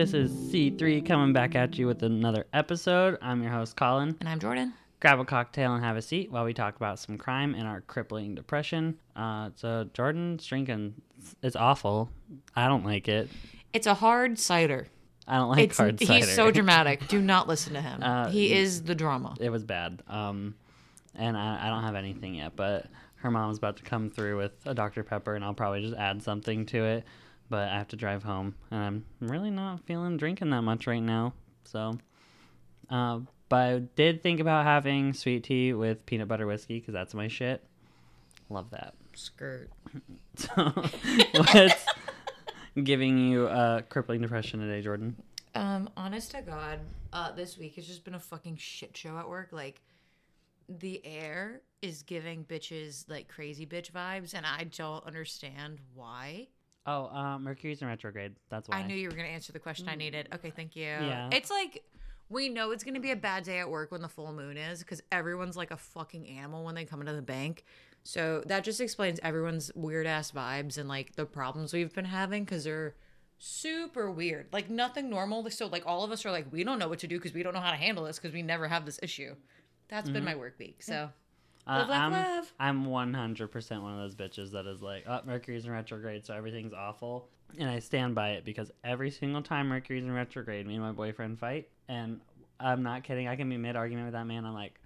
This 0.00 0.14
is 0.14 0.32
C3 0.32 1.04
coming 1.04 1.34
back 1.34 1.54
at 1.54 1.76
you 1.76 1.86
with 1.86 2.02
another 2.02 2.46
episode. 2.54 3.18
I'm 3.20 3.42
your 3.42 3.52
host, 3.52 3.76
Collin. 3.76 4.16
And 4.20 4.30
I'm 4.30 4.40
Jordyn. 4.40 4.72
Grab 4.98 5.20
a 5.20 5.26
cocktail 5.26 5.74
and 5.74 5.84
have 5.84 5.98
a 5.98 6.00
seat 6.00 6.32
while 6.32 6.46
we 6.46 6.54
talk 6.54 6.74
about 6.76 6.98
some 6.98 7.18
crime 7.18 7.54
and 7.54 7.68
our 7.68 7.82
crippling 7.82 8.34
depression. 8.34 8.98
Uh, 9.14 9.50
so, 9.56 9.90
Jordyn's 9.92 10.46
drinking. 10.46 10.94
It's 11.42 11.54
awful. 11.54 12.08
I 12.56 12.66
don't 12.66 12.82
like 12.82 13.08
it. 13.08 13.28
It's 13.74 13.86
a 13.86 13.92
hard 13.92 14.38
cider. 14.38 14.86
I 15.28 15.36
don't 15.36 15.50
like 15.50 15.68
It's 15.68 15.76
hard 15.76 16.00
cider. 16.00 16.14
he's 16.14 16.34
so 16.34 16.50
dramatic. 16.50 17.06
Do 17.08 17.20
not 17.20 17.46
listen 17.46 17.74
to 17.74 17.82
him. 17.82 18.02
Uh, 18.02 18.30
he 18.30 18.54
is 18.54 18.84
the 18.84 18.94
drama. 18.94 19.36
it 19.38 19.50
was 19.50 19.64
bad. 19.64 20.02
Um, 20.08 20.54
and 21.14 21.36
I, 21.36 21.66
I 21.66 21.68
don't 21.68 21.82
have 21.82 21.94
anything 21.94 22.36
yet, 22.36 22.56
but 22.56 22.86
her 23.16 23.30
mom's 23.30 23.58
about 23.58 23.76
to 23.76 23.82
come 23.82 24.08
through 24.08 24.38
with 24.38 24.52
a 24.64 24.72
Dr. 24.72 25.02
Pepper, 25.02 25.34
and 25.34 25.44
I'll 25.44 25.52
probably 25.52 25.82
just 25.82 25.98
add 25.98 26.22
something 26.22 26.64
to 26.66 26.84
it. 26.84 27.04
But 27.50 27.68
I 27.68 27.76
have 27.78 27.88
to 27.88 27.96
drive 27.96 28.22
home, 28.22 28.54
and 28.70 28.80
I'm 28.80 29.04
really 29.28 29.50
not 29.50 29.84
feeling 29.84 30.16
drinking 30.16 30.50
that 30.50 30.62
much 30.62 30.86
right 30.86 31.02
now. 31.02 31.34
So, 31.64 31.98
uh, 32.88 33.20
but 33.48 33.56
I 33.56 33.78
did 33.96 34.22
think 34.22 34.38
about 34.40 34.64
having 34.64 35.12
sweet 35.12 35.44
tea 35.44 35.72
with 35.72 36.06
peanut 36.06 36.28
butter 36.28 36.46
whiskey 36.46 36.78
because 36.78 36.94
that's 36.94 37.12
my 37.12 37.26
shit. 37.26 37.62
Love 38.48 38.70
that. 38.70 38.94
Skirt. 39.14 39.68
So, 40.36 40.52
what's 41.34 41.84
giving 42.82 43.18
you 43.18 43.48
uh, 43.48 43.82
crippling 43.82 44.20
depression 44.20 44.60
today, 44.60 44.86
Jordyn? 44.86 45.14
Um, 45.56 45.90
honest 45.96 46.30
to 46.30 46.42
God, 46.42 46.78
uh, 47.12 47.32
this 47.32 47.58
week 47.58 47.74
has 47.74 47.86
just 47.86 48.04
been 48.04 48.14
a 48.14 48.20
fucking 48.20 48.56
shit 48.56 48.96
show 48.96 49.18
at 49.18 49.28
work. 49.28 49.48
Like, 49.50 49.82
the 50.68 51.04
air 51.04 51.62
is 51.82 52.02
giving 52.02 52.44
bitches 52.44 53.08
like 53.08 53.26
crazy 53.28 53.66
bitch 53.66 53.90
vibes, 53.90 54.34
and 54.34 54.46
I 54.46 54.64
don't 54.64 55.04
understand 55.04 55.78
why. 55.94 56.46
Oh, 56.86 57.06
uh, 57.06 57.38
Mercury's 57.38 57.82
in 57.82 57.88
retrograde. 57.88 58.34
That's 58.48 58.68
why. 58.68 58.78
I 58.78 58.86
knew 58.86 58.96
you 58.96 59.08
were 59.08 59.16
gonna 59.16 59.28
answer 59.28 59.52
the 59.52 59.58
question 59.58 59.88
I 59.88 59.94
needed. 59.94 60.28
Okay, 60.34 60.50
thank 60.50 60.76
you. 60.76 60.84
Yeah. 60.84 61.28
It's 61.32 61.50
like 61.50 61.84
we 62.28 62.48
know 62.48 62.70
it's 62.70 62.84
gonna 62.84 63.00
be 63.00 63.10
a 63.10 63.16
bad 63.16 63.44
day 63.44 63.58
at 63.58 63.68
work 63.68 63.92
when 63.92 64.02
the 64.02 64.08
full 64.08 64.32
moon 64.32 64.56
is 64.56 64.80
because 64.80 65.02
everyone's 65.12 65.56
like 65.56 65.70
a 65.70 65.76
fucking 65.76 66.26
animal 66.28 66.64
when 66.64 66.74
they 66.74 66.84
come 66.84 67.00
into 67.00 67.12
the 67.12 67.22
bank. 67.22 67.64
So 68.02 68.42
that 68.46 68.64
just 68.64 68.80
explains 68.80 69.20
everyone's 69.22 69.70
weird 69.74 70.06
ass 70.06 70.32
vibes 70.32 70.78
and 70.78 70.88
like 70.88 71.16
the 71.16 71.26
problems 71.26 71.72
we've 71.72 71.92
been 71.92 72.06
having 72.06 72.44
because 72.44 72.64
they're 72.64 72.94
super 73.38 74.10
weird. 74.10 74.46
Like 74.52 74.70
nothing 74.70 75.10
normal. 75.10 75.48
So 75.50 75.66
like 75.66 75.82
all 75.86 76.02
of 76.02 76.10
us 76.12 76.24
are 76.24 76.30
like 76.30 76.50
we 76.50 76.64
don't 76.64 76.78
know 76.78 76.88
what 76.88 77.00
to 77.00 77.06
do 77.06 77.18
because 77.18 77.34
we 77.34 77.42
don't 77.42 77.52
know 77.52 77.60
how 77.60 77.72
to 77.72 77.76
handle 77.76 78.04
this 78.04 78.18
because 78.18 78.32
we 78.32 78.42
never 78.42 78.68
have 78.68 78.86
this 78.86 78.98
issue. 79.02 79.34
That's 79.88 80.08
been 80.08 80.24
my 80.24 80.36
work 80.36 80.54
week. 80.58 80.82
So 80.82 81.10
Uh, 81.70 81.78
Live, 81.78 81.88
laugh, 81.88 82.52
I'm, 82.58 82.82
love. 82.84 83.14
I'm 83.14 83.36
100% 83.36 83.82
one 83.82 83.92
of 83.92 84.00
those 84.00 84.16
bitches 84.16 84.50
that 84.52 84.66
is 84.66 84.82
like, 84.82 85.04
oh, 85.06 85.20
Mercury's 85.24 85.66
in 85.66 85.70
retrograde, 85.70 86.26
so 86.26 86.34
everything's 86.34 86.72
awful. 86.72 87.28
And 87.60 87.70
I 87.70 87.78
stand 87.78 88.16
by 88.16 88.30
it 88.30 88.44
because 88.44 88.72
every 88.82 89.12
single 89.12 89.40
time 89.40 89.68
Mercury's 89.68 90.02
in 90.02 90.10
retrograde, 90.10 90.66
me 90.66 90.74
and 90.74 90.82
my 90.82 90.90
boyfriend 90.90 91.38
fight. 91.38 91.68
And 91.88 92.20
I'm 92.58 92.82
not 92.82 93.04
kidding. 93.04 93.28
I 93.28 93.36
can 93.36 93.48
be 93.48 93.56
mid 93.56 93.76
argument 93.76 94.06
with 94.06 94.14
that 94.14 94.26
man. 94.26 94.44
I'm 94.44 94.52
like, 94.52 94.80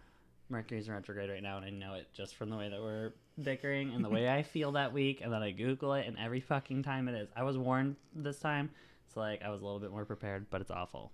Mercury's 0.51 0.87
in 0.87 0.93
retrograde 0.93 1.31
right 1.31 1.43
now, 1.43 1.57
and 1.57 1.65
I 1.65 1.71
know 1.71 1.95
it 1.95 2.09
just 2.13 2.37
from 2.37 2.51
the 2.51 2.57
way 2.59 2.69
that 2.69 2.79
we're 2.83 3.13
bickering 3.43 3.95
and 3.95 4.05
the 4.05 4.11
way 4.11 4.29
I 4.29 4.43
feel 4.43 4.73
that 4.73 4.93
week. 4.93 5.23
And 5.23 5.33
then 5.33 5.43
I 5.43 5.53
Google 5.53 5.95
it, 5.95 6.07
and 6.07 6.19
every 6.19 6.41
fucking 6.41 6.83
time 6.83 7.09
it 7.09 7.15
is. 7.15 7.31
I 7.35 7.45
was 7.45 7.57
warned 7.57 7.97
this 8.15 8.41
time, 8.41 8.69
so 9.15 9.21
like 9.21 9.43
I 9.43 9.49
was 9.49 9.63
a 9.63 9.65
little 9.65 9.81
bit 9.81 9.91
more 9.91 10.05
prepared, 10.05 10.51
but 10.51 10.61
it's 10.61 10.71
awful. 10.71 11.13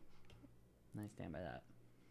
And 0.95 1.05
I 1.05 1.07
stand 1.15 1.33
by 1.33 1.41
that. 1.41 1.63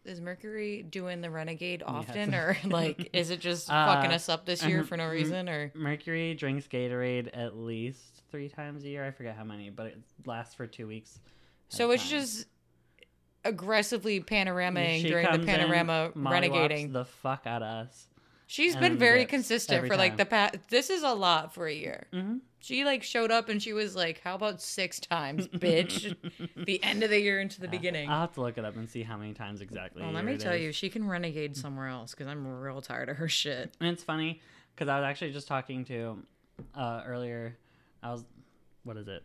Is 0.04 0.20
Mercury 0.20 0.82
doing 0.82 1.20
the 1.20 1.30
renegade 1.30 1.82
often 1.86 2.34
or 2.34 2.56
like 2.64 3.10
is 3.12 3.30
it 3.30 3.40
just 3.40 3.70
Uh, 3.70 3.86
fucking 3.86 4.12
us 4.12 4.28
up 4.28 4.46
this 4.46 4.64
year 4.64 4.82
for 4.84 4.96
no 4.96 5.06
reason 5.08 5.48
or 5.48 5.70
Mercury 5.74 6.34
drinks 6.34 6.66
Gatorade 6.66 7.28
at 7.34 7.56
least 7.56 8.22
three 8.30 8.48
times 8.48 8.84
a 8.84 8.88
year. 8.88 9.04
I 9.04 9.10
forget 9.10 9.36
how 9.36 9.44
many, 9.44 9.70
but 9.70 9.86
it 9.86 9.98
lasts 10.24 10.54
for 10.54 10.66
two 10.66 10.86
weeks. 10.86 11.18
So 11.68 11.90
it's 11.90 12.02
time. 12.02 12.10
just 12.20 12.46
aggressively 13.44 14.20
panoramaing 14.20 15.00
She 15.02 15.08
during 15.08 15.26
the 15.26 15.34
in, 15.40 15.46
panorama 15.46 16.12
mollywops 16.16 16.50
renegading. 16.50 16.92
the 16.92 17.04
fuck 17.04 17.42
out 17.46 17.62
of 17.62 17.86
us. 17.86 18.06
She's 18.46 18.74
been 18.74 18.98
very 18.98 19.26
consistent 19.26 19.86
for 19.86 19.96
like 19.96 20.16
the 20.16 20.26
past. 20.26 20.56
This 20.68 20.90
is 20.90 21.02
a 21.04 21.12
lot 21.14 21.54
for 21.54 21.66
a 21.68 21.72
year. 21.72 22.06
Mm-hmm. 22.12 22.38
She 22.62 22.84
like 22.84 23.02
showed 23.02 23.30
up 23.30 23.48
and 23.48 23.62
she 23.62 23.72
was 23.72 23.96
like, 23.96 24.20
"How 24.22 24.34
about 24.34 24.60
six 24.60 25.00
times, 25.00 25.48
bitch?" 25.48 26.14
the 26.66 26.82
end 26.84 27.02
of 27.02 27.10
the 27.10 27.20
year 27.20 27.40
into 27.40 27.60
the 27.60 27.68
beginning. 27.68 28.08
I'll 28.08 28.20
have 28.20 28.34
to 28.34 28.42
look 28.42 28.58
it 28.58 28.64
up 28.64 28.76
and 28.76 28.88
see 28.88 29.02
how 29.02 29.16
many 29.16 29.32
times 29.32 29.62
exactly. 29.62 30.02
well, 30.02 30.12
let 30.12 30.24
me 30.24 30.36
tell 30.36 30.52
is. 30.52 30.62
you, 30.62 30.72
she 30.72 30.90
can 30.90 31.08
renegade 31.08 31.56
somewhere 31.56 31.88
else 31.88 32.10
because 32.12 32.26
I'm 32.26 32.46
real 32.46 32.82
tired 32.82 33.08
of 33.08 33.16
her 33.16 33.28
shit. 33.28 33.74
And 33.80 33.88
it's 33.88 34.02
funny 34.02 34.40
because 34.74 34.88
I 34.88 35.00
was 35.00 35.04
actually 35.04 35.32
just 35.32 35.48
talking 35.48 35.84
to 35.86 36.18
uh, 36.74 37.02
earlier. 37.06 37.56
I 38.02 38.12
was, 38.12 38.24
what 38.84 38.96
is 38.96 39.08
it? 39.08 39.22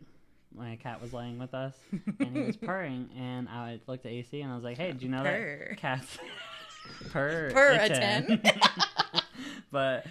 My 0.54 0.78
cat 0.78 1.02
was 1.02 1.12
laying 1.12 1.38
with 1.38 1.54
us 1.54 1.76
and 2.20 2.38
he 2.38 2.44
was 2.44 2.56
purring, 2.62 3.10
and 3.18 3.50
I 3.50 3.82
looked 3.88 4.06
at 4.06 4.14
AC 4.14 4.40
and 4.40 4.52
I 4.52 4.56
was 4.56 4.64
like, 4.64 4.78
"Hey, 4.78 4.94
do 4.94 5.06
you 5.06 5.12
know 5.12 5.24
Purr. 5.24 5.68
that 5.70 5.78
cats 5.78 6.18
purr 7.12 7.52
Purr 7.52 7.74
a 7.74 7.86
a 7.86 7.90
10?" 7.90 8.42
but 9.72 10.06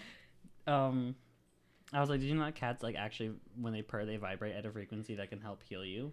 um, 0.66 1.14
I 1.96 2.00
was 2.00 2.10
like, 2.10 2.20
"Did 2.20 2.26
you 2.28 2.34
know 2.34 2.44
that 2.44 2.54
cats 2.54 2.82
like 2.82 2.96
actually 2.96 3.32
when 3.60 3.72
they 3.72 3.82
purr 3.82 4.04
they 4.04 4.16
vibrate 4.16 4.54
at 4.56 4.66
a 4.66 4.70
frequency 4.70 5.14
that 5.16 5.30
can 5.30 5.40
help 5.40 5.62
heal 5.62 5.84
you? 5.84 6.12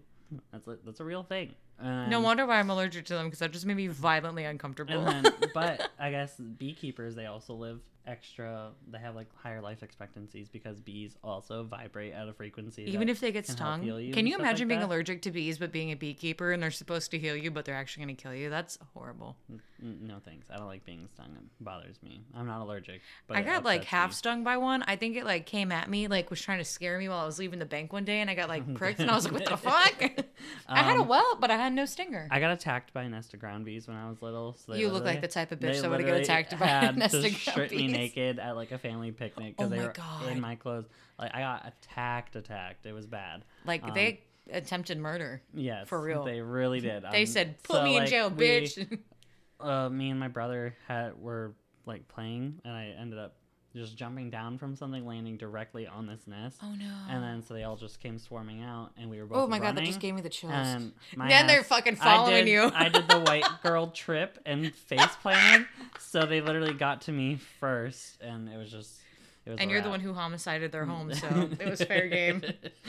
That's 0.52 0.66
a, 0.68 0.78
that's 0.84 1.00
a 1.00 1.04
real 1.04 1.22
thing." 1.22 1.54
No 1.82 2.20
wonder 2.20 2.46
why 2.46 2.60
I'm 2.60 2.70
allergic 2.70 3.06
to 3.06 3.14
them 3.14 3.26
because 3.26 3.40
that 3.40 3.50
just 3.50 3.66
made 3.66 3.76
me 3.76 3.88
violently 3.88 4.44
uncomfortable. 4.44 5.04
and 5.06 5.26
then, 5.26 5.50
but 5.52 5.90
I 5.98 6.10
guess 6.10 6.36
beekeepers 6.36 7.16
they 7.16 7.26
also 7.26 7.54
live 7.54 7.80
extra. 8.06 8.70
They 8.90 8.98
have 8.98 9.14
like 9.14 9.28
higher 9.36 9.60
life 9.60 9.82
expectancies 9.82 10.48
because 10.48 10.80
bees 10.80 11.16
also 11.22 11.64
vibrate 11.64 12.12
at 12.12 12.28
a 12.28 12.32
frequency. 12.32 12.84
Even 12.84 13.08
if 13.08 13.20
they 13.20 13.32
get 13.32 13.46
can 13.46 13.54
stung, 13.56 13.82
you 13.82 14.12
can 14.12 14.26
you 14.26 14.32
stuff 14.34 14.42
like 14.42 14.48
imagine 14.50 14.68
being 14.68 14.80
that. 14.80 14.86
allergic 14.86 15.22
to 15.22 15.30
bees 15.30 15.58
but 15.58 15.72
being 15.72 15.90
a 15.92 15.96
beekeeper 15.96 16.52
and 16.52 16.62
they're 16.62 16.70
supposed 16.70 17.10
to 17.12 17.18
heal 17.18 17.36
you 17.36 17.50
but 17.50 17.64
they're 17.64 17.74
actually 17.74 18.04
going 18.04 18.16
to 18.16 18.22
kill 18.22 18.34
you? 18.34 18.50
That's 18.50 18.78
horrible. 18.94 19.36
No 19.84 20.18
thanks. 20.24 20.46
I 20.48 20.58
don't 20.58 20.68
like 20.68 20.84
being 20.84 21.08
stung. 21.12 21.26
It 21.36 21.42
bothers 21.64 21.96
me. 22.04 22.22
I'm 22.36 22.46
not 22.46 22.60
allergic. 22.60 23.00
But 23.26 23.36
I 23.38 23.42
got 23.42 23.64
like 23.64 23.84
half 23.84 24.10
me. 24.10 24.14
stung 24.14 24.44
by 24.44 24.56
one. 24.56 24.84
I 24.86 24.94
think 24.96 25.16
it 25.16 25.24
like 25.24 25.44
came 25.46 25.72
at 25.72 25.90
me, 25.90 26.06
like 26.06 26.30
was 26.30 26.40
trying 26.40 26.58
to 26.58 26.64
scare 26.64 26.98
me 26.98 27.08
while 27.08 27.18
I 27.18 27.26
was 27.26 27.38
leaving 27.40 27.58
the 27.58 27.66
bank 27.66 27.92
one 27.92 28.04
day, 28.04 28.20
and 28.20 28.30
I 28.30 28.34
got 28.36 28.48
like 28.48 28.74
pricked, 28.76 29.00
and 29.00 29.10
I 29.10 29.14
was 29.16 29.24
like, 29.24 29.34
"What 29.34 29.44
the 29.44 29.56
fuck?" 29.56 30.24
I 30.68 30.82
had 30.82 30.96
a 30.98 31.00
Um, 31.00 31.08
welt, 31.08 31.40
but 31.40 31.50
I 31.50 31.56
had 31.56 31.72
no 31.72 31.84
stinger. 31.84 32.28
I 32.30 32.38
got 32.38 32.52
attacked 32.52 32.92
by 32.92 33.02
a 33.02 33.08
nest 33.08 33.34
of 33.34 33.40
ground 33.40 33.64
bees 33.64 33.88
when 33.88 33.96
I 33.96 34.08
was 34.08 34.22
little. 34.22 34.54
So 34.54 34.74
You 34.74 34.88
look 34.88 35.04
like 35.04 35.20
the 35.20 35.26
type 35.28 35.50
of 35.50 35.58
bitch 35.58 35.80
that 35.82 35.90
would 35.90 36.04
get 36.04 36.16
attacked 36.20 36.56
by 36.60 36.66
a 36.68 36.92
nest 36.92 37.14
of 37.16 37.22
ground 37.54 37.70
bees. 37.70 37.91
Naked 37.92 38.38
at 38.38 38.56
like 38.56 38.72
a 38.72 38.78
family 38.78 39.10
picnic 39.12 39.56
because 39.56 39.72
Oh 39.72 39.74
they 39.76 39.82
were 39.82 39.92
God. 39.92 40.28
in 40.32 40.40
my 40.40 40.54
clothes. 40.56 40.86
Like 41.18 41.34
I 41.34 41.40
got 41.40 41.66
attacked, 41.66 42.36
attacked. 42.36 42.86
It 42.86 42.92
was 42.92 43.06
bad. 43.06 43.44
Like 43.66 43.82
um, 43.84 43.92
they 43.94 44.20
attempted 44.50 44.98
murder. 44.98 45.42
Yes, 45.54 45.88
For 45.88 46.00
real. 46.00 46.24
They 46.24 46.40
really 46.40 46.80
did. 46.80 47.04
They 47.12 47.20
Um, 47.22 47.26
said, 47.26 47.62
"Put 47.62 47.76
so, 47.76 47.84
me 47.84 47.96
in 47.96 48.02
like, 48.02 48.10
jail, 48.10 48.30
we- 48.30 48.44
bitch." 48.46 48.98
uh, 49.60 49.88
me 49.88 50.10
and 50.10 50.18
my 50.18 50.28
brother 50.28 50.74
had 50.88 51.16
were 51.20 51.54
like 51.86 52.08
playing, 52.08 52.60
and 52.64 52.72
I 52.74 52.94
ended 52.98 53.18
up 53.18 53.34
just 53.74 53.96
jumping 53.96 54.28
down 54.30 54.58
from 54.58 54.76
something, 54.76 55.06
landing 55.06 55.36
directly 55.36 55.86
on 55.86 56.06
this 56.06 56.26
nest. 56.26 56.58
oh 56.62 56.74
no. 56.74 56.90
And 57.08 57.22
then 57.22 57.42
so 57.42 57.54
they 57.54 57.64
all 57.64 57.76
just 57.76 58.00
came 58.00 58.18
swarming 58.18 58.62
out, 58.62 58.90
and 58.98 59.08
we 59.10 59.18
were 59.20 59.26
both. 59.26 59.38
oh 59.38 59.46
my 59.46 59.58
god, 59.58 59.76
that 59.76 59.84
just 59.84 60.00
gave 60.00 60.14
me 60.14 60.20
the 60.20 60.28
chills. 60.28 60.52
And 60.52 60.92
Then 61.16 61.46
they're 61.46 61.60
ass- 61.60 61.66
fucking 61.68 61.94
I 62.00 62.04
following 62.04 62.44
did- 62.44 62.50
you. 62.52 62.70
I 62.74 62.88
did 62.88 63.08
the 63.08 63.20
white 63.20 63.44
girl 63.62 63.88
trip 63.88 64.38
and 64.46 64.74
face 64.74 65.00
planted, 65.22 65.66
so 65.98 66.26
they 66.26 66.40
literally 66.40 66.74
got 66.74 67.02
to 67.02 67.12
me 67.12 67.36
first, 67.60 68.20
and 68.20 68.48
it 68.48 68.56
was 68.56 68.70
just. 68.70 68.98
It 69.44 69.50
was 69.50 69.58
and 69.60 69.70
you're 69.72 69.80
the 69.82 69.90
one 69.90 69.98
who 70.00 70.12
homicided 70.14 70.70
their 70.70 70.84
home, 70.84 71.12
so 71.14 71.26
it 71.58 71.68
was 71.68 71.82
fair 71.82 72.06
game. 72.08 72.42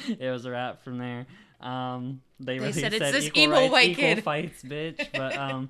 it 0.08 0.30
was 0.30 0.46
a 0.46 0.52
wrap 0.52 0.84
from 0.84 1.00
there. 1.00 1.26
Um, 1.60 2.22
they, 2.40 2.54
They 2.56 2.60
really 2.60 2.74
said, 2.74 2.92
said, 2.92 3.02
"It's 3.02 3.12
this 3.26 3.38
emo 3.38 3.56
rights, 3.56 3.72
white 3.72 3.90
equal 3.90 4.04
kid." 4.04 4.24
fights, 4.24 4.62
bitch. 4.64 5.08
But 5.14 5.36
um, 5.38 5.70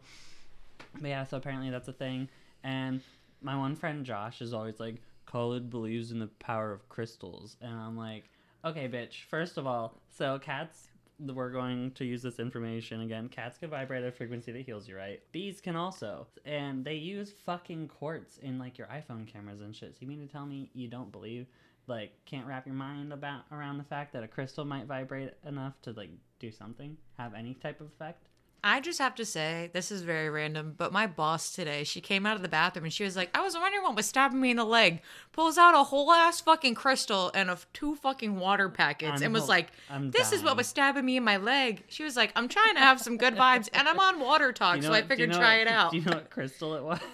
but 1.00 1.08
yeah. 1.08 1.24
So 1.24 1.38
apparently 1.38 1.70
that's 1.70 1.88
a 1.88 1.94
thing. 1.94 2.28
And 2.66 3.00
my 3.44 3.56
one 3.58 3.76
friend 3.76 4.06
Josh 4.06 4.42
is 4.42 4.54
always 4.54 4.80
like, 4.80 5.02
Khalid 5.26 5.70
believes 5.70 6.12
in 6.12 6.20
the 6.20 6.28
power 6.40 6.72
of 6.72 6.88
crystals, 6.90 7.58
and 7.62 7.74
I'm 7.74 7.98
like, 7.98 8.30
okay, 8.66 8.88
bitch. 8.88 9.24
First 9.30 9.58
of 9.58 9.68
all, 9.68 10.00
so 10.10 10.40
cats. 10.40 10.90
We're 11.20 11.52
going 11.52 11.92
to 11.92 12.06
use 12.06 12.24
this 12.24 12.40
information 12.40 13.02
again. 13.02 13.30
Cats 13.30 13.58
can 13.58 13.70
vibrate 13.70 14.04
at 14.04 14.10
a 14.10 14.12
frequency 14.12 14.52
that 14.52 14.66
heals 14.66 14.88
you, 14.88 14.98
right? 14.98 15.22
Bees 15.32 15.62
can 15.62 15.76
also, 15.76 16.26
and 16.44 16.84
they 16.84 16.96
use 16.96 17.32
fucking 17.46 17.88
quartz 17.88 18.40
in 18.40 18.58
like 18.58 18.80
your 18.80 18.88
iPhone 18.88 19.28
cameras 19.28 19.62
and 19.62 19.76
shit. 19.76 19.94
So 19.94 20.00
you 20.02 20.08
mean 20.08 20.26
to 20.26 20.32
tell 20.32 20.46
me 20.46 20.72
you 20.74 20.88
don't 20.88 21.12
believe 21.12 21.46
like 21.88 22.14
can't 22.26 22.48
wrap 22.48 22.66
your 22.66 22.76
mind 22.76 23.14
about 23.14 23.44
around 23.52 23.78
the 23.78 23.84
fact 23.84 24.12
that 24.14 24.24
a 24.24 24.28
crystal 24.28 24.66
might 24.66 24.86
vibrate 24.86 25.34
enough 25.46 25.80
to 25.84 25.92
like 25.92 26.10
do 26.40 26.52
something, 26.52 26.98
have 27.18 27.34
any 27.34 27.54
type 27.54 27.80
of 27.80 27.88
effect. 27.88 28.28
I 28.66 28.80
just 28.80 29.00
have 29.00 29.16
to 29.16 29.26
say, 29.26 29.70
this 29.74 29.92
is 29.92 30.04
very 30.04 30.30
random, 30.30 30.74
but 30.78 30.94
my 30.94 31.06
boss 31.06 31.52
today, 31.52 31.84
she 31.84 32.00
came 32.00 32.26
out 32.26 32.38
of 32.38 32.42
the 32.44 32.48
bathroom 32.48 32.86
and 32.86 32.94
she 32.94 33.04
was 33.04 33.16
like, 33.18 33.30
I 33.38 33.42
was 33.42 33.56
wondering 33.56 33.84
what 33.84 33.96
was 33.96 34.06
stabbing 34.06 34.40
me 34.40 34.52
in 34.52 34.58
the 34.58 34.64
leg. 34.64 35.02
Pulls 35.34 35.58
out 35.58 35.76
a 35.76 35.84
whole 35.84 36.12
ass 36.14 36.40
fucking 36.40 36.76
crystal 36.76 37.30
and 37.36 37.50
of 37.50 37.66
two 37.74 37.96
fucking 37.96 38.38
water 38.40 38.70
packets 38.70 39.18
I'm 39.22 39.24
and 39.26 39.34
was 39.34 39.44
ho- 39.44 39.50
like, 39.50 39.68
I'm 39.90 40.12
This 40.12 40.32
is 40.32 40.42
what 40.44 40.56
was 40.56 40.68
stabbing 40.68 41.04
me 41.04 41.18
in 41.18 41.24
my 41.26 41.36
leg. 41.38 41.84
She 41.90 42.04
was 42.06 42.16
like, 42.16 42.32
I'm 42.38 42.48
trying 42.48 42.76
to 42.76 42.80
have 42.80 43.02
some 43.02 43.18
good 43.18 43.36
vibes 43.36 43.68
and 43.74 43.88
I'm 43.90 44.00
on 44.00 44.20
water 44.22 44.54
talk, 44.54 44.78
you 44.78 44.84
so 44.84 44.88
know 44.90 44.94
I 44.94 44.98
what- 45.00 45.04
you 45.04 45.10
figured 45.10 45.30
know 45.32 45.38
try 45.38 45.58
what- 45.58 45.68
it 45.68 45.68
out. 45.68 45.92
Do 45.92 45.98
you 45.98 46.06
know 46.06 46.12
what 46.14 46.30
crystal 46.30 46.76
it 46.76 46.84
was? 46.84 47.00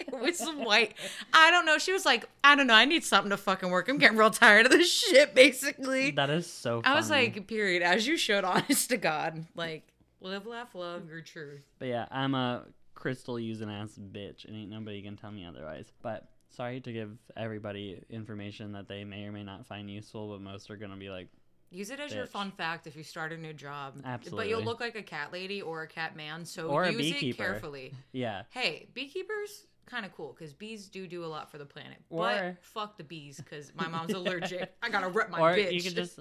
It 0.00 0.16
was 0.16 0.38
some 0.38 0.64
white. 0.64 0.94
I 1.32 1.50
don't 1.50 1.66
know. 1.66 1.76
She 1.76 1.92
was 1.92 2.06
like, 2.06 2.24
I 2.44 2.54
don't 2.54 2.68
know. 2.68 2.74
I 2.74 2.84
need 2.84 3.02
something 3.04 3.30
to 3.30 3.36
fucking 3.36 3.68
work. 3.68 3.88
I'm 3.88 3.98
getting 3.98 4.16
real 4.16 4.30
tired 4.30 4.64
of 4.64 4.70
this 4.70 4.88
shit, 5.10 5.34
basically. 5.34 6.12
that 6.12 6.30
is 6.30 6.46
so. 6.46 6.80
I 6.84 6.94
was 6.94 7.10
like, 7.10 7.48
period. 7.48 7.82
As 7.82 8.06
you 8.06 8.16
should, 8.16 8.44
honest 8.44 8.90
to 8.90 8.96
God. 8.96 9.44
Like, 9.56 9.82
Live, 10.20 10.46
laugh, 10.46 10.74
love 10.74 11.08
your 11.08 11.20
truth. 11.20 11.62
But 11.78 11.88
yeah, 11.88 12.06
I'm 12.10 12.34
a 12.34 12.64
crystal 12.94 13.38
using 13.38 13.70
ass 13.70 13.98
bitch, 14.12 14.44
and 14.44 14.56
ain't 14.56 14.70
nobody 14.70 15.02
can 15.02 15.16
tell 15.16 15.30
me 15.30 15.44
otherwise. 15.44 15.92
But 16.02 16.28
sorry 16.50 16.80
to 16.80 16.92
give 16.92 17.16
everybody 17.36 18.02
information 18.10 18.72
that 18.72 18.88
they 18.88 19.04
may 19.04 19.24
or 19.24 19.32
may 19.32 19.44
not 19.44 19.66
find 19.66 19.88
useful, 19.90 20.28
but 20.28 20.40
most 20.40 20.70
are 20.70 20.76
gonna 20.76 20.96
be 20.96 21.10
like, 21.10 21.28
Use 21.70 21.90
it 21.90 22.00
as 22.00 22.14
your 22.14 22.24
fun 22.24 22.50
fact 22.50 22.86
if 22.86 22.96
you 22.96 23.02
start 23.02 23.30
a 23.30 23.36
new 23.36 23.52
job. 23.52 24.00
Absolutely. 24.02 24.44
But 24.44 24.48
you'll 24.48 24.62
look 24.64 24.80
like 24.80 24.96
a 24.96 25.02
cat 25.02 25.34
lady 25.34 25.60
or 25.60 25.82
a 25.82 25.86
cat 25.86 26.16
man, 26.16 26.46
so 26.46 26.68
Or 26.68 26.86
use 26.86 27.22
it 27.22 27.36
carefully. 27.36 27.92
yeah, 28.12 28.44
Hey, 28.50 28.88
beekeepers 28.94 29.66
kind 29.84 30.04
of 30.04 30.12
cool 30.14 30.34
because 30.36 30.52
bees 30.52 30.88
do 30.88 31.06
do 31.06 31.24
a 31.24 31.26
lot 31.26 31.50
for 31.50 31.58
the 31.58 31.64
planet. 31.66 31.98
Or- 32.10 32.24
but 32.24 32.64
fuck 32.64 32.96
the 32.96 33.04
bees 33.04 33.36
because 33.36 33.72
my 33.74 33.86
mom's 33.88 34.14
allergic. 34.14 34.72
I 34.82 34.88
gotta 34.88 35.08
rip 35.08 35.30
my 35.30 35.40
or 35.40 35.56
bitch. 35.56 35.72
you 35.72 35.82
could 35.82 35.94
just. 35.94 36.18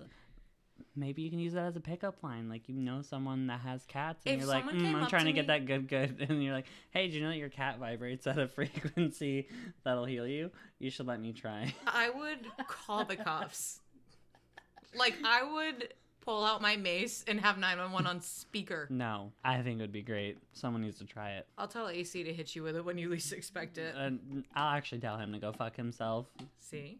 Maybe 0.95 1.21
you 1.21 1.29
can 1.29 1.39
use 1.39 1.53
that 1.53 1.65
as 1.65 1.75
a 1.75 1.79
pickup 1.79 2.23
line. 2.23 2.49
Like 2.49 2.67
you 2.67 2.75
know 2.75 3.01
someone 3.01 3.47
that 3.47 3.59
has 3.61 3.83
cats, 3.85 4.23
and 4.25 4.35
If 4.35 4.41
you're 4.41 4.49
like, 4.49 4.65
mm, 4.65 4.95
"I'm 4.95 5.07
trying 5.07 5.25
to 5.25 5.33
get 5.33 5.47
that 5.47 5.65
good, 5.65 5.87
good," 5.87 6.17
and 6.29 6.43
you're 6.43 6.53
like, 6.53 6.65
"Hey, 6.91 7.07
do 7.07 7.15
you 7.15 7.21
know 7.23 7.29
that 7.29 7.37
your 7.37 7.49
cat 7.49 7.79
vibrates 7.79 8.25
at 8.27 8.37
a 8.39 8.47
frequency 8.57 9.47
that'll 9.83 10.05
heal 10.05 10.27
you? 10.27 10.51
You 10.79 10.89
should 10.89 11.07
let 11.07 11.19
me 11.21 11.33
try." 11.33 11.73
I 11.85 12.09
would 12.09 12.47
call 12.67 13.05
the 13.05 13.15
cops. 13.15 13.79
Like 14.95 15.15
I 15.23 15.43
would 15.43 15.93
pull 16.21 16.43
out 16.43 16.61
my 16.61 16.75
mace 16.75 17.23
and 17.27 17.39
have 17.39 17.57
911 17.57 18.05
on 18.05 18.21
speaker. 18.21 18.87
No, 18.91 19.31
I 19.45 19.61
think 19.61 19.79
it 19.79 19.83
would 19.83 19.91
be 19.93 20.01
great. 20.01 20.37
Someone 20.53 20.81
needs 20.81 20.97
to 20.97 21.05
try 21.05 21.31
it. 21.31 21.47
I'll 21.57 21.67
tell 21.69 21.87
AC 21.87 22.23
to 22.23 22.33
hit 22.33 22.53
you 22.55 22.63
with 22.63 22.75
it 22.75 22.83
when 22.83 22.97
you 22.97 23.09
least 23.09 23.31
expect 23.31 23.77
it. 23.77 23.95
And 23.95 24.43
I'll 24.55 24.75
actually 24.75 24.99
tell 24.99 25.17
him 25.17 25.31
to 25.33 25.39
go 25.39 25.53
fuck 25.53 25.75
himself. 25.77 26.27
See? 26.59 26.99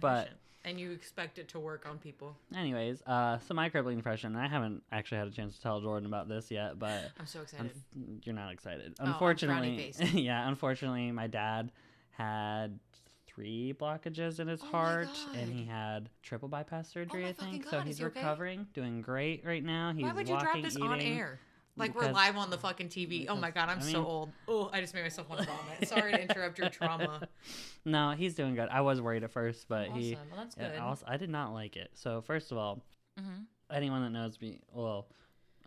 But- 0.00 0.18
Efficient. 0.26 0.40
And 0.68 0.78
you 0.78 0.90
expect 0.92 1.38
it 1.38 1.48
to 1.48 1.58
work 1.58 1.86
on 1.88 1.96
people. 1.96 2.36
Anyways, 2.54 3.00
uh, 3.06 3.38
so 3.38 3.54
my 3.54 3.70
crippling 3.70 3.96
depression. 3.96 4.36
I 4.36 4.48
haven't 4.48 4.82
actually 4.92 5.16
had 5.18 5.28
a 5.28 5.30
chance 5.30 5.56
to 5.56 5.62
tell 5.62 5.80
Jordyn 5.80 6.04
about 6.04 6.28
this 6.28 6.50
yet, 6.50 6.78
but 6.78 7.10
I'm 7.18 7.24
so 7.26 7.40
excited. 7.40 7.72
unf- 7.98 8.26
you're 8.26 8.34
not 8.34 8.52
excited. 8.52 8.94
Oh, 9.00 9.06
Unfortunately, 9.06 9.94
yeah. 10.12 10.46
Unfortunately, 10.46 11.10
my 11.12 11.26
dad 11.26 11.72
had 12.10 12.78
three 13.26 13.74
blockages 13.80 14.40
in 14.40 14.48
his 14.48 14.60
Oh 14.62 14.66
heart, 14.66 15.08
and 15.34 15.50
he 15.50 15.64
had 15.64 16.10
triple 16.22 16.48
bypass 16.48 16.90
surgery. 16.90 17.22
my 17.22 17.28
I 17.30 17.32
think 17.32 17.62
fucking 17.62 17.64
so. 17.64 17.70
God, 17.78 17.86
He's 17.86 17.98
he 17.98 18.04
okay? 18.04 18.20
recovering, 18.20 18.66
doing 18.74 19.00
great 19.00 19.46
right 19.46 19.64
now. 19.64 19.92
He's 19.94 20.02
Why 20.02 20.12
would 20.12 20.28
you 20.28 20.34
walking, 20.34 20.60
drop 20.60 20.72
this 20.72 20.76
on 20.76 21.00
air? 21.00 21.40
Like 21.78 21.94
we're 21.94 22.10
live 22.10 22.36
on 22.36 22.50
the 22.50 22.58
fucking 22.58 22.88
TV. 22.88 23.26
Oh 23.28 23.36
my 23.36 23.50
god, 23.50 23.68
I'm 23.68 23.78
I 23.78 23.82
so 23.82 24.04
old. 24.04 24.32
Oh, 24.46 24.70
I 24.72 24.80
just 24.80 24.94
made 24.94 25.02
myself 25.02 25.28
want 25.28 25.42
to 25.42 25.46
vomit. 25.46 25.88
Sorry 25.88 26.12
to 26.12 26.20
interrupt 26.22 26.58
your 26.58 26.68
trauma. 26.68 27.28
No, 27.84 28.10
he's 28.10 28.34
doing 28.34 28.54
good. 28.54 28.68
I 28.70 28.82
was 28.82 29.00
worried 29.00 29.24
at 29.24 29.30
first, 29.30 29.66
but 29.68 29.88
he. 29.88 30.14
Awesome. 30.14 30.26
Well, 30.30 30.40
that's 30.44 30.54
good. 30.56 30.78
also, 30.78 31.04
I 31.08 31.16
did 31.16 31.30
not 31.30 31.54
like 31.54 31.76
it. 31.76 31.90
So 31.94 32.20
first 32.20 32.52
of 32.52 32.58
all, 32.58 32.82
Mhm. 33.18 33.44
anyone 33.72 34.02
that 34.02 34.10
knows 34.10 34.38
me, 34.42 34.60
well, 34.72 35.08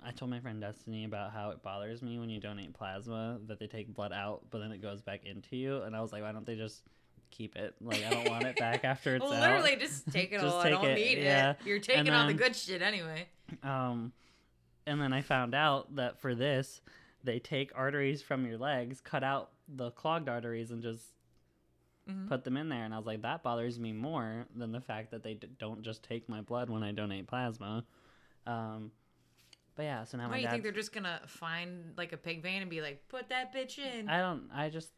I 0.04 0.12
told 0.12 0.30
my 0.30 0.40
friend 0.40 0.62
Destiny 0.62 1.06
about 1.06 1.32
how 1.32 1.50
it 1.50 1.64
bothers 1.64 2.02
me 2.04 2.20
when 2.20 2.30
you 2.30 2.40
donate 2.40 2.74
plasma 2.74 3.40
that 3.48 3.58
they 3.60 3.66
take 3.68 3.92
blood 3.94 4.12
out, 4.14 4.44
but 4.52 4.60
then 4.60 4.72
it 4.72 4.82
goes 4.84 5.02
back 5.02 5.26
into 5.26 5.56
you, 5.56 5.82
and 5.82 5.96
I 5.96 6.02
was 6.02 6.12
like, 6.12 6.22
why 6.22 6.32
don't 6.32 6.46
they 6.46 6.56
just 6.56 6.84
keep 7.32 7.56
it? 7.56 7.74
Like, 7.82 8.04
I 8.06 8.10
don't 8.10 8.30
want 8.30 8.44
it 8.46 8.58
back 8.58 8.84
after 8.84 9.16
it's 9.16 9.24
Well, 9.24 9.34
out. 9.34 9.42
literally, 9.42 9.78
just 9.78 10.12
take 10.12 10.32
it 10.32 10.42
Just 10.42 10.54
all. 10.56 10.62
I 10.62 10.70
don't 10.70 10.86
it, 10.86 10.96
need 10.96 11.18
yeah. 11.20 11.52
it. 11.52 11.58
You're 11.66 11.80
taking 11.80 12.08
And 12.08 12.16
all 12.16 12.28
the 12.28 12.34
good 12.34 12.56
shit 12.56 12.82
anyway. 12.84 13.28
Um, 13.64 14.12
and 14.86 15.02
then 15.02 15.14
I 15.14 15.22
found 15.22 15.54
out 15.56 15.96
that 15.96 16.20
for 16.20 16.36
this, 16.36 16.82
they 17.24 17.40
take 17.40 17.72
arteries 17.76 18.22
from 18.22 18.46
your 18.46 18.58
legs, 18.58 19.02
cut 19.02 19.24
out 19.24 19.52
the 19.68 19.92
clogged 19.92 20.28
arteries, 20.30 20.72
and 20.72 20.82
just 20.82 21.14
Mhm. 22.08 22.28
put 22.28 22.44
them 22.44 22.58
in 22.58 22.70
there. 22.70 22.84
And 22.84 22.94
I 22.94 22.98
was 22.98 23.06
like, 23.06 23.22
that 23.22 23.44
bothers 23.44 23.80
me 23.80 23.94
more 23.94 24.48
than 24.56 24.72
the 24.72 24.82
fact 24.82 25.12
that 25.12 25.24
they 25.24 25.36
d- 25.36 25.48
don't 25.60 25.84
just 25.84 26.04
take 26.04 26.28
my 26.28 26.42
blood 26.42 26.70
when 26.70 26.84
I 26.84 26.92
donate 26.92 27.28
plasma. 27.28 27.86
Um, 28.48 28.92
but 29.76 29.84
yeah, 29.84 30.04
so 30.04 30.18
now 30.18 30.26
Why 30.26 30.32
my 30.32 30.38
you 30.40 30.50
think 30.50 30.64
they're 30.64 30.72
just 30.72 30.94
gonna 30.94 31.22
find 31.28 31.94
like 31.98 32.12
a 32.12 32.18
pig 32.18 32.42
vein 32.42 32.62
and 32.62 32.70
be 32.70 32.82
like, 32.82 33.08
put 33.08 33.30
that 33.30 33.54
bitch 33.54 33.78
in? 33.78 34.10
I 34.10 34.20
don't. 34.20 34.50
I 34.54 34.70
just 34.70 34.92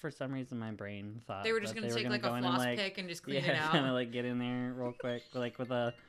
for 0.00 0.10
some 0.10 0.32
reason 0.32 0.58
my 0.58 0.70
brain 0.70 1.20
thought 1.26 1.44
they 1.44 1.52
were 1.52 1.60
just 1.60 1.74
gonna 1.74 1.88
take 1.92 2.04
were 2.04 2.10
like 2.10 2.22
go 2.22 2.34
a 2.34 2.40
floss 2.40 2.44
and, 2.44 2.58
like, 2.58 2.78
pick 2.78 2.98
and 2.98 3.08
just 3.08 3.22
clean 3.22 3.44
yeah, 3.44 3.52
it 3.52 3.56
out. 3.56 3.72
kind 3.72 3.86
of 3.86 3.92
like 3.92 4.12
get 4.12 4.24
in 4.24 4.38
there 4.38 4.72
real 4.74 4.92
quick, 4.92 5.22
like 5.34 5.58
with 5.58 5.70
a. 5.70 5.94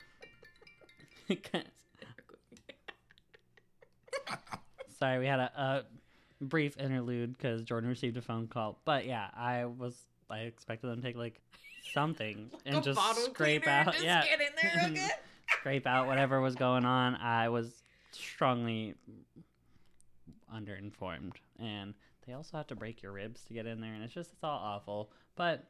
Sorry, 4.99 5.19
we 5.19 5.25
had 5.27 5.39
a, 5.39 5.51
a 5.55 6.43
brief 6.43 6.77
interlude 6.77 7.37
because 7.37 7.63
Jordyn 7.63 7.87
received 7.87 8.17
a 8.17 8.21
phone 8.21 8.47
call. 8.47 8.79
But 8.85 9.05
yeah, 9.05 9.27
I 9.35 9.65
was 9.65 9.95
I 10.29 10.39
expected 10.39 10.87
them 10.87 10.97
to 10.97 11.01
take 11.01 11.15
like 11.15 11.41
something 11.93 12.49
and 12.65 12.83
just 12.83 12.99
scrape 13.25 13.67
out. 13.67 13.93
Just 13.93 14.03
yeah, 14.03 14.23
get 14.23 14.39
in 14.41 14.47
there 14.61 14.89
good. 14.89 15.11
scrape 15.59 15.87
out 15.87 16.07
whatever 16.07 16.41
was 16.41 16.55
going 16.55 16.85
on. 16.85 17.15
I 17.15 17.49
was 17.49 17.83
strongly 18.11 18.95
underinformed, 20.53 21.33
and 21.59 21.93
they 22.25 22.33
also 22.33 22.57
have 22.57 22.67
to 22.67 22.75
break 22.75 23.01
your 23.01 23.11
ribs 23.11 23.41
to 23.45 23.53
get 23.53 23.65
in 23.65 23.81
there, 23.81 23.93
and 23.93 24.03
it's 24.03 24.13
just 24.13 24.31
it's 24.33 24.43
all 24.43 24.59
awful. 24.63 25.11
But 25.35 25.65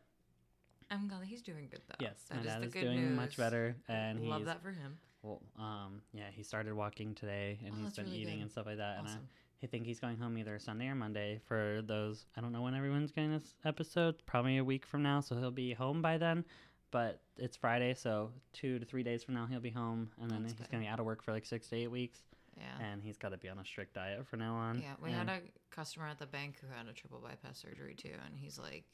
I'm 0.89 1.07
glad 1.07 1.23
he's 1.23 1.41
doing 1.41 1.67
good 1.69 1.81
though. 1.87 1.95
yes, 1.99 2.25
That 2.29 2.37
my 2.37 2.43
dad 2.43 2.61
the 2.61 2.67
is 2.67 2.73
good 2.73 2.81
doing 2.81 3.15
much 3.15 3.37
better, 3.37 3.75
and 3.87 4.21
Love 4.21 4.45
that 4.45 4.61
for 4.61 4.71
him. 4.71 4.97
Well, 5.21 5.41
um, 5.57 6.01
yeah, 6.13 6.29
he 6.31 6.43
started 6.43 6.73
walking 6.73 7.15
today, 7.15 7.59
and 7.65 7.73
Oh, 7.75 7.83
he's 7.83 7.95
been 7.95 8.05
really 8.05 8.17
eating 8.17 8.35
good. 8.35 8.41
and 8.43 8.51
stuff 8.51 8.65
like 8.65 8.77
that. 8.77 8.99
And 8.99 9.07
I, 9.07 9.11
Awesome. 9.11 9.27
I 9.63 9.65
think 9.67 9.85
he's 9.85 9.99
going 9.99 10.17
home 10.17 10.37
either 10.37 10.59
Sunday 10.59 10.87
or 10.87 10.95
Monday 10.95 11.39
for 11.47 11.81
those. 11.85 12.25
I 12.35 12.41
don't 12.41 12.51
know 12.51 12.61
when 12.61 12.75
everyone's 12.75 13.11
getting 13.11 13.31
this 13.31 13.55
episode. 13.65 14.15
Probably 14.27 14.57
a 14.57 14.63
week 14.63 14.85
from 14.85 15.01
now, 15.03 15.19
so 15.21 15.35
he'll 15.35 15.49
be 15.51 15.73
home 15.73 16.01
by 16.01 16.17
then. 16.19 16.45
But 16.91 17.19
it's 17.37 17.57
Friday, 17.57 17.93
so 17.95 18.31
two 18.53 18.79
to 18.79 18.85
three 18.85 19.03
days 19.03 19.23
from 19.23 19.33
now 19.33 19.45
he'll 19.47 19.59
be 19.59 19.71
home, 19.71 20.09
and 20.21 20.29
then 20.31 20.43
That's 20.43 20.53
he's 20.53 20.61
good. 20.61 20.71
gonna 20.71 20.83
be 20.83 20.87
out 20.87 20.99
of 20.99 21.05
work 21.05 21.21
for 21.23 21.31
like 21.33 21.45
six 21.45 21.67
to 21.69 21.75
eight 21.75 21.91
weeks, 21.91 22.19
Yeah. 22.55 22.63
and 22.79 23.01
he's 23.03 23.17
got 23.17 23.29
to 23.29 23.37
be 23.37 23.49
on 23.49 23.59
a 23.59 23.65
strict 23.65 23.95
diet 23.95 24.25
from 24.27 24.39
now 24.39 24.53
on. 24.55 24.79
Yeah, 24.81 24.93
we 25.01 25.09
and- 25.11 25.27
had 25.29 25.41
a 25.41 25.41
customer 25.69 26.07
at 26.07 26.17
the 26.19 26.27
bank 26.27 26.59
who 26.61 26.67
had 26.67 26.87
a 26.87 26.93
triple 26.93 27.19
bypass 27.19 27.57
surgery 27.57 27.93
too, 27.95 28.13
and 28.25 28.37
he's 28.37 28.57
like, 28.57 28.85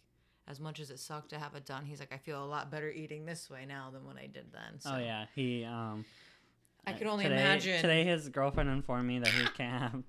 as 0.48 0.60
much 0.60 0.80
as 0.80 0.90
it 0.90 1.00
sucked 1.00 1.30
to 1.30 1.40
have 1.40 1.56
it 1.56 1.66
done, 1.66 1.86
he's 1.86 2.00
like, 2.00 2.14
I 2.14 2.18
feel 2.18 2.44
a 2.44 2.46
lot 2.46 2.70
better 2.70 2.90
eating 2.90 3.26
this 3.26 3.50
way 3.50 3.66
now 3.66 3.90
than 3.92 4.06
when 4.06 4.18
I 4.18 4.28
did 4.28 4.52
then. 4.52 4.80
So 4.80 4.92
Oh 4.96 4.98
yeah, 4.98 5.26
he 5.36 5.64
um. 5.66 6.06
I 6.86 6.92
uh, 6.92 6.98
can 6.98 7.08
only 7.08 7.24
today, 7.24 7.42
imagine. 7.42 7.82
Today, 7.82 8.04
his 8.04 8.28
girlfriend 8.28 8.70
informed 8.70 9.08
me 9.08 9.20
that 9.20 9.30
he 9.30 9.46
can't 9.56 9.82
have. 9.82 10.04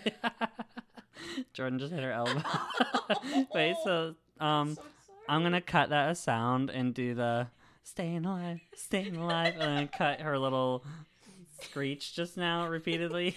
Jordyn 1.54 1.78
just 1.78 1.92
hit 1.92 2.02
her 2.02 2.12
elbow. 2.12 2.42
Wait, 3.54 3.76
so 3.84 4.14
um, 4.40 4.76
I'm 5.28 5.42
gonna 5.42 5.60
cut 5.60 5.90
that 5.90 6.08
as 6.08 6.20
sound 6.20 6.70
and 6.70 6.94
do 6.94 7.14
the 7.14 7.48
"staying 7.82 8.24
alive, 8.24 8.60
staying 8.74 9.16
alive," 9.16 9.54
and 9.58 9.78
then 9.78 9.88
cut 9.88 10.20
her 10.20 10.38
little 10.38 10.84
screech 11.60 12.14
just 12.14 12.36
now 12.36 12.68
repeatedly. 12.68 13.36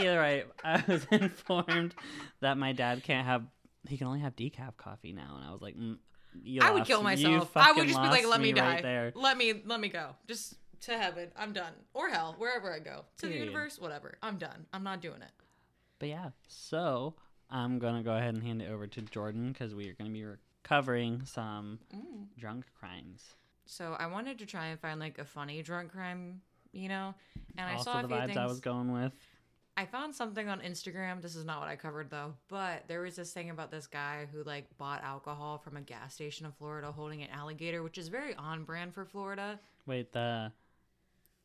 Either 0.00 0.20
way, 0.20 0.44
I 0.64 0.82
was 0.86 1.04
informed 1.10 1.94
that 2.40 2.56
my 2.58 2.72
dad 2.72 3.02
can't 3.02 3.26
have. 3.26 3.44
He 3.88 3.96
can 3.96 4.06
only 4.06 4.20
have 4.20 4.36
decaf 4.36 4.76
coffee 4.76 5.12
now, 5.12 5.36
and 5.36 5.44
I 5.48 5.52
was 5.52 5.62
like, 5.62 5.76
mm, 5.76 5.96
you 6.42 6.60
I 6.62 6.70
would 6.70 6.84
kill 6.84 7.02
myself. 7.02 7.50
I 7.56 7.72
would 7.72 7.88
just 7.88 8.00
be 8.00 8.08
like, 8.08 8.26
let 8.26 8.40
me, 8.40 8.52
die. 8.52 8.74
right 8.74 8.82
there. 8.82 9.12
Let 9.14 9.36
me 9.36 9.62
let 9.64 9.80
me 9.80 9.88
go. 9.88 10.16
Just 10.26 10.54
to 10.82 10.96
heaven. 10.98 11.30
I'm 11.36 11.52
done. 11.52 11.72
Or 11.94 12.08
hell, 12.08 12.34
wherever 12.38 12.72
I 12.72 12.78
go. 12.78 13.04
To 13.18 13.26
the 13.26 13.34
universe, 13.36 13.78
whatever. 13.78 14.16
I'm 14.22 14.38
done. 14.38 14.66
I'm 14.72 14.82
not 14.82 15.00
doing 15.00 15.22
it. 15.22 15.30
But 15.98 16.08
yeah, 16.08 16.30
so 16.48 17.14
I'm 17.50 17.78
gonna 17.78 18.02
go 18.02 18.16
ahead 18.16 18.34
and 18.34 18.42
hand 18.42 18.62
it 18.62 18.70
over 18.70 18.86
to 18.86 19.02
Jordyn 19.02 19.52
because 19.52 19.74
we 19.74 19.88
are 19.88 19.94
gonna 19.94 20.10
be 20.10 20.24
recovering 20.24 21.24
some 21.24 21.78
Mm. 21.94 22.28
drunk 22.38 22.66
crimes. 22.78 23.34
So 23.66 23.94
I 23.98 24.06
wanted 24.06 24.38
to 24.38 24.46
try 24.46 24.66
and 24.66 24.80
find 24.80 24.98
like 24.98 25.18
a 25.18 25.24
funny 25.24 25.62
drunk 25.62 25.92
crime, 25.92 26.40
you 26.72 26.88
know, 26.88 27.14
and 27.56 27.68
I 27.68 27.74
also 27.74 27.84
saw 27.92 27.98
a 27.98 28.02
the 28.02 28.08
few 28.08 28.16
vibes 28.16 28.26
things. 28.26 28.38
I 28.38 28.46
was 28.46 28.60
going 28.60 28.92
with. 28.92 29.12
I 29.80 29.86
found 29.86 30.14
something 30.14 30.46
on 30.46 30.60
Instagram. 30.60 31.22
This 31.22 31.34
is 31.34 31.46
not 31.46 31.58
what 31.58 31.68
I 31.68 31.74
covered 31.74 32.10
though, 32.10 32.34
but 32.48 32.84
there 32.86 33.00
was 33.00 33.16
this 33.16 33.32
thing 33.32 33.48
about 33.48 33.70
this 33.70 33.86
guy 33.86 34.26
who 34.30 34.42
like 34.42 34.66
bought 34.76 35.02
alcohol 35.02 35.56
from 35.56 35.78
a 35.78 35.80
gas 35.80 36.12
station 36.12 36.44
in 36.44 36.52
Florida 36.52 36.92
holding 36.92 37.22
an 37.22 37.30
alligator, 37.30 37.82
which 37.82 37.96
is 37.96 38.08
very 38.08 38.34
on 38.34 38.64
brand 38.64 38.92
for 38.92 39.06
Florida. 39.06 39.58
Wait, 39.86 40.12
the 40.12 40.52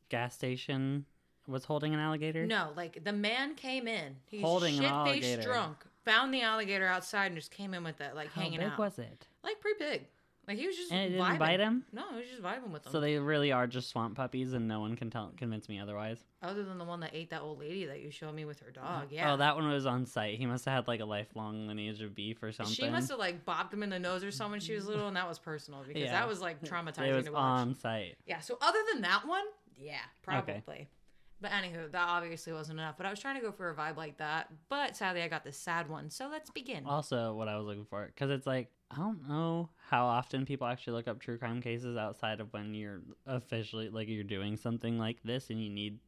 gas 0.09 0.35
station 0.35 1.05
was 1.47 1.63
holding 1.63 1.93
an 1.93 2.01
alligator. 2.01 2.45
No, 2.45 2.73
like 2.75 3.05
the 3.05 3.13
man 3.13 3.55
came 3.55 3.87
in, 3.87 4.17
he's 4.25 4.41
Holding 4.41 4.81
shit 4.81 4.91
faced 5.05 5.41
drunk, 5.41 5.77
found 6.03 6.33
the 6.33 6.41
alligator 6.41 6.87
outside 6.87 7.27
and 7.27 7.35
just 7.37 7.51
came 7.51 7.73
in 7.73 7.85
with 7.85 8.01
it, 8.01 8.15
like 8.15 8.33
hanging 8.33 8.35
out. 8.35 8.35
How 8.35 8.41
hanging 8.41 8.59
big 8.59 8.71
out, 8.73 8.79
was 8.79 8.99
it? 8.99 9.27
like 9.45 9.61
pretty 9.61 9.79
big. 9.79 10.07
Like 10.47 10.57
he 10.59 10.67
was 10.67 10.75
just 10.75 10.91
And 10.91 11.01
it 11.01 11.09
didn't 11.09 11.25
vibing. 11.25 11.39
bite 11.39 11.59
him. 11.59 11.85
No, 11.91 12.03
he 12.11 12.17
was 12.19 12.29
just 12.29 12.43
vibing 12.43 12.69
with 12.71 12.83
them. 12.83 12.91
So 12.91 12.99
they 12.99 13.17
really 13.17 13.51
are 13.51 13.65
just 13.65 13.89
swamp 13.89 14.15
puppies, 14.15 14.53
and 14.53 14.67
no 14.67 14.79
one 14.79 14.95
can 14.95 15.09
tell 15.09 15.31
convince 15.37 15.67
me 15.67 15.79
otherwise. 15.79 16.23
Other 16.43 16.63
than 16.63 16.77
the 16.77 16.85
one 16.85 16.99
that 16.99 17.11
ate 17.13 17.31
that 17.31 17.41
old 17.41 17.59
lady 17.59 17.85
that 17.85 18.01
you 18.01 18.11
showed 18.11 18.35
me 18.35 18.45
with 18.45 18.59
her 18.59 18.69
dog, 18.69 18.83
uh-huh. 18.85 19.05
yeah. 19.09 19.33
Oh, 19.33 19.37
that 19.37 19.55
one 19.55 19.67
was 19.67 19.85
on 19.87 20.05
site. 20.05 20.37
He 20.37 20.45
must 20.45 20.65
have 20.65 20.73
had 20.75 20.87
like 20.87 20.99
a 20.99 21.05
lifelong 21.05 21.67
lineage 21.67 22.01
of 22.01 22.13
beef 22.13 22.43
or 22.43 22.51
something. 22.51 22.75
She 22.75 22.87
must 22.89 23.09
have 23.09 23.17
like 23.17 23.43
bopped 23.45 23.73
him 23.73 23.81
in 23.81 23.89
the 23.89 23.97
nose 23.99 24.23
or 24.23 24.29
something 24.31 24.51
when 24.51 24.59
she 24.59 24.75
was 24.75 24.87
little, 24.87 25.07
and 25.07 25.17
that 25.17 25.27
was 25.27 25.39
personal 25.39 25.83
because 25.87 26.03
Yeah. 26.03 26.11
that 26.11 26.27
was 26.27 26.41
like 26.41 26.61
traumatizing 26.63 27.07
It 27.09 27.15
was 27.15 27.25
to 27.25 27.31
watch. 27.31 27.41
on 27.41 27.75
site. 27.75 28.15
Yeah. 28.27 28.39
So 28.39 28.57
other 28.61 28.79
than 28.93 29.01
that 29.01 29.27
one, 29.27 29.43
yeah, 29.77 29.97
probably. 30.21 30.53
Okay. 30.67 30.87
But 31.41 31.51
anywho, 31.51 31.91
that 31.91 32.07
obviously 32.07 32.53
wasn't 32.53 32.79
enough. 32.79 32.95
But 32.97 33.05
I 33.05 33.09
was 33.09 33.19
trying 33.19 33.35
to 33.35 33.41
go 33.41 33.51
for 33.51 33.69
a 33.69 33.75
vibe 33.75 33.97
like 33.97 34.17
that. 34.19 34.47
But 34.69 34.95
sadly, 34.95 35.21
I 35.21 35.27
got 35.27 35.43
this 35.43 35.57
sad 35.57 35.89
one. 35.89 36.09
So 36.09 36.29
let's 36.29 36.49
begin. 36.49 36.85
Also, 36.85 37.33
what 37.33 37.49
I 37.49 37.57
was 37.57 37.65
looking 37.65 37.83
for, 37.85 38.05
because 38.05 38.31
it's 38.31 38.47
like 38.47 38.71
I 38.91 38.97
don't 38.97 39.27
know 39.27 39.69
how 39.89 40.05
often 40.05 40.45
people 40.45 40.67
actually 40.67 40.93
look 40.93 41.07
up 41.07 41.19
true 41.19 41.37
crime 41.37 41.61
cases 41.61 41.97
outside 41.97 42.39
of 42.39 42.53
when 42.53 42.73
you're 42.73 43.01
officially 43.25 43.89
like 43.89 44.07
you're 44.07 44.23
doing 44.23 44.57
something 44.57 44.97
like 44.97 45.17
this 45.23 45.49
and 45.49 45.61
you 45.61 45.69
need 45.69 45.99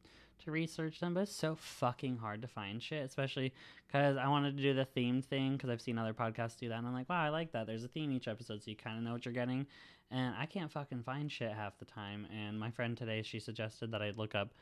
to 0.44 0.50
research 0.52 1.00
them, 1.00 1.14
but 1.14 1.22
it's 1.22 1.34
so 1.34 1.56
fucking 1.56 2.16
hard 2.16 2.42
to 2.42 2.48
find 2.48 2.82
shit, 2.82 3.04
especially 3.04 3.52
because 3.86 4.16
I 4.16 4.28
wanted 4.28 4.56
to 4.56 4.62
do 4.62 4.72
the 4.72 4.84
theme 4.84 5.20
thing 5.20 5.54
because 5.54 5.70
I've 5.70 5.80
seen 5.80 5.98
other 5.98 6.14
podcasts 6.14 6.56
do 6.56 6.68
that, 6.68 6.78
and 6.78 6.86
I'm 6.86 6.94
like, 6.94 7.08
wow, 7.08 7.20
I 7.20 7.28
like 7.28 7.52
that. 7.52 7.66
There's 7.66 7.84
a 7.84 7.88
theme 7.88 8.12
each 8.12 8.28
episode, 8.28 8.62
so 8.62 8.70
you 8.70 8.76
kind 8.76 8.96
of 8.96 9.02
know 9.02 9.12
what 9.12 9.24
you're 9.24 9.34
getting, 9.34 9.66
and 10.10 10.34
I 10.38 10.46
can't 10.46 10.70
fucking 10.70 11.02
find 11.02 11.30
shit 11.30 11.52
half 11.52 11.76
the 11.78 11.84
time. 11.84 12.26
And 12.32 12.58
my 12.58 12.70
friend 12.70 12.96
today, 12.96 13.22
she 13.22 13.40
suggested 13.40 13.90
that 13.90 14.02
I 14.02 14.12
look 14.16 14.34
up 14.36 14.54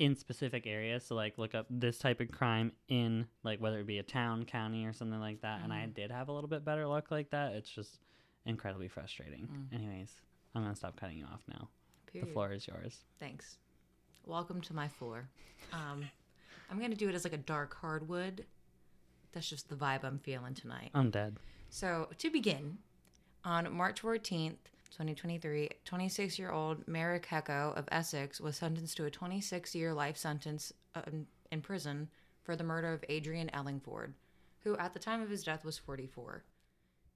in 0.00 0.16
specific 0.16 0.66
areas, 0.66 1.04
so 1.04 1.14
like 1.14 1.36
look 1.36 1.54
up 1.54 1.66
this 1.68 1.98
type 1.98 2.20
of 2.20 2.30
crime 2.32 2.72
in 2.88 3.26
like 3.44 3.60
whether 3.60 3.78
it 3.80 3.86
be 3.86 3.98
a 3.98 4.02
town, 4.02 4.44
county, 4.46 4.86
or 4.86 4.94
something 4.94 5.20
like 5.20 5.42
that. 5.42 5.60
And 5.62 5.72
I 5.72 5.84
did 5.86 6.10
have 6.10 6.28
a 6.28 6.32
little 6.32 6.48
bit 6.48 6.64
better 6.64 6.86
luck 6.86 7.10
like 7.10 7.30
that. 7.30 7.52
It's 7.52 7.68
just 7.68 8.00
incredibly 8.46 8.88
frustrating. 8.88 9.46
Anyways, 9.72 10.10
I'm 10.54 10.62
gonna 10.62 10.74
stop 10.74 10.98
cutting 10.98 11.18
you 11.18 11.26
off 11.26 11.42
now. 11.46 11.68
Period. 12.10 12.28
The 12.28 12.32
floor 12.32 12.50
is 12.52 12.66
yours. 12.66 13.04
Thanks. 13.20 13.58
Welcome 14.24 14.62
to 14.62 14.74
my 14.74 14.88
floor. 14.88 15.28
Um, 15.70 16.06
I'm 16.70 16.80
gonna 16.80 16.94
do 16.94 17.10
it 17.10 17.14
as 17.14 17.24
like 17.24 17.34
a 17.34 17.38
dark 17.38 17.76
hardwood. 17.76 18.46
That's 19.32 19.48
just 19.48 19.68
the 19.68 19.76
vibe 19.76 20.02
I'm 20.02 20.18
feeling 20.18 20.54
tonight. 20.54 20.90
I'm 20.94 21.10
dead. 21.10 21.36
So 21.68 22.08
to 22.16 22.30
begin, 22.30 22.78
on 23.44 23.70
March 23.70 24.00
14th, 24.00 24.56
2023, 24.90 25.70
26-year-old 25.86 26.86
Merrick 26.88 27.26
Hecko 27.26 27.72
of 27.76 27.88
Essex 27.92 28.40
was 28.40 28.56
sentenced 28.56 28.96
to 28.96 29.06
a 29.06 29.10
26-year 29.10 29.94
life 29.94 30.16
sentence 30.16 30.72
uh, 30.94 31.02
in- 31.50 31.60
prison 31.62 32.08
for 32.42 32.56
the 32.56 32.64
murder 32.64 32.92
of 32.92 33.04
Adrian 33.08 33.50
Ellingford, 33.54 34.14
who 34.64 34.76
at 34.76 34.92
the 34.92 34.98
time 34.98 35.22
of 35.22 35.30
his 35.30 35.44
death 35.44 35.64
was 35.64 35.78
44. 35.78 36.44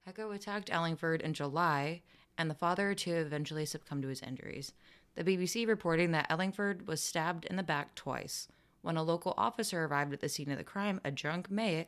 Hecko 0.05 0.31
attacked 0.31 0.69
Ellingford 0.71 1.21
in 1.21 1.33
July, 1.33 2.01
and 2.37 2.49
the 2.49 2.55
father 2.55 2.91
of 2.91 2.97
two 2.97 3.15
eventually 3.15 3.65
succumbed 3.65 4.03
to 4.03 4.09
his 4.09 4.21
injuries. 4.21 4.73
The 5.15 5.23
BBC 5.23 5.67
reporting 5.67 6.11
that 6.11 6.27
Ellingford 6.29 6.87
was 6.87 7.01
stabbed 7.01 7.45
in 7.45 7.55
the 7.55 7.63
back 7.63 7.95
twice. 7.95 8.47
When 8.81 8.97
a 8.97 9.03
local 9.03 9.33
officer 9.37 9.85
arrived 9.85 10.13
at 10.13 10.19
the 10.19 10.29
scene 10.29 10.51
of 10.51 10.57
the 10.57 10.63
crime, 10.63 11.01
a 11.03 11.11
drunk 11.11 11.49
Mayick, 11.49 11.87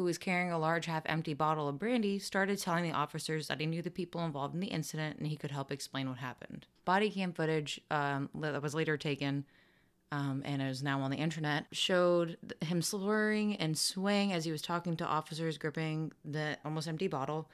who 0.00 0.06
was 0.06 0.18
carrying 0.18 0.50
a 0.50 0.58
large 0.58 0.86
half 0.86 1.02
empty 1.06 1.34
bottle 1.34 1.68
of 1.68 1.78
brandy, 1.78 2.18
started 2.18 2.58
telling 2.58 2.84
the 2.84 2.92
officers 2.92 3.48
that 3.48 3.60
he 3.60 3.66
knew 3.66 3.82
the 3.82 3.90
people 3.90 4.24
involved 4.24 4.54
in 4.54 4.60
the 4.60 4.68
incident 4.68 5.18
and 5.18 5.28
he 5.28 5.36
could 5.36 5.50
help 5.50 5.70
explain 5.70 6.08
what 6.08 6.18
happened. 6.18 6.66
Body 6.84 7.10
cam 7.10 7.32
footage 7.32 7.80
um, 7.90 8.30
that 8.34 8.62
was 8.62 8.74
later 8.74 8.96
taken 8.96 9.44
um, 10.10 10.42
and 10.44 10.62
is 10.62 10.82
now 10.82 11.00
on 11.02 11.10
the 11.10 11.18
internet 11.18 11.66
showed 11.70 12.36
him 12.60 12.82
slurring 12.82 13.56
and 13.56 13.76
swaying 13.76 14.32
as 14.32 14.44
he 14.44 14.50
was 14.50 14.62
talking 14.62 14.96
to 14.96 15.04
officers 15.04 15.58
gripping 15.58 16.12
the 16.24 16.56
almost 16.64 16.88
empty 16.88 17.06
bottle. 17.06 17.48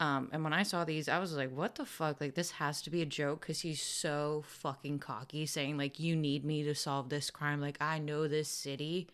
Um, 0.00 0.28
and 0.32 0.44
when 0.44 0.52
I 0.52 0.62
saw 0.62 0.84
these, 0.84 1.08
I 1.08 1.18
was 1.18 1.34
like, 1.34 1.50
what 1.50 1.74
the 1.74 1.84
fuck? 1.84 2.20
Like, 2.20 2.34
this 2.34 2.52
has 2.52 2.80
to 2.82 2.90
be 2.90 3.02
a 3.02 3.06
joke 3.06 3.40
because 3.40 3.60
he's 3.60 3.82
so 3.82 4.44
fucking 4.46 5.00
cocky, 5.00 5.44
saying, 5.44 5.76
like, 5.76 5.98
you 5.98 6.14
need 6.14 6.44
me 6.44 6.62
to 6.62 6.74
solve 6.74 7.08
this 7.08 7.30
crime. 7.30 7.60
Like, 7.60 7.78
I 7.80 7.98
know 7.98 8.28
this 8.28 8.48
city. 8.48 9.08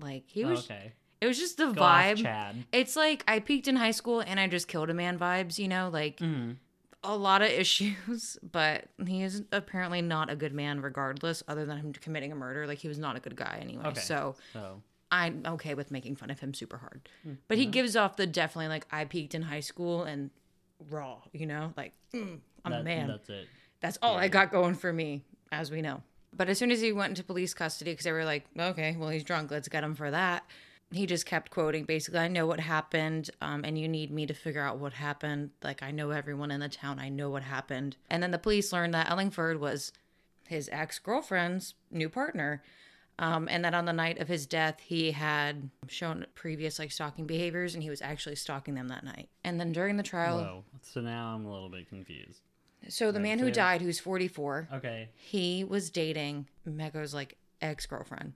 Like, 0.00 0.24
he 0.26 0.44
was, 0.44 0.60
okay. 0.60 0.92
It 1.20 1.26
was 1.26 1.38
just 1.38 1.56
the 1.56 1.66
Go 1.72 1.80
vibe. 1.82 2.16
Chad. 2.18 2.64
It's 2.72 2.96
like 2.96 3.24
I 3.26 3.40
peaked 3.40 3.68
in 3.68 3.76
high 3.76 3.90
school 3.92 4.20
and 4.20 4.38
I 4.38 4.46
just 4.46 4.68
killed 4.68 4.90
a 4.90 4.94
man 4.94 5.18
vibes, 5.18 5.58
you 5.58 5.68
know, 5.68 5.90
like 5.92 6.18
Mhm. 6.18 6.56
a 7.04 7.16
lot 7.16 7.42
of 7.42 7.48
issues, 7.48 8.38
but 8.52 8.84
he 9.06 9.22
is 9.22 9.42
apparently 9.52 10.02
not 10.02 10.30
a 10.30 10.36
good 10.36 10.52
man 10.52 10.80
regardless, 10.80 11.42
other 11.48 11.64
than 11.66 11.78
him 11.78 11.92
committing 11.92 12.32
a 12.32 12.34
murder. 12.36 12.66
Like, 12.66 12.78
he 12.78 12.88
was 12.88 12.98
not 12.98 13.16
a 13.16 13.20
good 13.20 13.36
guy 13.36 13.58
anyway. 13.60 13.84
Okay. 13.86 14.00
So, 14.00 14.36
So 14.52 14.82
I'm 15.10 15.42
okay 15.46 15.74
with 15.74 15.90
making 15.90 16.16
fun 16.16 16.30
of 16.30 16.38
him 16.40 16.52
super 16.54 16.76
hard. 16.78 17.08
Hmm. 17.22 17.34
But 17.48 17.58
he 17.58 17.66
gives 17.66 17.96
off 17.96 18.16
the 18.16 18.26
definitely 18.26 18.68
like 18.68 18.86
I 18.90 19.04
peaked 19.04 19.34
in 19.34 19.42
high 19.42 19.60
school 19.60 20.02
and 20.04 20.30
raw, 20.90 21.18
you 21.32 21.46
know, 21.46 21.72
like 21.76 21.92
mm, 22.14 22.38
I'm 22.64 22.72
a 22.72 22.82
man. 22.82 23.08
That's 23.08 23.28
it. 23.30 23.48
That's 23.80 23.98
all 24.02 24.16
I 24.16 24.28
got 24.28 24.50
going 24.50 24.74
for 24.74 24.92
me, 24.92 25.22
as 25.52 25.70
we 25.70 25.82
know. 25.82 26.02
But 26.36 26.48
as 26.48 26.58
soon 26.58 26.70
as 26.70 26.80
he 26.80 26.92
went 26.92 27.10
into 27.10 27.24
police 27.24 27.54
custody, 27.54 27.92
because 27.92 28.04
they 28.04 28.12
were 28.12 28.24
like, 28.24 28.44
okay, 28.58 28.96
well, 28.98 29.08
he's 29.08 29.24
drunk, 29.24 29.50
let's 29.50 29.68
get 29.68 29.82
him 29.82 29.94
for 29.94 30.10
that. 30.10 30.44
He 30.90 31.04
just 31.06 31.26
kept 31.26 31.50
quoting, 31.50 31.84
basically, 31.84 32.20
I 32.20 32.28
know 32.28 32.46
what 32.46 32.60
happened, 32.60 33.28
um, 33.42 33.62
and 33.64 33.78
you 33.78 33.86
need 33.88 34.10
me 34.10 34.24
to 34.26 34.32
figure 34.32 34.62
out 34.62 34.78
what 34.78 34.94
happened. 34.94 35.50
Like, 35.62 35.82
I 35.82 35.90
know 35.90 36.10
everyone 36.10 36.50
in 36.50 36.60
the 36.60 36.68
town, 36.70 36.98
I 36.98 37.10
know 37.10 37.28
what 37.28 37.42
happened. 37.42 37.96
And 38.08 38.22
then 38.22 38.30
the 38.30 38.38
police 38.38 38.72
learned 38.72 38.94
that 38.94 39.10
Ellingford 39.10 39.60
was 39.60 39.92
his 40.46 40.70
ex 40.72 40.98
girlfriend's 40.98 41.74
new 41.90 42.08
partner. 42.08 42.62
Um, 43.20 43.48
and 43.50 43.64
that 43.64 43.74
on 43.74 43.84
the 43.84 43.92
night 43.92 44.18
of 44.18 44.28
his 44.28 44.46
death, 44.46 44.78
he 44.78 45.10
had 45.10 45.68
shown 45.88 46.24
previous 46.36 46.78
like 46.78 46.92
stalking 46.92 47.26
behaviors, 47.26 47.74
and 47.74 47.82
he 47.82 47.90
was 47.90 48.00
actually 48.00 48.36
stalking 48.36 48.74
them 48.74 48.88
that 48.88 49.04
night. 49.04 49.28
And 49.44 49.58
then 49.60 49.72
during 49.72 49.96
the 49.96 50.02
trial, 50.04 50.38
Whoa. 50.38 50.64
So 50.82 51.00
now 51.00 51.34
I'm 51.34 51.44
a 51.44 51.52
little 51.52 51.68
bit 51.68 51.88
confused. 51.88 52.40
so 52.88 53.10
the 53.12 53.18
man 53.20 53.40
who 53.40 53.50
died, 53.50 53.82
who's 53.82 53.98
44, 53.98 54.68
Okay. 54.74 55.08
he 55.16 55.64
was 55.64 55.90
dating 55.90 56.46
Mego's 56.64 57.12
like 57.12 57.36
ex 57.60 57.84
girlfriend. 57.86 58.34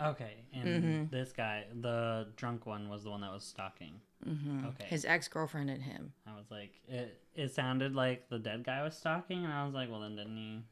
Okay. 0.00 0.44
And 0.52 0.84
Mm-hmm. 0.84 1.04
this 1.10 1.32
guy, 1.32 1.64
the 1.80 2.28
drunk 2.36 2.66
one, 2.66 2.88
was 2.88 3.04
the 3.04 3.10
one 3.10 3.20
that 3.22 3.32
was 3.32 3.44
stalking. 3.44 4.00
Mm-hmm. 4.28 4.66
Okay. 4.66 4.86
His 4.86 5.04
ex 5.04 5.28
girlfriend 5.28 5.70
and 5.70 5.82
him. 5.82 6.12
I 6.26 6.36
was 6.36 6.50
like, 6.50 6.72
it. 6.88 7.20
It 7.34 7.54
sounded 7.54 7.94
like 7.94 8.28
the 8.28 8.38
dead 8.38 8.64
guy 8.64 8.82
was 8.82 8.96
stalking, 8.96 9.44
and 9.44 9.52
I 9.52 9.64
was 9.64 9.74
like, 9.74 9.90
well, 9.90 10.00
then 10.00 10.16
didn't 10.16 10.36
he? 10.36 10.62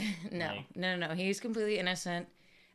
No, 0.32 0.46
Like- 0.46 0.76
no, 0.76 0.96
no, 0.96 1.08
no. 1.08 1.14
He's 1.14 1.40
completely 1.40 1.78
innocent. 1.78 2.28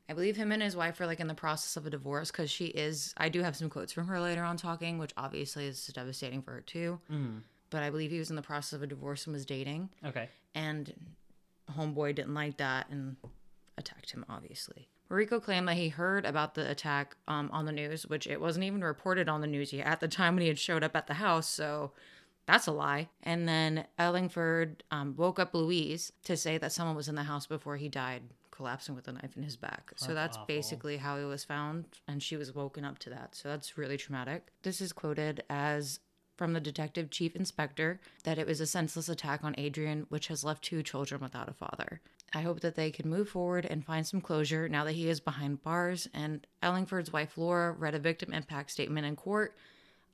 I 0.09 0.13
believe 0.13 0.35
him 0.35 0.51
and 0.51 0.61
his 0.61 0.75
wife 0.75 0.99
are 0.99 1.05
like 1.05 1.21
in 1.21 1.27
the 1.27 1.33
process 1.33 1.77
of 1.77 1.85
a 1.85 1.89
divorce 1.89 2.29
because 2.31 2.51
she 2.51 2.65
is. 2.65 3.13
I 3.15 3.29
do 3.29 3.41
have 3.41 3.55
some 3.55 3.69
quotes 3.69 3.93
from 3.93 4.07
her 4.07 4.19
later 4.19 4.43
on 4.43 4.57
talking, 4.57 4.97
which 4.97 5.13
obviously 5.15 5.65
is 5.67 5.87
devastating 5.87 6.41
for 6.41 6.51
her 6.51 6.61
too. 6.61 6.99
Mm. 7.09 7.41
But 7.69 7.83
I 7.83 7.89
believe 7.89 8.11
he 8.11 8.19
was 8.19 8.29
in 8.29 8.35
the 8.35 8.41
process 8.41 8.73
of 8.73 8.83
a 8.83 8.87
divorce 8.87 9.25
and 9.25 9.33
was 9.33 9.45
dating, 9.45 9.89
Okay. 10.05 10.27
and 10.53 10.93
homeboy 11.77 12.15
didn't 12.15 12.33
like 12.33 12.57
that 12.57 12.89
and 12.89 13.15
attacked 13.77 14.11
him. 14.11 14.25
Obviously, 14.29 14.89
Rico 15.13 15.39
claimed 15.39 15.67
that 15.67 15.75
he 15.77 15.89
heard 15.89 16.25
about 16.25 16.55
the 16.55 16.69
attack 16.69 17.15
um, 17.27 17.49
on 17.53 17.65
the 17.65 17.71
news, 17.71 18.05
which 18.05 18.27
it 18.27 18.41
wasn't 18.41 18.65
even 18.65 18.83
reported 18.83 19.29
on 19.29 19.41
the 19.41 19.47
news 19.47 19.71
yet 19.73 19.85
at 19.87 19.99
the 19.99 20.07
time 20.07 20.35
when 20.35 20.41
he 20.41 20.47
had 20.47 20.59
showed 20.59 20.83
up 20.83 20.95
at 20.95 21.07
the 21.07 21.15
house. 21.15 21.47
So 21.47 21.91
that's 22.45 22.67
a 22.67 22.71
lie. 22.71 23.09
And 23.21 23.47
then 23.47 23.85
Ellingford 23.97 24.83
um, 24.91 25.15
woke 25.15 25.39
up 25.39 25.53
Louise 25.53 26.11
to 26.25 26.35
say 26.35 26.57
that 26.57 26.71
someone 26.71 26.95
was 26.95 27.07
in 27.07 27.15
the 27.15 27.23
house 27.23 27.45
before 27.47 27.77
he 27.77 27.89
died, 27.89 28.23
collapsing 28.51 28.95
with 28.95 29.07
a 29.07 29.13
knife 29.13 29.37
in 29.37 29.43
his 29.43 29.55
back. 29.55 29.91
so 29.95 30.07
That's 30.13 30.15
that's 30.15 30.37
awful. 30.37 30.47
basically 30.47 30.97
how 30.97 31.17
he 31.17 31.25
was 31.25 31.43
found, 31.43 31.85
and 32.07 32.21
she 32.21 32.35
was 32.35 32.53
woken 32.53 32.83
up 32.85 32.99
to 32.99 33.09
that. 33.11 33.35
So 33.35 33.49
that's 33.49 33.77
really 33.77 33.97
traumatic. 33.97 34.47
This 34.63 34.81
is 34.81 34.91
quoted 34.93 35.43
as 35.49 35.99
from 36.37 36.53
the 36.53 36.59
detective 36.59 37.09
chief 37.09 37.35
inspector 37.35 37.99
that 38.23 38.39
it 38.39 38.47
was 38.47 38.59
a 38.59 38.65
senseless 38.65 39.07
attack 39.07 39.43
on 39.43 39.55
Adrian, 39.57 40.05
which 40.09 40.27
has 40.27 40.43
left 40.43 40.63
two 40.63 40.81
children 40.81 41.21
without 41.21 41.47
a 41.47 41.53
father. 41.53 42.01
I 42.33 42.41
hope 42.41 42.61
that 42.61 42.75
they 42.75 42.89
can 42.91 43.09
move 43.09 43.29
forward 43.29 43.65
and 43.65 43.85
find 43.85 44.05
some 44.05 44.21
closure 44.21 44.67
now 44.67 44.83
that 44.85 44.93
he 44.93 45.07
is 45.07 45.19
behind 45.19 45.61
bars. 45.61 46.07
And 46.13 46.45
Ellingford's 46.61 47.13
wife 47.13 47.37
Laura 47.37 47.71
read 47.71 47.93
a 47.95 47.99
victim 47.99 48.33
impact 48.33 48.71
statement 48.71 49.05
in 49.05 49.15
court 49.15 49.55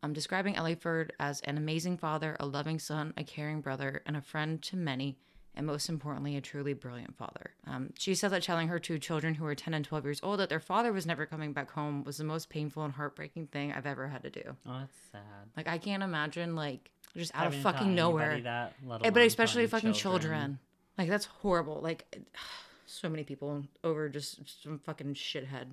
um, 0.04 0.14
describing 0.14 0.56
Ellingford 0.56 1.14
as 1.20 1.42
an 1.42 1.58
amazing 1.58 1.98
father, 1.98 2.36
a 2.40 2.46
loving 2.46 2.80
son, 2.80 3.14
a 3.18 3.24
caring 3.24 3.62
brother, 3.62 4.02
and 4.06 4.16
a 4.16 4.22
friend 4.22 4.62
to 4.64 4.78
many, 4.78 5.18
and 5.56 5.66
most 5.66 5.90
importantly, 5.90 6.38
a 6.38 6.42
truly 6.42 6.74
brilliant 6.74 7.18
father. 7.18 7.52
Um, 7.68 7.90
she 7.98 8.16
said 8.16 8.32
that 8.32 8.44
telling 8.44 8.70
her 8.70 8.80
two 8.80 8.98
children, 8.98 9.34
who 9.36 9.44
were 9.44 9.56
10 9.56 9.74
and 9.74 9.84
12 9.84 10.06
years 10.06 10.20
old, 10.24 10.40
that 10.40 10.50
their 10.50 10.60
father 10.60 10.94
was 10.94 11.06
never 11.06 11.26
coming 11.26 11.52
back 11.54 11.72
home 11.72 12.04
was 12.04 12.18
the 12.18 12.24
most 12.24 12.50
painful 12.50 12.84
and 12.84 12.94
heartbreaking 12.94 13.48
thing 13.48 13.74
I've 13.74 13.86
ever 13.86 14.08
had 14.08 14.24
to 14.24 14.30
do. 14.30 14.44
Oh, 14.66 14.80
that's 14.80 14.96
sad. 15.12 15.22
Like, 15.58 15.68
I 15.68 15.78
can't 15.78 16.04
imagine, 16.04 16.56
like, 16.56 16.92
just 17.18 17.36
out 17.36 17.44
Having 17.44 17.60
of 17.60 17.64
fucking 17.64 17.96
nowhere. 17.96 18.40
That, 18.42 18.74
Eh, 19.04 19.10
but 19.10 19.24
especially 19.24 19.68
fucking 19.68 19.94
children. 19.94 20.60
Like 21.00 21.10
that's 21.10 21.26
horrible. 21.26 21.80
Like 21.82 22.14
so 22.86 23.10
many 23.10 23.24
people 23.24 23.64
over 23.84 24.08
just 24.10 24.40
some 24.64 24.78
fucking 24.78 25.16
shithead. 25.16 25.70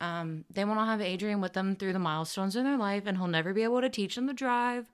Um, 0.00 0.44
they 0.50 0.64
will 0.64 0.74
not 0.74 0.86
have 0.88 1.00
Adrian 1.00 1.40
with 1.40 1.52
them 1.52 1.76
through 1.76 1.92
the 1.92 1.98
milestones 1.98 2.56
in 2.56 2.64
their 2.64 2.78
life, 2.78 3.04
and 3.06 3.18
he'll 3.18 3.26
never 3.26 3.52
be 3.52 3.62
able 3.62 3.82
to 3.82 3.90
teach 3.90 4.14
them 4.14 4.26
to 4.28 4.32
drive, 4.32 4.86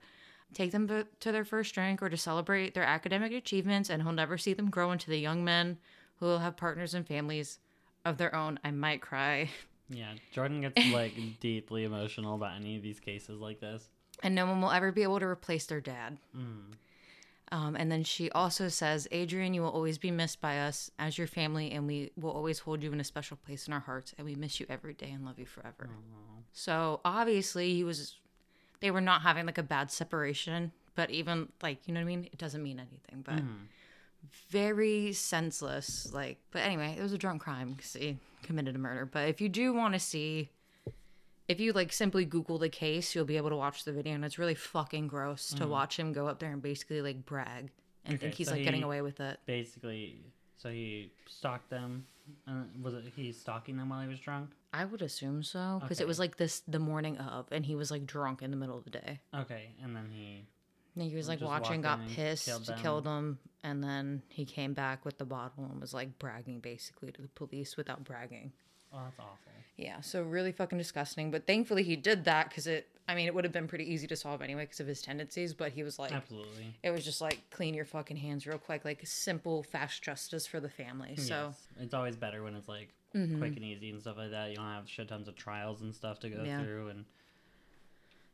take 0.53 0.71
them 0.71 0.87
to 0.89 1.07
to 1.21 1.31
their 1.31 1.45
first 1.45 1.73
drink, 1.73 2.01
or 2.01 2.09
to 2.09 2.17
celebrate 2.17 2.73
their 2.73 2.83
academic 2.83 3.31
achievements, 3.33 3.89
and 3.89 4.03
he'll 4.03 4.11
never 4.11 4.37
see 4.37 4.53
them 4.53 4.69
grow 4.69 4.91
into 4.91 5.09
the 5.09 5.17
young 5.17 5.43
men 5.43 5.77
who 6.19 6.25
will 6.25 6.39
have 6.39 6.57
partners 6.57 6.93
and 6.93 7.07
families 7.07 7.59
of 8.05 8.17
their 8.17 8.35
own. 8.35 8.59
I 8.63 8.71
might 8.71 9.01
cry. 9.01 9.49
Yeah, 9.89 10.11
Jordyn 10.35 10.59
gets 10.59 10.85
like 10.91 11.13
deeply 11.39 11.85
emotional 11.85 12.35
about 12.35 12.57
any 12.57 12.75
of 12.75 12.83
these 12.83 12.99
cases 12.99 13.39
like 13.39 13.61
this. 13.61 13.87
and 14.21 14.35
no 14.35 14.45
one 14.45 14.59
will 14.61 14.69
ever 14.71 14.91
be 14.91 15.01
able 15.03 15.17
to 15.21 15.25
replace 15.25 15.65
their 15.65 15.79
dad. 15.79 16.17
Mm. 16.35 16.73
Um, 17.51 17.77
and 17.77 17.89
then 17.89 18.03
she 18.03 18.29
also 18.31 18.67
says, 18.67 19.07
Adrian, 19.11 19.53
you 19.53 19.61
will 19.61 19.69
always 19.69 19.97
be 19.97 20.11
missed 20.11 20.41
by 20.41 20.59
us 20.59 20.91
as 20.99 21.17
your 21.17 21.27
family, 21.27 21.71
and 21.71 21.87
we 21.87 22.11
will 22.19 22.31
always 22.31 22.59
hold 22.59 22.83
you 22.83 22.91
in 22.91 22.99
a 22.99 23.05
special 23.05 23.37
place 23.37 23.67
in 23.67 23.73
our 23.73 23.79
hearts, 23.79 24.13
and 24.17 24.25
we 24.25 24.35
miss 24.35 24.59
you 24.59 24.65
every 24.69 24.93
day 24.93 25.11
and 25.11 25.23
love 25.23 25.39
you 25.39 25.45
forever. 25.45 25.89
So 26.51 26.99
obviously, 27.05 27.73
he 27.73 27.85
was, 27.85 28.15
they 28.81 28.91
were 28.91 28.99
not 29.01 29.21
having 29.21 29.45
like 29.45 29.57
a 29.57 29.63
bad 29.63 29.91
separation, 29.91 30.73
but 30.95 31.09
even 31.09 31.47
like, 31.63 31.87
you 31.87 31.93
know 31.93 32.01
what 32.01 32.05
I 32.05 32.07
mean? 32.07 32.25
It 32.25 32.37
doesn't 32.37 32.61
mean 32.61 32.79
anything, 32.79 33.23
but 33.23 33.41
very 34.49 35.13
senseless. 35.13 36.11
Like, 36.11 36.39
but 36.51 36.63
anyway, 36.63 36.95
it 36.97 37.01
was 37.01 37.13
a 37.13 37.17
drunk 37.17 37.41
crime 37.41 37.73
because 37.73 37.93
he 37.93 38.17
committed 38.43 38.75
a 38.75 38.79
murder. 38.79 39.05
But 39.05 39.29
if 39.29 39.39
you 39.39 39.47
do 39.47 39.73
want 39.73 39.93
to 39.93 39.99
see 39.99 40.49
if 41.47 41.59
you 41.59 41.71
like 41.73 41.93
simply 41.93 42.25
Google 42.25 42.57
the 42.57 42.69
case, 42.69 43.15
you'll 43.15 43.25
be 43.25 43.37
able 43.37 43.49
to 43.49 43.55
watch 43.55 43.83
the 43.85 43.91
video, 43.93 44.13
and 44.13 44.25
it's 44.25 44.37
really 44.37 44.55
fucking 44.55 45.07
gross 45.07 45.53
to 45.53 45.67
watch 45.67 45.97
him 45.97 46.13
go 46.13 46.27
up 46.27 46.39
there 46.39 46.51
and 46.51 46.61
basically 46.61 47.01
like 47.01 47.25
brag 47.25 47.71
and 48.05 48.15
Okay, 48.15 48.21
think 48.23 48.35
he's 48.35 48.47
so 48.47 48.53
like 48.53 48.63
getting 48.63 48.83
away 48.83 49.01
with 49.01 49.19
it. 49.19 49.39
Basically, 49.45 50.21
so 50.57 50.69
he 50.69 51.11
stalked 51.27 51.69
them. 51.69 52.05
Uh, 52.47 52.63
was 52.81 52.93
it 52.93 53.05
he 53.15 53.31
stalking 53.31 53.77
them 53.77 53.89
while 53.89 54.01
he 54.01 54.07
was 54.07 54.19
drunk? 54.19 54.49
I 54.73 54.83
would 54.83 55.01
assume 55.01 55.43
so 55.43 55.79
because 55.81 55.99
Okay. 55.99 56.05
it 56.05 56.07
was 56.07 56.19
like 56.19 56.35
this 56.37 56.61
the 56.67 56.79
morning 56.79 57.17
of, 57.17 57.47
and 57.51 57.65
he 57.65 57.75
was 57.75 57.89
like 57.91 58.05
drunk 58.05 58.41
in 58.41 58.51
the 58.51 58.57
middle 58.57 58.77
of 58.77 58.83
the 58.83 58.89
day. 58.89 59.21
Okay, 59.33 59.69
and 59.81 59.95
then 59.95 60.09
he. 60.11 60.45
And 60.95 61.09
he 61.09 61.15
was 61.15 61.27
like 61.27 61.41
watching, 61.41 61.81
got 61.81 61.99
pissed, 62.09 62.45
killed 62.45 62.65
them. 62.65 62.79
killed 62.79 63.05
him, 63.05 63.39
and 63.63 63.83
then 63.83 64.23
he 64.29 64.45
came 64.45 64.73
back 64.73 65.05
with 65.05 65.19
the 65.19 65.25
bottle 65.25 65.65
and 65.65 65.79
was 65.79 65.93
like 65.93 66.17
bragging 66.17 66.59
basically 66.59 67.11
to 67.11 67.21
the 67.21 67.27
police 67.29 67.77
without 67.77 68.03
bragging. 68.03 68.51
Oh, 68.93 68.99
that's 69.03 69.19
awful. 69.19 69.51
Yeah, 69.75 70.01
so 70.01 70.23
really 70.23 70.51
fucking 70.51 70.77
disgusting. 70.77 71.29
But 71.29 71.45
thankfully 71.45 71.83
he 71.83 71.95
did 71.95 72.25
that 72.25 72.49
because 72.49 72.67
it. 72.67 72.87
I 73.09 73.15
mean, 73.15 73.25
it 73.27 73.33
would 73.33 73.45
have 73.45 73.53
been 73.53 73.67
pretty 73.69 73.85
easy 73.93 74.05
to 74.07 74.15
solve 74.17 74.41
anyway 74.41 74.63
because 74.65 74.79
of 74.81 74.87
his 74.87 75.01
tendencies. 75.01 75.53
But 75.53 75.71
he 75.71 75.83
was 75.83 75.97
like, 75.97 76.11
Absolutely. 76.11 76.73
it 76.83 76.89
was 76.91 77.05
just 77.05 77.21
like 77.21 77.39
clean 77.51 77.73
your 77.73 77.85
fucking 77.85 78.17
hands 78.17 78.45
real 78.45 78.57
quick, 78.57 78.83
like 78.83 78.99
simple, 79.05 79.63
fast 79.63 80.01
justice 80.03 80.45
for 80.45 80.59
the 80.59 80.67
family. 80.69 81.15
So 81.15 81.47
Yes. 81.53 81.67
it's 81.79 81.93
always 81.93 82.15
better 82.17 82.43
when 82.43 82.55
it's 82.55 82.67
like 82.67 82.89
Mhm. 83.15 83.37
quick 83.37 83.55
and 83.55 83.63
easy 83.63 83.91
and 83.91 84.01
stuff 84.01 84.17
like 84.17 84.31
that. 84.31 84.49
You 84.49 84.57
don't 84.57 84.65
have 84.65 84.89
shit 84.89 85.07
tons 85.07 85.27
of 85.29 85.35
trials 85.35 85.81
and 85.81 85.95
stuff 85.95 86.19
to 86.21 86.29
go 86.29 86.43
Yeah. 86.43 86.61
through 86.61 86.89
and 86.89 87.05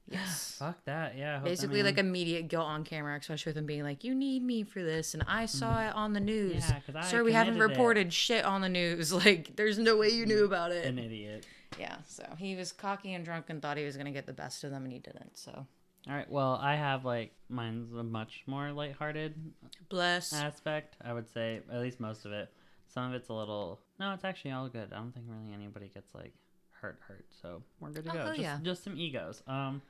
yes. 0.09 0.55
fuck 0.59 0.83
that. 0.85 1.17
Yeah. 1.17 1.35
I 1.35 1.37
hope- 1.37 1.45
I 1.47 1.49
Basically, 1.49 1.75
mean, 1.77 1.85
like 1.85 1.97
immediate 1.97 2.47
guilt 2.47 2.65
on 2.65 2.83
camera, 2.83 3.17
especially 3.17 3.49
with 3.51 3.55
them 3.55 3.65
being 3.65 3.83
like, 3.83 4.03
"You 4.03 4.13
need 4.15 4.43
me 4.43 4.63
for 4.63 4.81
this," 4.83 5.13
and 5.13 5.23
I 5.27 5.45
saw 5.45 5.81
it 5.87 5.93
on 5.95 6.13
the 6.13 6.19
news. 6.19 6.63
Mm-hmm. 6.65 6.91
Yeah, 6.95 7.01
I 7.01 7.05
Sir, 7.09 7.23
we 7.23 7.33
haven't 7.33 7.53
committed 7.55 7.71
it." 7.71 7.73
reported 7.73 8.13
shit 8.13 8.45
on 8.45 8.61
the 8.61 8.69
news. 8.69 9.11
Like, 9.25 9.55
there's 9.55 9.77
no 9.79 9.95
way 9.97 10.09
you 10.09 10.25
knew 10.25 10.45
about 10.45 10.71
it. 10.71 10.85
an 10.85 10.99
idiot. 10.99 11.45
Yeah, 11.79 11.97
so 12.07 12.23
he 12.37 12.55
was 12.55 12.71
cocky 12.71 13.13
and 13.13 13.25
drunk 13.25 13.45
and 13.49 13.61
thought 13.61 13.77
he 13.77 13.85
was 13.85 13.97
gonna 13.97 14.11
get 14.11 14.25
the 14.25 14.33
best 14.33 14.63
of 14.63 14.71
them, 14.71 14.83
and 14.83 14.93
he 14.93 14.99
didn't. 14.99 15.37
So 15.37 15.51
All 16.07 16.13
right. 16.15 16.29
Well, 16.29 16.59
I 16.61 16.75
have 16.75 17.05
like 17.05 17.33
mine's 17.49 17.91
a 17.93 18.03
much 18.03 18.43
more 18.45 18.71
lighthearted 18.71 19.33
bless. 19.89 20.33
aspect. 20.33 20.97
I 21.03 21.13
would 21.13 21.27
say 21.29 21.61
at 21.71 21.79
least 21.81 21.99
most 21.99 22.25
of 22.25 22.31
it. 22.31 22.49
Some 22.87 23.05
of 23.09 23.13
it's 23.15 23.29
a 23.29 23.33
little. 23.33 23.79
No, 23.99 24.13
it's 24.13 24.23
actually 24.23 24.51
all 24.51 24.67
good. 24.69 24.89
I 24.93 24.97
don't 24.97 25.11
think 25.13 25.25
really 25.27 25.51
anybody 25.53 25.89
gets 25.91 26.13
like 26.13 26.33
hurt, 26.71 26.99
hurt. 27.07 27.25
So 27.41 27.63
we're 27.79 27.89
good 27.89 28.05
to 28.05 28.11
Oh, 28.11 28.13
go. 28.13 28.25
just, 28.29 28.39
yeah. 28.39 28.59
just 28.61 28.83
some 28.83 28.95
egos. 28.97 29.41
Um, 29.47 29.81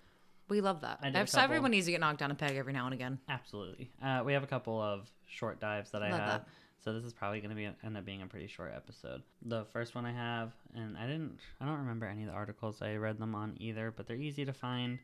we 0.50 0.62
love 0.62 0.82
that. 0.82 1.00
I 1.02 1.10
did 1.10 1.16
a 1.16 1.28
So 1.28 1.38
couple. 1.38 1.44
everyone 1.46 1.72
needs 1.72 1.86
to 1.88 1.92
get 1.92 2.02
knocked 2.02 2.20
down 2.20 2.32
a 2.32 2.36
peg 2.36 2.56
every 2.56 2.74
now 2.74 2.86
and 2.86 2.94
again. 2.94 3.20
absolutely. 3.30 3.92
Uh, 4.04 4.22
we 4.26 4.34
have 4.34 4.44
a 4.44 4.48
couple 4.48 4.82
of 4.82 5.10
short 5.28 5.60
dives 5.60 5.92
that 5.92 6.04
I 6.04 6.12
Love 6.12 6.20
have. 6.20 6.30
that. 6.42 6.48
So 6.84 6.94
this 6.94 7.06
is 7.06 7.14
probably 7.14 7.40
going 7.40 7.50
to 7.52 7.56
be 7.56 7.70
end 7.84 7.98
up 7.98 8.04
being 8.06 8.22
a 8.22 8.28
pretty 8.28 8.48
short 8.48 8.74
episode. 8.76 9.24
The 9.46 9.64
first 9.72 9.96
one 9.96 10.06
I 10.06 10.12
have, 10.12 10.52
and 10.76 10.98
I 10.98 11.04
didn't, 11.08 11.40
I 11.62 11.66
don't 11.66 11.78
remember 11.80 12.06
any 12.06 12.24
of 12.24 12.28
the 12.30 12.34
articles 12.36 12.82
I 12.82 12.96
read 12.96 13.20
them 13.20 13.36
on 13.36 13.56
either, 13.60 13.90
but 13.96 14.06
they're 14.06 14.18
easy 14.18 14.44
to 14.46 14.52
find. 14.54 15.00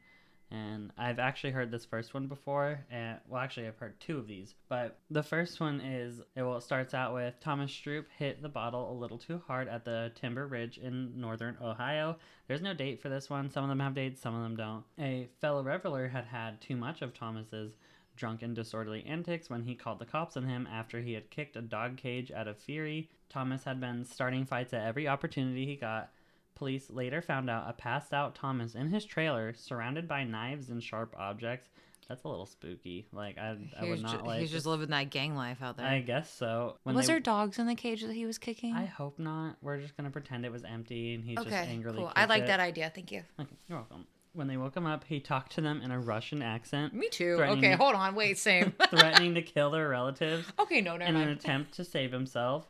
And 0.51 0.91
I've 0.97 1.19
actually 1.19 1.51
heard 1.51 1.69
this 1.69 1.85
first 1.85 2.13
one 2.13 2.27
before, 2.27 2.83
and 2.89 3.19
well, 3.27 3.41
actually, 3.41 3.67
I've 3.67 3.77
heard 3.77 3.99
two 3.99 4.17
of 4.17 4.27
these. 4.27 4.55
But 4.67 4.97
the 5.11 5.21
first 5.21 5.59
one 5.59 5.79
is, 5.79 6.21
it 6.35 6.41
well, 6.41 6.57
it 6.57 6.63
starts 6.63 6.95
out 6.95 7.13
with 7.13 7.39
Thomas 7.39 7.71
Stroop 7.71 8.05
hit 8.17 8.41
the 8.41 8.49
bottle 8.49 8.91
a 8.91 8.97
little 8.97 9.19
too 9.19 9.41
hard 9.45 9.67
at 9.67 9.85
the 9.85 10.11
Timber 10.15 10.47
Ridge 10.47 10.79
in 10.79 11.19
northern 11.19 11.55
Ohio. 11.61 12.17
There's 12.47 12.63
no 12.63 12.73
date 12.73 12.99
for 12.99 13.09
this 13.09 13.29
one. 13.29 13.51
Some 13.51 13.63
of 13.63 13.69
them 13.69 13.79
have 13.79 13.93
dates, 13.93 14.21
some 14.21 14.35
of 14.35 14.41
them 14.41 14.55
don't. 14.55 14.83
A 14.99 15.29
fellow 15.39 15.61
reveler 15.61 16.07
had 16.07 16.25
had 16.25 16.59
too 16.61 16.75
much 16.75 17.03
of 17.03 17.13
Thomas's 17.13 17.77
drunken, 18.15 18.53
disorderly 18.53 19.05
antics 19.05 19.49
when 19.49 19.63
he 19.63 19.75
called 19.75 19.99
the 19.99 20.05
cops 20.05 20.35
on 20.35 20.43
him 20.43 20.67
after 20.71 20.99
he 20.99 21.13
had 21.13 21.29
kicked 21.29 21.55
a 21.55 21.61
dog 21.61 21.97
cage 21.97 22.31
out 22.31 22.47
of 22.47 22.57
fury. 22.57 23.09
Thomas 23.29 23.63
had 23.63 23.79
been 23.79 24.03
starting 24.03 24.45
fights 24.45 24.73
at 24.73 24.85
every 24.85 25.07
opportunity 25.07 25.65
he 25.65 25.75
got. 25.75 26.11
Police 26.59 26.89
later 26.89 27.21
found 27.21 27.49
out 27.49 27.69
a 27.69 27.73
passed 27.73 28.13
out 28.13 28.35
Thomas 28.35 28.75
in 28.75 28.89
his 28.89 29.05
trailer, 29.05 29.53
surrounded 29.53 30.07
by 30.09 30.25
knives 30.25 30.69
and 30.69 30.83
sharp 30.83 31.15
objects. 31.17 31.69
That's 32.09 32.23
a 32.23 32.27
little 32.27 32.45
spooky. 32.45 33.07
Like 33.13 33.37
I, 33.37 33.55
I 33.79 33.85
would 33.85 34.01
not 34.01 34.19
ju- 34.19 34.25
like. 34.25 34.39
he's 34.41 34.51
just 34.51 34.65
living 34.65 34.89
that 34.89 35.09
gang 35.09 35.35
life 35.35 35.59
out 35.61 35.77
there. 35.77 35.85
I 35.85 36.01
guess 36.01 36.29
so. 36.33 36.75
When 36.83 36.95
was 36.95 37.07
they- 37.07 37.13
there 37.13 37.19
dogs 37.21 37.59
in 37.59 37.65
the 37.67 37.75
cage 37.75 38.01
that 38.01 38.13
he 38.13 38.25
was 38.25 38.37
kicking? 38.37 38.73
I 38.75 38.85
hope 38.85 39.19
not. 39.19 39.55
We're 39.61 39.77
just 39.79 39.95
gonna 39.95 40.09
pretend 40.09 40.43
it 40.45 40.51
was 40.51 40.63
empty 40.65 41.13
and 41.15 41.23
he's 41.23 41.37
just 41.37 41.47
okay, 41.47 41.67
angrily. 41.69 41.99
cool. 41.99 42.11
I 42.13 42.25
like 42.25 42.43
it. 42.43 42.47
that 42.47 42.59
idea. 42.59 42.91
Thank 42.93 43.11
you. 43.13 43.23
Okay, 43.39 43.55
you're 43.69 43.77
welcome. 43.77 44.05
When 44.33 44.47
they 44.47 44.57
woke 44.57 44.75
him 44.75 44.85
up, 44.85 45.05
he 45.07 45.19
talked 45.21 45.53
to 45.53 45.61
them 45.61 45.81
in 45.81 45.91
a 45.91 45.99
Russian 45.99 46.41
accent, 46.41 46.93
Me 46.93 47.07
too. 47.09 47.37
Okay, 47.41 47.69
to- 47.71 47.77
hold 47.77 47.95
on. 47.95 48.15
Wait, 48.15 48.37
same. 48.37 48.73
threatening 48.89 49.35
to 49.35 49.41
kill 49.41 49.69
their 49.69 49.87
relatives. 49.87 50.45
okay, 50.59 50.81
no, 50.81 50.97
never 50.97 51.09
in 51.09 51.15
an 51.15 51.29
attempt 51.29 51.73
to 51.75 51.85
save 51.85 52.11
himself. 52.11 52.67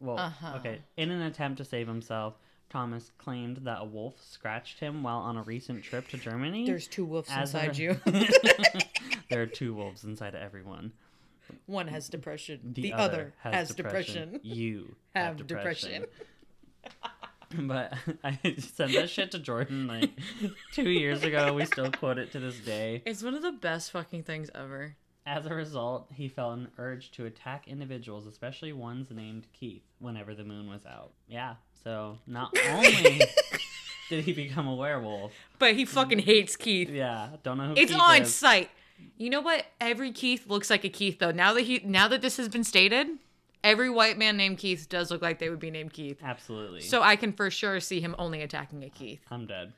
Well, 0.00 0.18
Uh-huh. 0.18 0.54
okay. 0.58 0.80
In 0.96 1.10
an 1.10 1.22
attempt 1.22 1.58
to 1.58 1.64
save 1.64 1.88
himself, 1.88 2.38
Thomas 2.72 3.12
claimed 3.18 3.58
that 3.64 3.78
a 3.80 3.84
wolf 3.84 4.14
scratched 4.30 4.80
him 4.80 5.02
while 5.02 5.18
on 5.18 5.36
a 5.36 5.42
recent 5.42 5.84
trip 5.84 6.08
to 6.08 6.16
Germany. 6.16 6.64
There's 6.66 6.86
two 6.86 7.04
wolves 7.04 7.28
As 7.30 7.54
a- 7.54 7.64
inside 7.66 7.76
you. 7.78 8.00
there 9.28 9.42
are 9.42 9.46
two 9.46 9.74
wolves 9.74 10.04
inside 10.04 10.34
everyone. 10.34 10.92
One 11.66 11.88
has 11.88 12.08
depression. 12.08 12.60
The, 12.72 12.82
The, 12.82 12.92
other, 12.94 13.02
other, 13.14 13.32
has, 13.42 13.54
has 13.68 13.74
depression. 13.76 14.32
depression. 14.32 14.56
You 14.56 14.96
Have 15.14 15.38
have 15.38 15.46
depression. 15.46 16.06
depression. 16.82 17.68
but 17.68 17.92
I 18.24 18.38
sent 18.58 18.94
that 18.94 19.10
shit 19.10 19.32
to 19.32 19.38
Jordyn 19.38 19.86
like 19.86 20.10
two 20.72 20.88
years 20.88 21.22
ago. 21.22 21.52
We 21.52 21.66
still 21.66 21.90
quote 21.90 22.16
it 22.16 22.32
to 22.32 22.40
this 22.40 22.58
day. 22.58 23.02
It's 23.04 23.22
one 23.22 23.34
of 23.34 23.42
the 23.42 23.52
best 23.52 23.90
fucking 23.90 24.22
things 24.22 24.48
ever. 24.54 24.96
As 25.24 25.46
a 25.46 25.54
result, 25.54 26.08
he 26.12 26.28
felt 26.28 26.54
an 26.58 26.68
urge 26.78 27.12
to 27.12 27.26
attack 27.26 27.68
individuals, 27.68 28.26
especially 28.26 28.72
ones 28.72 29.08
named 29.10 29.46
Keith, 29.52 29.84
whenever 30.00 30.34
the 30.34 30.42
moon 30.44 30.68
was 30.68 30.84
out. 30.84 31.12
Yeah, 31.28 31.54
so 31.84 32.18
not 32.26 32.56
only 32.70 33.20
did 34.08 34.24
he 34.24 34.32
become 34.32 34.66
a 34.66 34.74
werewolf, 34.74 35.32
But 35.60 35.74
he 35.74 35.84
fucking 35.84 36.18
mm. 36.18 36.24
hates 36.24 36.56
Keith. 36.56 36.90
yeah, 36.90 37.28
don't 37.44 37.58
know 37.58 37.68
who 37.68 37.74
It's 37.76 37.92
Keith 37.92 38.00
on 38.00 38.22
is. 38.22 38.34
site. 38.34 38.70
You 39.16 39.30
know 39.30 39.40
what? 39.40 39.64
Every 39.80 40.10
Keith 40.12 40.46
looks 40.48 40.70
like 40.70 40.84
a 40.84 40.88
Keith 40.88 41.18
though. 41.20 41.30
Now 41.30 41.52
that 41.54 41.62
he 41.62 41.80
now 41.84 42.08
that 42.08 42.20
this 42.20 42.36
has 42.36 42.48
been 42.48 42.64
stated, 42.64 43.06
every 43.64 43.90
white 43.90 44.18
man 44.18 44.36
named 44.36 44.58
Keith 44.58 44.88
does 44.88 45.10
look 45.10 45.22
like 45.22 45.38
they 45.38 45.50
would 45.50 45.58
be 45.60 45.70
named 45.70 45.92
Keith. 45.92 46.18
Absolutely. 46.22 46.80
So 46.80 47.02
I 47.02 47.16
can 47.16 47.32
for 47.32 47.50
sure 47.50 47.78
see 47.80 48.00
him 48.00 48.14
only 48.18 48.42
attacking 48.42 48.82
a 48.84 48.90
Keith. 48.90 49.20
I'm 49.30 49.46
dead. 49.46 49.72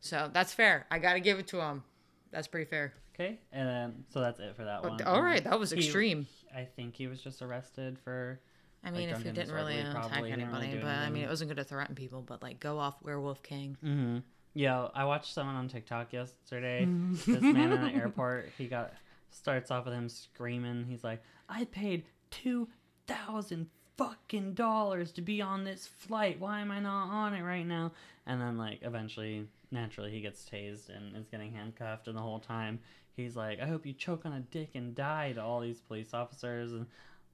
So 0.00 0.30
that's 0.32 0.52
fair. 0.54 0.86
I 0.90 0.98
got 0.98 1.14
to 1.14 1.20
give 1.20 1.38
it 1.38 1.46
to 1.48 1.60
him. 1.60 1.84
That's 2.32 2.48
pretty 2.48 2.68
fair. 2.68 2.94
Okay, 3.20 3.38
and 3.52 3.68
then 3.68 4.04
so 4.08 4.20
that's 4.20 4.40
it 4.40 4.56
for 4.56 4.64
that 4.64 4.82
one. 4.82 5.00
All 5.02 5.22
right, 5.22 5.42
that 5.44 5.58
was 5.58 5.70
He- 5.70 5.78
extreme. 5.78 6.26
I 6.54 6.64
think 6.64 6.96
he 6.96 7.06
was 7.06 7.20
just 7.20 7.42
arrested 7.42 7.98
for. 7.98 8.40
I 8.82 8.90
mean, 8.90 9.10
if 9.10 9.18
he 9.18 9.30
didn't 9.30 9.54
really 9.54 9.78
attack 9.78 9.92
probably 9.92 10.30
really 10.30 10.42
anybody, 10.42 10.70
do 10.72 10.80
but 10.80 10.88
I 10.88 11.10
mean, 11.10 11.24
it 11.24 11.28
wasn't 11.28 11.50
good 11.50 11.58
to 11.58 11.64
threaten 11.64 11.94
people. 11.94 12.22
But 12.22 12.42
like, 12.42 12.60
go 12.60 12.78
off, 12.78 12.96
Werewolf 13.02 13.42
King. 13.42 13.76
Mm-hmm. 13.84 14.18
Yeah, 14.54 14.88
I 14.94 15.04
watched 15.04 15.34
someone 15.34 15.54
on 15.54 15.68
TikTok 15.68 16.12
yesterday. 16.12 16.86
this 17.26 17.26
man 17.42 17.72
in 17.72 17.82
the 17.82 17.92
airport, 17.92 18.48
he 18.56 18.66
got 18.66 18.94
starts 19.30 19.70
off 19.70 19.84
with 19.84 19.94
him 19.94 20.08
screaming. 20.08 20.86
He's 20.88 21.04
like, 21.04 21.22
"I 21.48 21.64
paid 21.66 22.04
two 22.30 22.68
thousand 23.06 23.68
fucking 23.98 24.54
dollars 24.54 25.12
to 25.12 25.20
be 25.20 25.42
on 25.42 25.64
this 25.64 25.86
flight. 25.86 26.40
Why 26.40 26.60
am 26.60 26.70
I 26.70 26.80
not 26.80 27.10
on 27.10 27.34
it 27.34 27.42
right 27.42 27.66
now?" 27.66 27.92
And 28.26 28.40
then, 28.40 28.56
like, 28.56 28.78
eventually, 28.82 29.46
naturally, 29.70 30.10
he 30.10 30.20
gets 30.20 30.48
tased 30.48 30.88
and 30.88 31.16
is 31.16 31.26
getting 31.28 31.52
handcuffed. 31.52 32.08
And 32.08 32.16
the 32.16 32.22
whole 32.22 32.38
time, 32.38 32.78
he's 33.20 33.36
like, 33.36 33.60
"I 33.60 33.66
hope 33.66 33.86
you 33.86 33.92
choke 33.92 34.26
on 34.26 34.32
a 34.32 34.40
dick 34.40 34.70
and 34.74 34.94
die." 34.94 35.32
To 35.32 35.42
all 35.42 35.60
these 35.60 35.80
police 35.80 36.12
officers, 36.14 36.72
and 36.72 36.86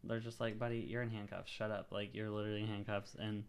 they're 0.04 0.20
just 0.20 0.40
like, 0.40 0.58
"Buddy, 0.58 0.78
you're 0.78 1.02
in 1.02 1.10
handcuffs. 1.10 1.50
Shut 1.50 1.70
up! 1.70 1.88
Like, 1.90 2.14
you're 2.14 2.30
literally 2.30 2.62
in 2.62 2.68
handcuffs." 2.68 3.16
And 3.18 3.44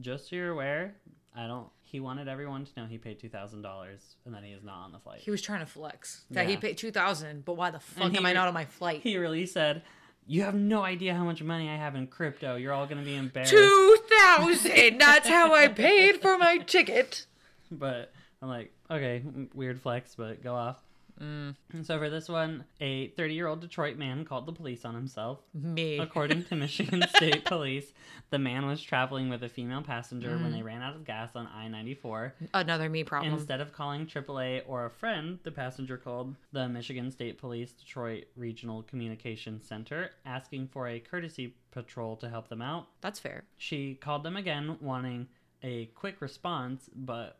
just 0.00 0.28
so 0.30 0.36
you're 0.36 0.50
aware, 0.50 0.94
I 1.34 1.46
don't. 1.46 1.68
He 1.82 2.00
wanted 2.00 2.28
everyone 2.28 2.64
to 2.64 2.70
know 2.76 2.86
he 2.86 2.98
paid 2.98 3.20
two 3.20 3.28
thousand 3.28 3.62
dollars 3.62 4.16
and 4.24 4.34
then 4.34 4.42
he 4.42 4.50
is 4.50 4.64
not 4.64 4.84
on 4.84 4.92
the 4.92 4.98
flight. 4.98 5.20
He 5.20 5.30
was 5.30 5.42
trying 5.42 5.60
to 5.60 5.66
flex 5.66 6.24
that 6.30 6.48
he 6.48 6.56
paid 6.56 6.76
two 6.78 6.90
thousand, 6.90 7.44
but 7.44 7.54
why 7.54 7.70
the 7.70 7.78
fuck 7.80 8.06
And 8.06 8.16
am 8.16 8.26
I 8.26 8.32
not 8.32 8.48
on 8.48 8.54
my 8.54 8.64
flight? 8.64 9.02
He 9.02 9.16
really 9.18 9.46
said, 9.46 9.82
"You 10.26 10.42
have 10.42 10.54
no 10.54 10.82
idea 10.82 11.14
how 11.14 11.24
much 11.24 11.42
money 11.42 11.68
I 11.68 11.76
have 11.76 11.94
in 11.94 12.06
crypto. 12.06 12.56
You're 12.56 12.72
all 12.72 12.86
gonna 12.86 13.02
be 13.02 13.14
embarrassed." 13.14 13.52
Two 13.52 13.98
thousand. 14.08 14.98
That's 14.98 15.28
how 15.28 15.54
I 15.54 15.68
paid 15.68 16.20
for 16.20 16.36
my 16.38 16.58
ticket. 16.58 17.26
But 17.70 18.12
I'm 18.42 18.48
like, 18.48 18.72
okay, 18.90 19.22
weird 19.54 19.80
flex, 19.80 20.14
but 20.14 20.42
go 20.42 20.54
off. 20.54 20.78
Mm. 21.20 21.56
And 21.72 21.86
so 21.86 21.98
for 21.98 22.10
this 22.10 22.28
one, 22.28 22.64
a 22.80 23.08
30 23.08 23.34
year 23.34 23.46
old 23.46 23.60
Detroit 23.60 23.96
man 23.96 24.24
called 24.24 24.46
the 24.46 24.52
police 24.52 24.84
on 24.84 24.94
himself. 24.94 25.40
Me. 25.54 25.98
According 25.98 26.44
to 26.44 26.56
Michigan 26.56 27.04
State 27.16 27.44
Police, 27.44 27.92
the 28.30 28.38
man 28.38 28.66
was 28.66 28.82
traveling 28.82 29.28
with 29.28 29.42
a 29.42 29.48
female 29.48 29.82
passenger 29.82 30.36
when 30.36 30.52
they 30.52 30.62
ran 30.62 30.82
out 30.82 30.94
of 30.94 31.04
gas 31.04 31.30
on 31.34 31.46
I 31.46 31.68
94. 31.68 32.34
Another 32.54 32.88
me 32.88 33.04
problem. 33.04 33.32
Instead 33.32 33.60
of 33.60 33.72
calling 33.72 34.06
AAA 34.06 34.62
or 34.66 34.86
a 34.86 34.90
friend, 34.90 35.38
the 35.42 35.52
passenger 35.52 35.96
called 35.96 36.34
the 36.52 36.68
Michigan 36.68 37.10
State 37.10 37.38
Police 37.38 37.72
Detroit 37.72 38.24
Regional 38.36 38.82
Communications 38.82 39.66
Center 39.66 40.10
asking 40.24 40.68
for 40.68 40.88
a 40.88 41.00
courtesy 41.00 41.54
patrol 41.70 42.16
to 42.16 42.28
help 42.28 42.48
them 42.48 42.62
out. 42.62 42.88
That's 43.00 43.18
fair. 43.18 43.44
She 43.56 43.94
called 43.94 44.22
them 44.22 44.36
again, 44.36 44.76
wanting 44.80 45.28
a 45.62 45.86
quick 45.94 46.20
response, 46.20 46.88
but 46.94 47.38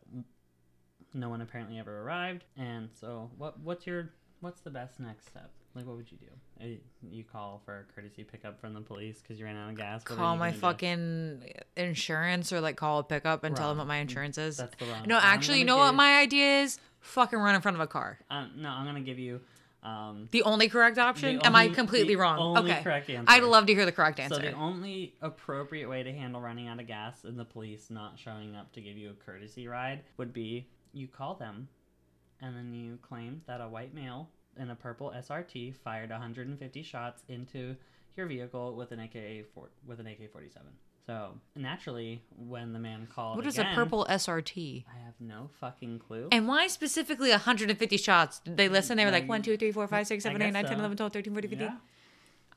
no 1.17 1.29
one 1.29 1.41
apparently 1.41 1.79
ever 1.79 2.01
arrived. 2.01 2.43
And 2.57 2.89
so, 2.99 3.29
what 3.37 3.59
what's 3.59 3.85
your 3.87 4.09
what's 4.41 4.61
the 4.61 4.69
best 4.69 4.99
next 4.99 5.27
step? 5.27 5.49
Like, 5.75 5.85
what 5.85 5.95
would 5.97 6.11
you 6.11 6.17
do? 6.17 6.65
Uh, 6.65 6.77
You 7.11 7.23
call 7.23 7.61
for 7.63 7.79
a 7.87 7.93
courtesy 7.93 8.23
pickup 8.23 8.59
from 8.59 8.73
the 8.73 8.81
police 8.81 9.19
because 9.21 9.37
you 9.39 9.45
ran 9.45 9.55
out 9.55 9.69
of 9.69 9.77
gas. 9.77 10.01
What 10.09 10.17
Call 10.17 10.35
my 10.35 10.47
gonna 10.47 10.53
do? 10.53 10.59
fucking 10.61 11.53
insurance 11.75 12.51
or 12.51 12.61
like 12.61 12.77
call 12.77 12.99
a 12.99 13.03
pickup 13.03 13.43
and 13.43 13.55
tell 13.55 13.69
them 13.69 13.77
what 13.77 13.87
my 13.87 13.97
insurance 13.97 14.37
is. 14.37 14.57
That's 14.57 14.75
the 14.77 14.85
wrong. 14.85 15.03
No, 15.05 15.19
actually, 15.21 15.59
you 15.59 15.65
know 15.65 15.77
what 15.77 15.93
my 15.93 16.19
idea 16.19 16.61
is? 16.61 16.79
Fucking 17.01 17.37
run 17.39 17.53
in 17.55 17.61
front 17.61 17.75
of 17.75 17.81
a 17.81 17.87
car. 17.87 18.19
Uh, 18.29 18.47
no, 18.55 18.69
I'm 18.69 18.85
gonna 18.85 19.01
give 19.01 19.19
you. 19.19 19.39
Um, 19.83 20.27
The 20.31 20.41
only 20.43 20.67
correct 20.67 20.97
option? 20.97 21.37
The 21.37 21.45
Am 21.45 21.55
I 21.55 21.69
completely 21.69 22.15
wrong? 22.15 22.39
only 22.39 22.71
okay. 22.71 22.81
correct 22.81 23.09
answer. 23.11 23.31
I'd 23.31 23.43
love 23.43 23.67
to 23.67 23.73
hear 23.75 23.85
the 23.85 23.91
correct 23.91 24.19
answer. 24.19 24.35
So 24.35 24.41
the 24.41 24.51
only 24.53 25.13
appropriate 25.21 25.87
way 25.87 26.01
to 26.03 26.11
handle 26.11 26.41
running 26.41 26.67
out 26.67 26.79
of 26.79 26.87
gas 26.87 27.23
and 27.23 27.37
the 27.39 27.45
police 27.45 27.89
not 27.91 28.17
showing 28.17 28.55
up 28.55 28.73
to 28.73 28.81
give 28.81 28.97
you 28.97 29.11
a 29.11 29.13
courtesy 29.13 29.67
ride 29.67 30.01
would 30.17 30.33
be 30.33 30.67
you 30.93 31.07
call 31.07 31.35
them, 31.35 31.67
and 32.41 32.55
then 32.55 32.73
you 32.73 32.97
claim 33.01 33.41
that 33.47 33.61
a 33.61 33.67
white 33.67 33.93
male 33.93 34.29
in 34.59 34.69
a 34.69 34.75
purple 34.75 35.13
SRT 35.15 35.75
fired 35.75 36.09
150 36.09 36.83
shots 36.83 37.23
into 37.27 37.75
your 38.15 38.25
vehicle 38.25 38.75
with 38.75 38.91
an 38.91 38.99
AK 38.99 39.45
four 39.53 39.69
with 39.85 39.99
an 39.99 40.07
AK-47. 40.07 40.55
So 41.05 41.39
naturally, 41.55 42.21
when 42.35 42.73
the 42.73 42.79
man 42.79 43.07
called, 43.13 43.37
what 43.37 43.47
is 43.47 43.57
again, 43.57 43.71
a 43.71 43.75
purple 43.75 44.05
SRT? 44.09 44.83
I 44.93 45.05
have 45.05 45.13
no 45.21 45.49
fucking 45.59 45.99
clue. 45.99 46.27
And 46.31 46.47
why 46.47 46.67
specifically 46.67 47.29
150 47.29 47.97
shots? 47.97 48.39
Did 48.39 48.57
they 48.57 48.67
listen? 48.67 48.97
They 48.97 49.05
were 49.05 49.11
like 49.11 49.23
Like, 49.23 49.29
1, 49.29 49.41
2, 49.43 49.57
3, 49.57 49.71
4, 49.71 49.87
5, 49.87 50.07
6, 50.07 50.25
I 50.25 50.29
7, 50.29 50.41
8, 50.41 50.45
guess 50.45 50.53
9, 50.53 50.65
10, 50.65 50.79
11, 50.79 50.97
12, 50.97 51.13
13, 51.13 51.33
14, 51.33 51.49
15. 51.49 51.67
Yeah. 51.67 51.75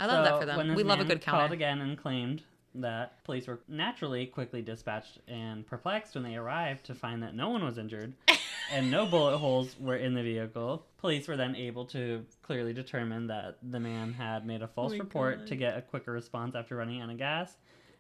I 0.01 0.07
love 0.07 0.25
that 0.25 0.40
for 0.40 0.47
them. 0.47 0.75
We 0.75 0.83
love 0.83 1.01
a 1.01 1.05
good 1.05 1.25
Called 1.25 1.53
again 1.53 1.81
and 1.81 1.97
claimed 1.97 2.43
that 2.75 3.23
police 3.25 3.47
were 3.47 3.61
naturally 3.69 4.27
quickly 4.27 4.63
dispatched 4.63 5.19
and 5.27 5.67
perplexed 5.67 6.15
when 6.15 6.25
they 6.25 6.37
arrived 6.37 6.85
to 6.87 6.95
find 6.95 7.23
that 7.23 7.35
no 7.35 7.51
one 7.51 7.65
was 7.65 7.79
injured 7.79 8.15
and 8.73 8.91
no 8.91 9.07
bullet 9.07 9.39
holes 9.39 9.77
were 9.79 9.97
in 9.97 10.15
the 10.15 10.23
vehicle. 10.23 10.87
Police 10.99 11.27
were 11.27 11.37
then 11.37 11.57
able 11.57 11.85
to 11.87 12.25
clearly 12.43 12.73
determine 12.73 13.27
that 13.27 13.59
the 13.63 13.81
man 13.81 14.13
had 14.13 14.47
made 14.47 14.63
a 14.63 14.67
oh 14.67 14.71
false 14.75 14.93
my 14.93 14.99
report 14.99 15.39
God. 15.39 15.47
to 15.49 15.57
get 15.57 15.79
a 15.79 15.83
quicker 15.83 16.13
response 16.13 16.55
after 16.55 16.77
running 16.77 17.01
out 17.01 17.11
of 17.11 17.19
gas. 17.19 17.57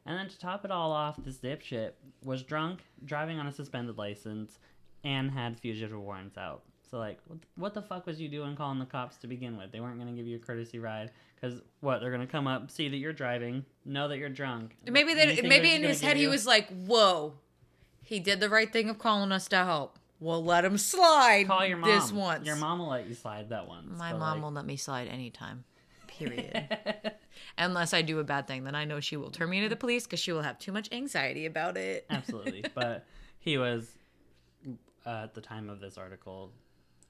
And 0.06 0.16
then 0.16 0.28
to 0.28 0.38
top 0.38 0.64
it 0.64 0.70
all 0.70 0.92
off, 0.92 1.16
this 1.18 1.38
dipshit 1.38 1.92
was 2.24 2.42
drunk, 2.42 2.80
driving 3.04 3.38
on 3.38 3.46
a 3.46 3.52
suspended 3.52 3.98
license, 3.98 4.58
and 5.04 5.30
had 5.30 5.58
fugitive 5.60 5.98
warrants 5.98 6.38
out. 6.38 6.62
So 6.90 6.98
like, 6.98 7.18
what, 7.26 7.38
what 7.56 7.74
the 7.74 7.82
fuck 7.82 8.06
was 8.06 8.20
you 8.20 8.28
doing 8.28 8.56
calling 8.56 8.78
the 8.80 8.84
cops 8.86 9.16
to 9.18 9.26
begin 9.28 9.56
with? 9.56 9.70
They 9.70 9.78
weren't 9.80 9.98
gonna 9.98 10.12
give 10.12 10.26
you 10.26 10.36
a 10.36 10.40
courtesy 10.40 10.78
ride 10.78 11.10
because 11.40 11.60
what? 11.80 12.00
They're 12.00 12.10
gonna 12.10 12.26
come 12.26 12.46
up, 12.46 12.70
see 12.70 12.88
that 12.88 12.96
you're 12.96 13.12
driving, 13.12 13.64
know 13.84 14.08
that 14.08 14.18
you're 14.18 14.28
drunk. 14.28 14.76
Maybe 14.90 15.12
and 15.12 15.20
they, 15.38 15.42
maybe 15.42 15.72
in 15.74 15.82
his 15.82 16.00
head 16.00 16.10
give 16.10 16.16
he 16.16 16.22
you- 16.24 16.30
was 16.30 16.46
like, 16.46 16.68
"Whoa, 16.86 17.34
he 18.02 18.18
did 18.18 18.40
the 18.40 18.48
right 18.48 18.72
thing 18.72 18.88
of 18.90 18.98
calling 18.98 19.30
us 19.30 19.46
to 19.48 19.56
help. 19.58 19.98
We'll 20.18 20.44
let 20.44 20.64
him 20.64 20.76
slide 20.78 21.46
call 21.46 21.64
your 21.64 21.76
mom. 21.78 21.90
this 21.90 22.10
once." 22.12 22.44
Your 22.46 22.56
mom 22.56 22.80
will 22.80 22.88
let 22.90 23.06
you 23.06 23.14
slide 23.14 23.50
that 23.50 23.68
once. 23.68 23.96
My 23.96 24.12
mom 24.12 24.20
like- 24.38 24.42
will 24.42 24.52
let 24.52 24.66
me 24.66 24.76
slide 24.76 25.06
anytime. 25.08 25.64
Period. 26.08 26.76
Unless 27.56 27.94
I 27.94 28.02
do 28.02 28.18
a 28.18 28.24
bad 28.24 28.46
thing, 28.48 28.64
then 28.64 28.74
I 28.74 28.84
know 28.84 28.98
she 29.00 29.16
will 29.16 29.30
turn 29.30 29.48
me 29.48 29.58
into 29.58 29.68
the 29.68 29.76
police 29.76 30.04
because 30.04 30.18
she 30.20 30.32
will 30.32 30.42
have 30.42 30.58
too 30.58 30.72
much 30.72 30.88
anxiety 30.92 31.46
about 31.46 31.76
it. 31.76 32.04
Absolutely, 32.10 32.64
but 32.74 33.06
he 33.38 33.56
was 33.58 33.88
uh, 35.06 35.22
at 35.22 35.34
the 35.34 35.40
time 35.40 35.70
of 35.70 35.80
this 35.80 35.96
article 35.96 36.50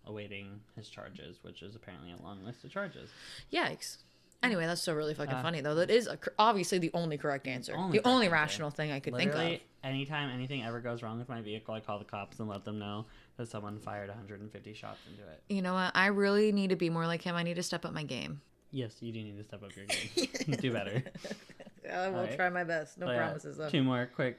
awaiting 0.06 0.60
his 0.76 0.88
charges, 0.88 1.38
which 1.42 1.62
is 1.62 1.74
apparently 1.76 2.12
a 2.12 2.22
long 2.22 2.44
list 2.44 2.64
of 2.64 2.70
charges. 2.70 3.10
Yikes. 3.52 3.98
Anyway, 4.42 4.64
that's 4.64 4.80
so 4.80 4.94
really 4.94 5.12
fucking 5.12 5.34
Uh, 5.34 5.42
funny 5.42 5.60
though. 5.60 5.74
That 5.74 5.90
is 5.90 6.06
a, 6.06 6.18
obviously 6.38 6.78
the 6.78 6.90
only 6.94 7.18
correct 7.18 7.46
answer. 7.46 7.74
only 7.76 7.98
the 7.98 8.08
only 8.08 8.26
answer. 8.26 8.32
rational 8.32 8.70
thing 8.70 8.90
I 8.90 8.98
could 8.98 9.12
Literally, 9.12 9.44
think 9.50 9.62
of. 9.84 9.88
anytime 9.90 10.30
anything 10.30 10.64
ever 10.64 10.80
goes 10.80 11.02
wrong 11.02 11.18
with 11.18 11.28
my 11.28 11.42
vehicle, 11.42 11.74
I 11.74 11.80
call 11.80 11.98
the 11.98 12.06
cops 12.06 12.38
and 12.40 12.48
let 12.48 12.64
them 12.64 12.78
know 12.78 13.04
that 13.36 13.48
someone 13.48 13.78
fired 13.80 14.08
150 14.08 14.72
shots 14.72 14.98
into 15.10 15.22
it. 15.30 15.42
You 15.50 15.60
know 15.60 15.74
what? 15.74 15.92
I 15.94 16.06
really 16.06 16.52
need 16.52 16.70
to 16.70 16.76
be 16.76 16.88
more 16.88 17.06
like 17.06 17.20
him. 17.20 17.36
I 17.36 17.42
need 17.42 17.56
to 17.56 17.62
step 17.62 17.84
up 17.84 17.92
my 17.92 18.02
game. 18.02 18.40
Yes, 18.72 18.96
you 19.00 19.12
do 19.12 19.22
need 19.22 19.36
to 19.36 19.44
step 19.44 19.62
up 19.62 19.76
your 19.76 19.84
game. 19.86 20.56
do 20.60 20.72
better. 20.72 21.02
I 21.92 22.08
will 22.08 22.20
Alright. 22.20 22.36
try 22.36 22.48
my 22.48 22.64
best. 22.64 22.96
No 22.98 23.06
But 23.06 23.12
yeah, 23.16 23.18
promises 23.26 23.56
though. 23.58 23.68
Two 23.68 23.82
more 23.82 24.08
quick 24.14 24.38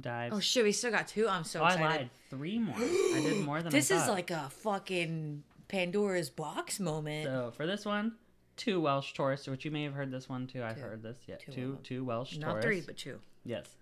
dives. 0.00 0.34
Oh 0.36 0.40
shit, 0.40 0.64
we 0.64 0.72
still 0.72 0.90
got 0.90 1.08
two. 1.08 1.28
I'm 1.28 1.44
so 1.44 1.60
Oh, 1.60 1.64
I 1.64 1.72
excited. 1.74 1.96
lied. 1.98 2.10
Three 2.30 2.58
more. 2.58 2.76
I 2.76 3.20
did 3.22 3.40
more 3.44 3.62
than 3.62 3.72
This 3.72 3.90
I 3.90 4.02
is 4.02 4.08
like 4.08 4.30
a 4.30 4.48
fucking 4.50 5.42
Pandora's 5.68 6.30
box 6.30 6.78
moment. 6.80 7.26
So 7.26 7.52
for 7.56 7.66
this 7.66 7.84
one, 7.84 8.12
two 8.56 8.80
Welsh 8.80 9.12
tourists, 9.12 9.46
which 9.48 9.64
you 9.64 9.70
may 9.70 9.84
have 9.84 9.94
heard 9.94 10.10
this 10.10 10.28
one 10.28 10.46
too. 10.46 10.62
I've 10.62 10.80
heard 10.80 11.02
this. 11.02 11.18
Yeah, 11.26 11.36
Two 11.36 11.52
two 11.52 11.78
two 11.82 12.04
Welsh 12.04 12.36
Not 12.38 12.48
tourists. 12.62 12.66
three, 12.66 12.80
but 12.80 12.96
two. 12.96 13.18
Yes. 13.44 13.76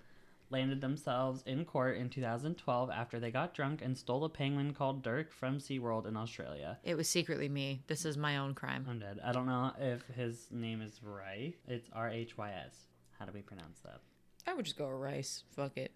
Landed 0.49 0.81
themselves 0.81 1.43
in 1.45 1.65
court 1.65 1.97
in 1.97 2.09
2012 2.09 2.89
after 2.91 3.19
they 3.19 3.33
got 3.33 3.53
drunk 3.53 3.83
and 3.83 3.99
stole 3.99 4.23
a 4.25 4.29
penguin 4.29 4.75
called 4.75 5.03
Dirk 5.03 5.33
from 5.33 5.59
SeaWorld 5.59 6.07
in 6.07 6.17
Australia. 6.17 6.79
It 6.85 6.97
was 6.97 7.09
secretly 7.09 7.49
me. 7.49 7.83
This 7.89 8.05
is 8.05 8.17
my 8.17 8.37
own 8.37 8.55
crime. 8.55 8.87
I'm 8.89 9.01
dead. 9.01 9.19
I 9.25 9.33
don't 9.33 9.47
know 9.47 9.73
if 9.81 10.05
his 10.15 10.47
name 10.53 10.83
is 10.83 11.01
right. 11.03 11.55
It's 11.67 11.89
R 11.93 12.09
H 12.11 12.39
Y 12.39 12.53
S. 12.65 12.77
How 13.19 13.25
do 13.27 13.33
we 13.33 13.43
pronounce 13.43 13.81
that? 13.81 14.01
I 14.47 14.55
would 14.55 14.65
just 14.65 14.79
go 14.79 14.87
with 14.89 15.01
rice. 15.01 15.43
Fuck 15.55 15.77
it. 15.77 15.93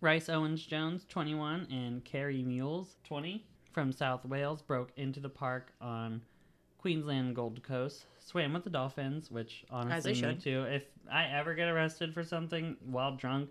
Rice 0.00 0.28
Owens 0.28 0.64
Jones, 0.64 1.06
21, 1.08 1.68
and 1.70 2.04
Carrie 2.04 2.42
Mules, 2.42 2.96
20, 3.04 3.44
from 3.70 3.92
South 3.92 4.24
Wales, 4.24 4.62
broke 4.62 4.90
into 4.96 5.20
the 5.20 5.28
park 5.28 5.72
on 5.80 6.22
Queensland 6.78 7.36
Gold 7.36 7.62
Coast, 7.62 8.06
swam 8.18 8.52
with 8.52 8.64
the 8.64 8.70
dolphins, 8.70 9.30
which 9.30 9.64
honestly, 9.70 10.12
me 10.12 10.18
should. 10.18 10.42
too. 10.42 10.64
If 10.68 10.82
I 11.10 11.26
ever 11.26 11.54
get 11.54 11.68
arrested 11.68 12.12
for 12.12 12.24
something 12.24 12.76
while 12.84 13.14
drunk, 13.14 13.50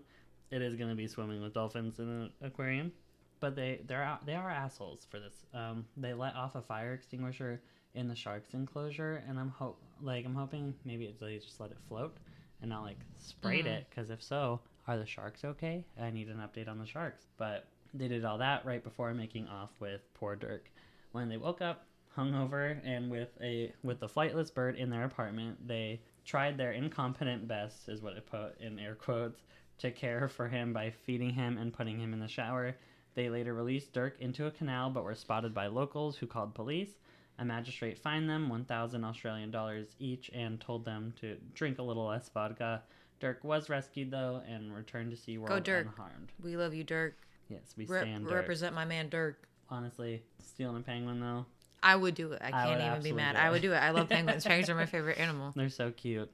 it 0.50 0.60
is 0.60 0.74
going 0.74 0.90
to 0.90 0.96
be 0.96 1.06
swimming 1.06 1.40
with 1.40 1.54
dolphins 1.54 1.98
in 1.98 2.08
an 2.08 2.30
aquarium. 2.42 2.92
But 3.40 3.56
they 3.56 3.80
they're 3.86 4.18
they 4.26 4.34
are 4.34 4.50
assholes 4.50 5.06
for 5.10 5.18
this. 5.18 5.46
Um, 5.54 5.86
they 5.96 6.12
let 6.12 6.36
off 6.36 6.54
a 6.54 6.60
fire 6.60 6.92
extinguisher 6.92 7.62
in 7.94 8.06
the 8.06 8.14
sharks 8.14 8.52
enclosure, 8.52 9.24
and 9.26 9.40
I'm 9.40 9.48
hope 9.48 9.80
like 10.02 10.26
I'm 10.26 10.34
hoping 10.34 10.74
maybe 10.84 11.12
they 11.18 11.38
just 11.38 11.58
let 11.58 11.70
it 11.70 11.78
float 11.88 12.14
and 12.62 12.70
not 12.70 12.82
like 12.82 12.98
sprayed 13.18 13.66
Mhm. 13.66 13.78
it. 13.78 13.86
Because 13.90 14.08
if 14.08 14.22
so, 14.22 14.60
are 14.86 14.96
the 14.96 15.06
sharks 15.06 15.44
okay? 15.44 15.84
I 16.00 16.10
need 16.10 16.28
an 16.28 16.38
update 16.38 16.68
on 16.68 16.78
the 16.78 16.86
sharks. 16.86 17.26
But 17.36 17.66
they 17.92 18.08
did 18.08 18.24
all 18.24 18.38
that 18.38 18.64
right 18.64 18.82
before 18.82 19.12
making 19.12 19.48
off 19.48 19.78
with 19.80 20.12
poor 20.14 20.34
Dirk. 20.36 20.70
When 21.10 21.28
they 21.28 21.36
woke 21.36 21.60
up, 21.60 21.84
hungover, 22.16 22.80
and 22.84 23.10
with 23.10 23.36
a 23.40 23.72
with 23.82 24.00
the 24.00 24.08
flightless 24.08 24.52
bird 24.52 24.76
in 24.76 24.90
their 24.90 25.04
apartment, 25.04 25.66
they 25.66 26.00
tried 26.24 26.56
their 26.56 26.72
incompetent 26.72 27.46
best, 27.48 27.88
is 27.88 28.00
what 28.00 28.16
it 28.16 28.26
put 28.26 28.58
in 28.60 28.78
air 28.78 28.94
quotes, 28.94 29.42
to 29.78 29.90
care 29.90 30.28
for 30.28 30.48
him 30.48 30.72
by 30.72 30.90
feeding 30.90 31.30
him 31.30 31.58
and 31.58 31.72
putting 31.72 31.98
him 31.98 32.12
in 32.12 32.20
the 32.20 32.28
shower. 32.28 32.76
They 33.14 33.28
later 33.28 33.52
released 33.52 33.92
Dirk 33.92 34.18
into 34.20 34.46
a 34.46 34.50
canal, 34.50 34.88
but 34.90 35.04
were 35.04 35.14
spotted 35.14 35.52
by 35.52 35.66
locals 35.66 36.16
who 36.16 36.26
called 36.26 36.54
police. 36.54 36.98
A 37.42 37.44
magistrate 37.44 37.98
fined 37.98 38.30
them 38.30 38.48
1,000 38.48 39.02
Australian 39.02 39.50
dollars 39.50 39.96
each 39.98 40.30
and 40.32 40.60
told 40.60 40.84
them 40.84 41.12
to 41.20 41.36
drink 41.54 41.80
a 41.80 41.82
little 41.82 42.06
less 42.06 42.28
vodka. 42.28 42.82
Dirk 43.18 43.42
was 43.42 43.68
rescued 43.68 44.12
though 44.12 44.40
and 44.48 44.72
returned 44.72 45.10
to 45.10 45.16
SeaWorld 45.16 45.48
Go, 45.48 45.58
Dirk. 45.58 45.88
unharmed. 45.88 46.30
We 46.40 46.56
love 46.56 46.72
you, 46.72 46.84
Dirk. 46.84 47.16
Yes, 47.48 47.74
we 47.76 47.84
Rep- 47.86 48.02
stand 48.04 48.26
Dirk. 48.26 48.34
represent 48.34 48.76
my 48.76 48.84
man, 48.84 49.08
Dirk. 49.08 49.48
Honestly, 49.68 50.22
stealing 50.40 50.76
a 50.76 50.80
penguin 50.82 51.18
though, 51.18 51.44
I 51.82 51.96
would 51.96 52.14
do 52.14 52.30
it. 52.30 52.40
I 52.44 52.46
I 52.46 52.50
can't 52.52 52.66
even 52.68 52.78
be 52.78 52.84
absolutely 52.84 53.12
mad. 53.14 53.32
do 53.32 53.38
I 53.40 53.50
would 53.50 53.62
do 53.62 53.72
it. 53.72 53.76
I 53.76 53.90
love 53.90 54.08
penguins. 54.08 54.44
penguins 54.44 54.70
are 54.70 54.76
my 54.76 54.86
favorite 54.94 55.18
animal. 55.18 55.52
they're 55.56 55.68
so 55.68 55.90
cute. 55.90 56.30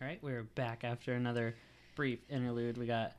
All 0.00 0.08
right, 0.08 0.18
we're 0.20 0.42
back 0.42 0.82
after 0.82 1.12
another 1.12 1.54
brief 1.94 2.18
interlude. 2.28 2.76
We 2.76 2.86
got 2.86 3.12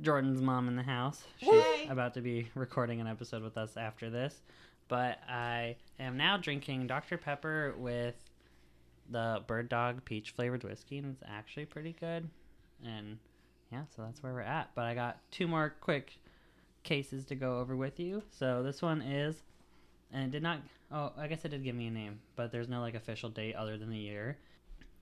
Jordyn's 0.00 0.40
mom 0.40 0.68
in 0.68 0.76
the 0.76 0.84
house. 0.84 1.24
She's 1.38 1.50
about 1.88 2.14
to 2.14 2.20
be 2.20 2.48
recording 2.54 3.00
an 3.00 3.08
episode 3.08 3.42
with 3.42 3.56
us 3.58 3.76
after 3.76 4.08
this. 4.08 4.40
But 4.90 5.20
I 5.28 5.76
am 6.00 6.16
now 6.16 6.36
drinking 6.36 6.88
Dr. 6.88 7.16
Pepper 7.16 7.74
with 7.78 8.16
the 9.08 9.40
Bird 9.46 9.68
Dog 9.68 10.04
peach 10.04 10.32
flavored 10.32 10.64
whiskey, 10.64 10.98
and 10.98 11.14
it's 11.14 11.22
actually 11.26 11.64
pretty 11.64 11.94
good. 11.98 12.28
And 12.84 13.18
yeah, 13.70 13.84
so 13.94 14.02
that's 14.02 14.20
where 14.20 14.34
we're 14.34 14.40
at. 14.40 14.70
But 14.74 14.86
I 14.86 14.94
got 14.94 15.20
two 15.30 15.46
more 15.46 15.76
quick 15.80 16.18
cases 16.82 17.24
to 17.26 17.36
go 17.36 17.60
over 17.60 17.76
with 17.76 18.00
you. 18.00 18.24
So 18.30 18.64
this 18.64 18.82
one 18.82 19.00
is, 19.00 19.42
and 20.12 20.24
it 20.24 20.30
did 20.32 20.42
not. 20.42 20.58
Oh, 20.90 21.12
I 21.16 21.28
guess 21.28 21.44
it 21.44 21.50
did 21.50 21.62
give 21.62 21.76
me 21.76 21.86
a 21.86 21.92
name, 21.92 22.18
but 22.34 22.50
there's 22.50 22.68
no 22.68 22.80
like 22.80 22.94
official 22.94 23.30
date 23.30 23.54
other 23.54 23.78
than 23.78 23.90
the 23.90 23.96
year. 23.96 24.38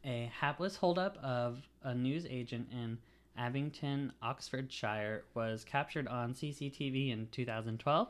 A 0.05 0.31
hapless 0.39 0.77
holdup 0.77 1.17
of 1.23 1.67
a 1.83 1.95
news 1.95 2.27
agent 2.29 2.69
in 2.73 2.99
Abingdon, 3.39 4.13
Oxfordshire, 4.21 5.25
was 5.33 5.65
captured 5.65 6.09
on 6.09 6.35
CCTV 6.35 7.11
in 7.11 7.29
2012. 7.33 8.09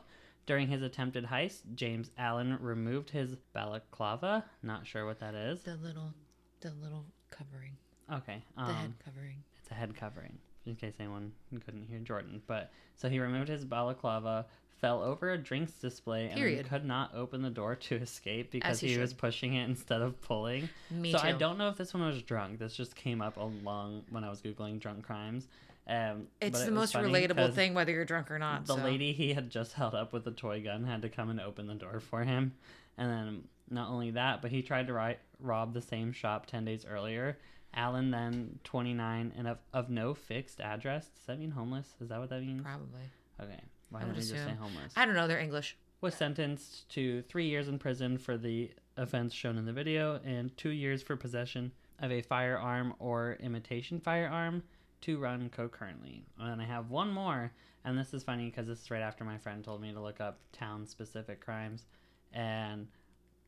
During 0.49 0.69
his 0.69 0.81
attempted 0.81 1.27
heist, 1.27 1.61
James 1.75 2.11
Allen 2.17 2.57
removed 2.59 3.11
his 3.11 3.37
balaclava. 3.53 4.47
Not 4.63 4.87
sure 4.87 5.05
what 5.05 5.21
that 5.21 5.35
is. 5.35 5.61
The 5.63 5.77
little, 5.77 6.15
the 6.63 6.73
little 6.83 7.05
covering, 7.29 7.77
Okay. 8.11 8.43
the 8.57 8.63
Um, 8.63 8.75
head 8.75 8.95
covering. 9.05 9.45
it's 9.59 9.71
a 9.71 9.75
head 9.75 9.95
covering, 9.95 10.39
in 10.65 10.75
case 10.75 10.95
anyone 10.99 11.33
couldn't 11.67 11.85
hear 11.87 11.99
Jordyn. 11.99 12.41
But 12.47 12.73
so 12.97 13.11
he 13.11 13.21
removed 13.21 13.49
his 13.49 13.67
balaclava, 13.67 14.47
fell 14.81 15.03
over 15.03 15.33
a 15.33 15.37
drinks 15.37 15.73
display, 15.73 16.29
and 16.31 16.35
Period. 16.37 16.67
could 16.67 16.87
not 16.87 17.15
open 17.15 17.43
the 17.43 17.51
door 17.51 17.77
to 17.77 17.97
escape 17.97 18.51
because 18.51 18.81
he 18.81 18.95
he, 18.95 18.99
was 18.99 19.13
pushing 19.13 19.53
it 19.53 19.69
instead 19.69 20.01
of 20.01 20.19
pulling. 20.23 20.71
Me 20.91 21.13
so 21.13 21.19
too. 21.19 21.27
I 21.27 21.33
don't 21.33 21.59
know 21.59 21.69
if 21.69 21.77
this 21.77 21.93
one 21.93 22.05
was 22.07 22.23
drunk. 22.23 22.59
This 22.59 22.75
just 22.75 22.97
came 22.97 23.21
up 23.21 23.37
along 23.37 24.05
when 24.09 24.25
I 24.25 24.31
was 24.31 24.41
googling 24.41 24.81
drunk 24.81 25.05
crimes. 25.05 25.47
Um, 25.89 26.27
It's 26.41 26.61
the 26.61 26.67
it 26.69 26.73
most 26.73 26.95
relatable 26.95 27.55
thing, 27.55 27.73
whether 27.75 27.93
you're 27.93 28.05
drunk 28.05 28.31
or 28.31 28.39
not. 28.39 28.67
The 28.67 28.77
so. 28.77 28.83
lady 28.83 29.13
he 29.13 29.33
had 29.33 29.49
just 29.49 29.73
held 29.73 29.95
up 29.95 30.13
with 30.13 30.27
a 30.27 30.31
toy 30.31 30.63
gun 30.63 30.85
had 30.85 31.03
to 31.03 31.09
come 31.09 31.31
and 31.31 31.41
open 31.41 31.67
the 31.67 31.75
door 31.75 31.99
for 32.01 32.25
him, 32.25 32.53
and 32.99 33.11
then 33.11 33.45
Not 33.71 33.89
only 33.91 34.13
that, 34.13 34.41
but 34.41 34.51
he 34.51 34.63
tried 34.63 34.87
to 34.87 34.95
ri- 34.95 35.19
rob 35.41 35.75
the 35.75 35.83
same 35.83 36.13
shop 36.13 36.47
10 36.47 36.65
days 36.65 36.87
earlier. 36.87 37.37
Allen, 37.75 38.11
then 38.11 38.59
29 38.65 39.33
and 39.37 39.47
of, 39.47 39.59
of 39.75 39.91
no 39.91 40.15
fixed 40.15 40.59
address. 40.61 41.07
Does 41.09 41.27
that 41.27 41.39
mean 41.39 41.51
homeless? 41.51 41.87
Is 42.01 42.09
that 42.09 42.19
what 42.19 42.31
that 42.31 42.41
means? 42.43 42.63
Probably. 42.63 43.03
Okay. 43.41 43.61
Why 43.91 44.05
would 44.05 44.15
we 44.17 44.21
just 44.23 44.31
say 44.33 44.55
homeless? 44.59 44.95
I 44.97 45.05
don't 45.05 45.15
know. 45.15 45.29
They're 45.29 45.39
English. 45.39 45.77
was 46.01 46.15
sentenced 46.15 46.89
to 46.91 47.21
three 47.23 47.47
years 47.47 47.69
in 47.69 47.79
prison 47.79 48.17
for 48.17 48.37
the 48.39 48.71
offense 48.97 49.35
shown 49.35 49.59
in 49.59 49.67
the 49.67 49.73
video 49.73 50.19
and 50.25 50.57
two 50.57 50.71
years 50.71 51.03
for 51.03 51.15
possession 51.17 51.73
of 52.01 52.11
a 52.11 52.23
firearm 52.23 52.95
or 52.99 53.37
imitation 53.41 54.01
firearm 54.01 54.63
to 55.03 55.19
run 55.19 55.49
concurrently. 55.51 56.25
And 56.39 56.61
I 56.61 56.65
have 56.65 56.91
one 56.91 57.13
more, 57.13 57.53
and 57.85 57.99
this 57.99 58.13
is 58.15 58.23
funny 58.23 58.47
because 58.47 58.67
this 58.67 58.83
is 58.83 58.91
right 58.91 59.03
after 59.03 59.25
my 59.25 59.39
friend 59.39 59.65
told 59.65 59.81
me 59.81 59.93
to 59.93 60.01
look 60.01 60.21
up 60.21 60.39
town 60.53 60.87
specific 60.87 61.41
crimes. 61.41 61.85
And 62.33 62.89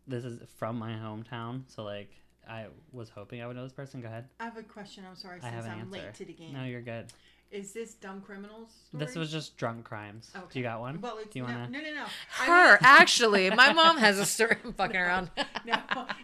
this 0.07 0.25
is 0.25 0.41
from 0.57 0.79
my 0.79 0.93
hometown, 0.93 1.63
so 1.69 1.83
like 1.85 2.11
I 2.49 2.67
was 2.93 3.11
hoping 3.11 3.43
I 3.43 3.47
would 3.47 3.57
know 3.57 3.63
this 3.65 3.73
person. 3.73 4.01
Go 4.01 4.09
ahead. 4.09 4.29
I 4.41 4.45
have 4.45 4.57
a 4.57 4.63
question. 4.63 5.05
I'm 5.09 5.17
sorry, 5.17 5.39
I 5.39 5.51
since 5.51 5.55
have 5.55 5.65
an 5.67 5.71
I'm 5.73 5.79
answer. 5.81 5.93
late 5.93 6.15
to 6.15 6.25
the 6.25 6.33
game. 6.33 6.53
No, 6.55 6.65
you're 6.65 6.81
good. 6.83 7.07
Is 7.51 7.73
this 7.73 7.95
dumb 7.95 8.21
criminals? 8.21 8.69
Story? 8.89 9.05
This 9.05 9.17
was 9.17 9.33
just 9.33 9.57
drunk 9.57 9.85
crimes. 9.85 10.31
Okay. 10.37 10.47
Do 10.53 10.59
you 10.61 10.65
got 10.65 10.79
one? 10.81 11.01
Well, 11.01 11.19
it's 11.19 11.33
Do 11.33 11.41
you 11.41 11.47
no, 11.47 11.53
wanna? 11.53 11.69
no, 11.69 11.81
no, 11.81 11.95
no. 11.95 12.05
I 12.41 12.47
Her, 12.47 12.79
actually. 12.81 13.51
My 13.51 13.73
mom 13.73 13.97
has 13.99 14.21
a 14.21 14.25
story. 14.27 14.57
I'm 14.65 14.73
fucking 14.73 14.97
around. 15.01 15.31
no, 15.67 15.75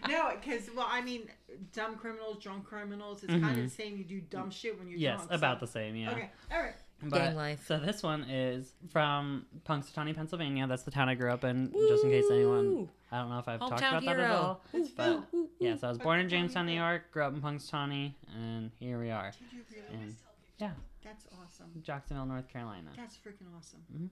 no, 0.09 0.33
because 0.41 0.71
well, 0.77 0.87
I 0.89 1.01
mean, 1.01 1.29
dumb 1.73 1.97
criminals, 1.97 2.43
drunk 2.43 2.65
criminals. 2.65 3.23
It's 3.25 3.33
kind 3.33 3.45
Mhm. 3.45 3.51
of 3.51 3.57
the 3.57 3.69
same. 3.71 3.97
You 3.97 4.05
do 4.05 4.21
dumb 4.21 4.51
shit 4.51 4.79
when 4.79 4.89
you're 4.89 4.99
Yes, 4.99 5.19
drunk. 5.19 5.33
about 5.33 5.61
so- 5.61 5.67
the 5.67 5.73
same. 5.73 5.97
Yeah. 5.97 6.11
Okay, 6.13 6.31
all 6.53 6.61
right. 6.63 6.75
But, 7.03 7.35
life. 7.35 7.67
So 7.67 7.79
this 7.79 8.03
one 8.03 8.23
is 8.25 8.73
from 8.89 9.45
Punxsutawney, 9.67 10.15
Pennsylvania. 10.15 10.67
That's 10.67 10.85
the 10.85 10.91
town 10.91 11.11
I 11.11 11.15
grew 11.15 11.31
up 11.31 11.45
in. 11.45 11.71
Just 11.73 12.05
in 12.05 12.11
case 12.11 12.25
anyone, 12.31 12.89
I 13.13 13.19
don't 13.19 13.29
know 13.29 13.39
if 13.39 13.47
I've 13.49 13.61
talked 13.61 13.83
Hometown 13.83 13.91
about 13.91 14.05
that 14.07 14.19
at 14.21 14.31
all. 14.31 14.63
It's 14.73 14.89
But 14.91 15.31
Phil. 15.31 15.49
yeah, 15.61 15.77
so 15.77 15.89
I 15.89 15.91
was 15.91 15.99
born 15.99 16.21
in 16.21 16.29
Jamestown, 16.31 16.65
New 16.65 16.73
York. 16.73 17.11
Grew 17.13 17.25
up 17.25 17.35
in 17.35 17.43
Punxsutawney, 17.43 18.15
and 18.35 18.71
here 18.79 18.99
we 18.99 19.11
are. 19.11 19.31
Did 19.31 19.53
you 19.53 19.65
realize? 19.71 19.93
And 19.93 20.17
yeah, 20.59 20.73
That's 21.05 21.27
awesome. 21.41 21.83
Jacksonville, 21.83 22.25
North 22.27 22.49
Carolina. 22.49 22.91
That's 22.97 23.17
freaking 23.17 23.55
awesome. 23.57 23.85
Mhm. 23.95 24.09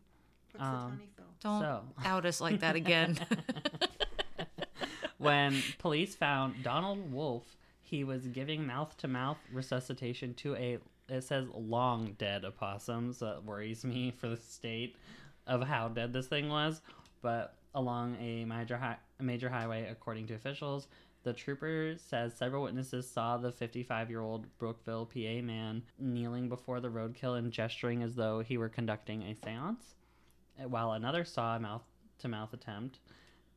What's 0.52 0.62
Um, 0.64 0.90
the 0.90 0.96
Tony 0.96 1.08
Phil? 1.16 1.24
Don't 1.40 1.60
So 1.62 1.84
out 2.04 2.26
us 2.26 2.40
like 2.42 2.60
that 2.60 2.76
again. 2.76 3.18
when 5.24 5.62
police 5.78 6.14
found 6.14 6.62
Donald 6.62 7.12
Wolf, 7.12 7.56
he 7.82 8.04
was 8.04 8.26
giving 8.28 8.66
mouth 8.66 8.96
to 8.98 9.08
mouth 9.08 9.38
resuscitation 9.52 10.34
to 10.34 10.54
a 10.56 10.78
it 11.08 11.22
says 11.22 11.46
long 11.54 12.14
dead 12.18 12.44
opossum, 12.44 13.12
so 13.12 13.26
that 13.26 13.44
worries 13.44 13.84
me 13.84 14.10
for 14.10 14.28
the 14.28 14.36
state 14.36 14.96
of 15.46 15.62
how 15.62 15.88
dead 15.88 16.12
this 16.12 16.28
thing 16.28 16.48
was. 16.48 16.80
But 17.20 17.56
along 17.74 18.16
a 18.20 18.44
major 18.44 18.78
hi- 18.78 18.98
major 19.20 19.48
highway, 19.48 19.86
according 19.90 20.26
to 20.28 20.34
officials, 20.34 20.88
the 21.22 21.32
trooper 21.32 21.94
says 21.98 22.34
several 22.34 22.62
witnesses 22.62 23.08
saw 23.10 23.36
the 23.36 23.52
55 23.52 24.10
year 24.10 24.20
old 24.20 24.46
Brookville, 24.58 25.06
PA 25.06 25.42
man 25.42 25.82
kneeling 25.98 26.48
before 26.48 26.80
the 26.80 26.88
roadkill 26.88 27.38
and 27.38 27.52
gesturing 27.52 28.02
as 28.02 28.14
though 28.14 28.40
he 28.40 28.56
were 28.56 28.68
conducting 28.68 29.22
a 29.22 29.34
seance, 29.34 29.94
while 30.66 30.92
another 30.92 31.24
saw 31.24 31.56
a 31.56 31.60
mouth 31.60 31.84
to 32.18 32.28
mouth 32.28 32.52
attempt 32.52 32.98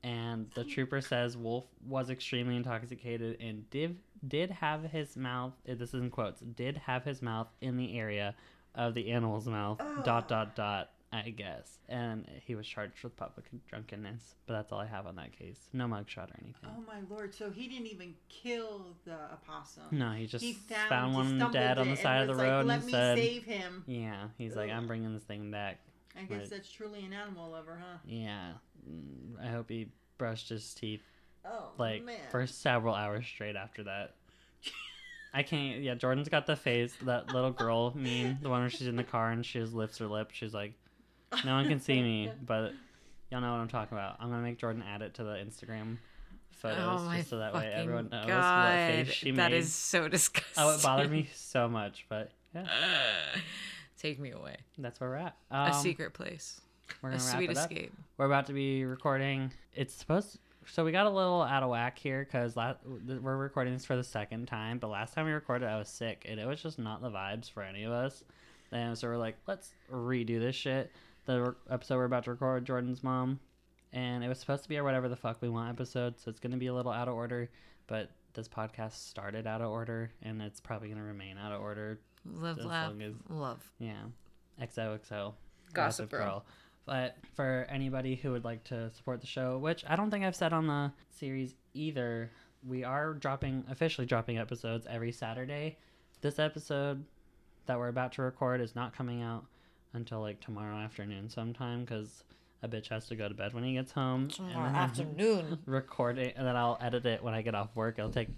and 0.08 0.50
the 0.54 0.64
trooper 0.64 1.02
says 1.02 1.36
Wolf 1.36 1.66
was 1.86 2.10
extremely 2.10 2.56
intoxicated 2.56 3.42
and 3.42 3.70
did 3.70 3.98
did 4.26 4.50
have 4.50 4.84
his 4.84 5.18
mouth. 5.18 5.54
This 5.66 5.94
is 5.94 6.02
in 6.02 6.10
quotes. 6.10 6.42
Did 6.42 6.78
have 6.78 7.04
his 7.04 7.22
mouth 7.22 7.48
in 7.62 7.78
the 7.78 8.00
area 8.00 8.34
of 8.74 8.94
the 8.94 9.12
animal's 9.12 9.48
mouth. 9.48 9.80
Dot 10.04 10.28
dot 10.28 10.56
dot. 10.56 10.92
I 11.10 11.30
guess, 11.30 11.80
and 11.88 12.26
he 12.46 12.56
was 12.56 12.68
charged 12.68 13.02
with 13.02 13.16
public 13.16 13.46
drunkenness. 13.70 14.36
But 14.46 14.56
that's 14.56 14.74
all 14.74 14.80
I 14.80 14.88
have 14.88 15.08
on 15.08 15.16
that 15.16 15.32
case. 15.32 15.58
No 15.72 15.86
mugshot 15.86 16.30
or 16.32 16.36
anything. 16.42 16.70
Oh 16.70 16.84
my 16.86 17.00
lord! 17.10 17.34
So 17.34 17.50
he 17.50 17.70
didn't 17.70 17.88
even 17.88 18.14
kill 18.28 18.98
the 19.06 19.18
opossum. 19.34 19.84
No, 19.92 20.12
he 20.12 20.28
just 20.28 20.44
he 20.44 20.52
found, 20.52 20.90
found, 20.90 21.14
one 21.14 21.52
dead 21.54 21.78
on 21.78 21.90
the 21.90 21.96
side 21.96 22.24
of 22.24 22.28
the 22.28 22.34
like, 22.34 22.52
road 22.52 22.66
Let 22.66 22.80
and 22.80 22.86
me 22.88 22.92
said, 22.92 23.18
save 23.18 23.44
him. 23.46 23.86
"Yeah." 23.88 24.28
He's 24.38 24.58
like, 24.58 24.70
"I'm 24.70 24.86
bringing 24.86 25.14
this 25.14 25.24
thing 25.24 25.50
back." 25.50 25.80
I 26.18 26.24
guess 26.24 26.40
Right. 26.40 26.50
that's 26.50 26.72
truly 26.72 27.06
an 27.06 27.14
animal 27.14 27.52
lover, 27.52 27.80
huh? 27.82 27.98
Yeah. 28.06 28.54
Mm, 28.90 29.42
I 29.44 29.48
hope 29.48 29.70
he 29.70 29.88
brushed 30.18 30.50
his 30.50 30.74
teeth 30.74 31.04
Oh 31.46 31.70
like 31.78 32.04
man. 32.04 32.20
for 32.32 32.46
several 32.48 32.96
hours 32.96 33.26
straight 33.26 33.56
after 33.56 33.84
that. 33.84 34.16
I 35.34 35.44
can't. 35.44 35.82
Yeah, 35.82 35.96
Jordyn's 35.96 36.30
got 36.30 36.46
the 36.48 36.56
face 36.56 36.96
that 37.04 37.32
little 37.32 37.52
girl 37.52 37.92
meme, 37.96 38.40
the 38.42 38.50
one 38.50 38.62
where 38.62 38.70
she's 38.70 38.88
in 38.88 38.96
the 38.96 39.04
car 39.04 39.30
and 39.32 39.46
she 39.46 39.60
just 39.60 39.74
lifts 39.74 39.98
her 40.00 40.08
lip. 40.08 40.30
She's 40.32 40.54
like, 40.54 40.74
"No 41.46 41.54
one 41.56 41.68
can 41.68 41.80
see 41.80 42.02
me," 42.02 42.32
but 42.46 42.74
y'all 43.30 43.42
know 43.42 43.52
what 43.52 43.60
I'm 43.60 43.68
talking 43.68 43.98
about. 43.98 44.18
I'm 44.20 44.30
gonna 44.30 44.42
make 44.42 44.58
Jordyn 44.60 44.84
add 44.88 45.02
it 45.02 45.14
to 45.16 45.24
the 45.24 45.34
Instagram 45.36 45.98
photos 46.52 47.02
oh 47.04 47.14
just 47.16 47.30
so 47.30 47.38
that 47.38 47.54
way 47.54 47.72
everyone 47.72 48.10
knows 48.10 48.26
God. 48.26 48.66
what 48.66 48.96
face 49.06 49.14
she 49.14 49.30
That 49.32 49.52
made. 49.52 49.58
is 49.58 49.72
so 49.72 50.08
disgusting. 50.08 50.54
Oh, 50.58 50.74
it 50.76 50.82
bothered 50.82 51.12
me 51.12 51.30
so 51.36 51.68
much, 51.70 52.06
but 52.10 52.32
yeah, 52.56 52.66
Take 54.00 54.20
me 54.20 54.32
away. 54.32 54.58
that's 54.78 55.00
where 55.00 55.10
we're 55.10 55.16
at. 55.18 55.36
a 55.52 55.56
Um, 55.56 55.74
secret 55.74 56.14
place. 56.14 56.62
We're 57.02 57.10
A 57.10 57.12
gonna 57.14 57.24
wrap 57.24 57.36
sweet 57.36 57.50
it 57.52 57.58
up. 57.58 57.72
escape. 57.72 57.94
We're 58.18 58.26
about 58.28 58.46
to 58.48 58.54
be 58.54 58.86
recording. 58.86 59.52
It's 59.76 59.94
supposed. 59.94 60.40
So 60.68 60.84
we 60.86 60.92
got 60.92 61.06
a 61.06 61.10
little 61.10 61.42
out 61.42 61.64
of 61.64 61.70
whack 61.70 61.98
here 61.98 62.24
because 62.26 62.56
la- 62.56 62.76
we're 62.86 63.38
recording 63.38 63.74
this 63.74 63.86
for 63.86 63.96
the 63.96 64.04
second 64.04 64.48
time. 64.48 64.80
But 64.80 64.88
last 64.90 65.14
time 65.14 65.26
we 65.26 65.32
recorded, 65.32 65.68
I 65.68 65.78
was 65.78 65.88
sick, 65.90 66.26
and 66.28 66.40
it 66.40 66.46
was 66.46 66.62
just 66.62 66.78
not 66.78 67.02
the 67.02 67.10
vibes 67.10 67.50
for 67.50 67.64
any 67.64 67.84
of 67.84 67.92
us. 67.92 68.24
And 68.72 68.98
so 68.98 69.08
we're 69.08 69.18
like, 69.18 69.38
let's 69.48 69.72
redo 69.92 70.40
this 70.40 70.56
shit. 70.56 70.92
The 71.26 71.42
re- 71.42 71.54
episode 71.70 71.96
we're 71.98 72.06
about 72.06 72.26
to 72.26 72.32
record, 72.32 72.66
Jordyn's 72.66 73.02
mom, 73.04 73.40
and 73.94 74.24
it 74.24 74.28
was 74.28 74.40
supposed 74.40 74.64
to 74.64 74.70
be 74.70 74.78
our 74.78 74.84
whatever 74.84 75.08
the 75.10 75.16
fuck 75.16 75.42
we 75.42 75.48
want 75.50 75.70
episode. 75.70 76.20
So 76.20 76.30
it's 76.30 76.40
gonna 76.40 76.58
be 76.58 76.68
a 76.68 76.74
little 76.74 76.92
out 76.92 77.08
of 77.08 77.16
order. 77.16 77.50
But 77.88 78.12
this 78.34 78.48
podcast 78.50 78.94
started 79.08 79.48
out 79.48 79.62
of 79.62 79.72
order, 79.72 80.12
and 80.22 80.42
it's 80.42 80.60
probably 80.60 80.90
gonna 80.90 81.04
remain 81.04 81.38
out 81.38 81.52
of 81.54 81.62
order. 81.62 82.00
Live, 82.36 82.60
As 82.60 82.66
laugh, 82.66 82.94
as- 83.02 83.14
love. 83.30 83.72
Yeah, 83.80 84.04
XOXO. 84.62 85.34
Gossip 85.74 86.10
Girl. 86.10 86.46
But 86.86 87.18
for 87.36 87.68
anybody 87.70 88.16
who 88.16 88.32
would 88.32 88.46
like 88.46 88.64
to 88.66 88.90
support 88.94 89.20
the 89.20 89.28
show, 89.28 89.58
which 89.58 89.84
I 89.88 89.98
don't 89.98 90.10
think 90.10 90.24
I've 90.24 90.36
said 90.38 90.54
on 90.54 90.68
the 90.68 90.92
series 91.10 91.54
either, 91.74 92.32
we 92.66 92.86
are 92.86 93.14
dropping 93.14 93.66
officially 93.70 94.08
dropping 94.08 94.38
episodes 94.38 94.88
every 94.90 95.12
Saturday. 95.12 95.78
This 96.22 96.40
episode 96.40 97.04
that 97.66 97.78
we're 97.78 97.90
about 97.90 98.14
to 98.14 98.22
record 98.22 98.62
is 98.62 98.74
not 98.74 98.96
coming 98.96 99.22
out 99.22 99.46
until 99.94 100.22
like 100.22 100.40
tomorrow 100.40 100.78
afternoon 100.78 101.30
sometime 101.30 101.82
because 101.82 102.24
a 102.64 102.70
bitch 102.70 102.88
has 102.88 103.08
to 103.08 103.16
go 103.16 103.28
to 103.28 103.34
bed 103.34 103.54
when 103.54 103.64
he 103.66 103.74
gets 103.74 103.92
home. 103.92 104.30
Tomorrow 104.30 104.68
then 104.68 104.76
afternoon. 104.76 105.60
record 105.66 106.18
it 106.18 106.36
and 106.38 106.48
then 106.48 106.56
I'll 106.56 106.78
edit 106.82 107.06
it 107.06 107.22
when 107.22 107.34
I 107.34 107.42
get 107.42 107.54
off 107.54 107.76
work. 107.76 107.96
It'll 108.00 108.12
take 108.12 108.30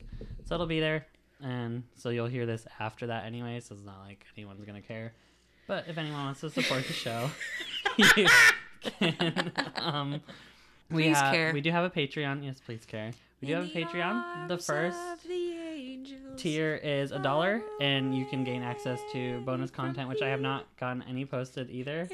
so 0.46 0.56
it'll 0.56 0.66
be 0.66 0.80
there 0.80 1.06
and 1.42 1.84
so 1.96 2.10
you'll 2.10 2.28
hear 2.28 2.46
this 2.46 2.68
after 2.80 3.08
that 3.08 3.26
anyway, 3.26 3.60
so 3.60 3.76
it's 3.76 3.84
not 3.84 4.00
like 4.06 4.26
anyone's 4.38 4.64
gonna 4.66 4.82
care. 4.82 5.14
But 5.68 5.86
if 5.88 5.98
anyone 5.98 6.24
wants 6.26 6.42
to 6.42 6.50
support 6.50 6.86
the 6.86 6.94
show, 6.94 7.30
you 7.98 8.28
can 8.82 9.52
um 9.76 10.22
we 10.92 11.04
Please 11.04 11.18
have 11.18 11.34
care. 11.34 11.54
we 11.54 11.62
do 11.62 11.72
have 11.72 11.86
a 11.86 11.90
Patreon. 11.90 12.44
Yes, 12.44 12.60
please 12.60 12.86
care. 12.86 13.12
We 13.42 13.48
do 13.50 13.54
have 13.54 13.66
a 13.66 13.68
Patreon. 13.68 14.48
The 14.48 14.58
first 14.58 14.98
tier 16.38 16.76
is 16.76 17.12
a 17.12 17.20
dollar 17.20 17.62
and 17.80 18.16
you 18.16 18.26
can 18.26 18.44
gain 18.44 18.64
access 18.64 19.00
to 19.14 19.40
bonus 19.42 19.72
content 19.72 20.10
which 20.10 20.22
I 20.22 20.28
have 20.30 20.42
not 20.42 20.66
gotten 20.78 21.04
any 21.04 21.26
posted 21.26 21.70
either. 21.70 22.10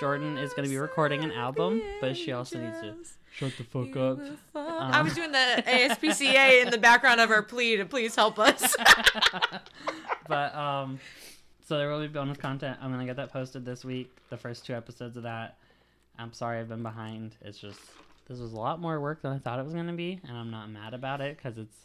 Jordyn 0.00 0.38
is 0.42 0.52
going 0.54 0.64
to 0.64 0.70
be 0.70 0.76
recording 0.78 1.22
an 1.22 1.30
album, 1.32 1.80
but 2.00 2.16
she 2.16 2.32
also 2.32 2.58
needs 2.58 2.80
to 2.80 2.94
shut 3.32 3.52
the 3.56 3.64
fuck 3.64 3.96
up. 3.96 4.18
I 4.54 4.98
Um, 4.98 5.04
was 5.04 5.14
doing 5.14 5.32
the 5.32 5.62
ASPCA 5.66 6.62
in 6.64 6.70
the 6.70 6.78
background 6.78 7.20
of 7.20 7.28
her 7.28 7.42
plea 7.42 7.76
to 7.76 7.84
please 7.84 8.14
help 8.16 8.38
us. 8.38 8.74
but 10.28 10.54
um 10.54 10.98
so 11.66 11.78
there 11.78 11.88
will 11.90 12.00
be 12.00 12.08
bonus 12.08 12.36
content. 12.38 12.78
I'm 12.82 12.90
gonna 12.90 13.06
get 13.06 13.16
that 13.16 13.32
posted 13.32 13.64
this 13.64 13.84
week 13.84 14.14
the 14.30 14.36
first 14.36 14.66
two 14.66 14.74
episodes 14.74 15.16
of 15.16 15.22
that. 15.24 15.56
I'm 16.18 16.32
sorry 16.32 16.58
i've 16.60 16.68
been 16.68 16.82
behind. 16.82 17.36
It's 17.40 17.58
just 17.58 17.80
this 18.28 18.38
was 18.38 18.52
a 18.52 18.56
lot 18.56 18.80
more 18.80 19.00
work 19.00 19.22
than 19.22 19.32
i 19.32 19.38
thought 19.38 19.58
it 19.58 19.64
was 19.64 19.74
gonna 19.74 19.92
be 19.92 20.18
and 20.26 20.36
i'm 20.36 20.50
not 20.50 20.70
mad 20.70 20.94
about 20.94 21.20
it 21.20 21.36
because 21.36 21.58
it's 21.58 21.76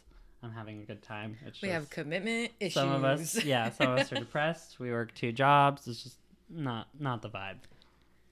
i'm 0.42 0.52
having 0.52 0.80
a 0.80 0.84
good 0.84 1.02
time. 1.02 1.36
It's 1.46 1.60
we 1.62 1.68
just 1.68 1.74
have 1.74 1.90
commitment 1.90 2.50
issues. 2.60 2.74
some 2.74 2.90
of 2.90 3.04
us 3.04 3.44
yeah 3.44 3.70
some 3.70 3.92
of 3.92 3.98
us 3.98 4.12
are 4.12 4.16
depressed. 4.26 4.80
We 4.80 4.90
work 4.90 5.14
two 5.14 5.32
jobs. 5.32 5.86
It's 5.86 6.02
just 6.02 6.16
not 6.48 6.88
not 6.98 7.22
the 7.22 7.30
vibe 7.30 7.58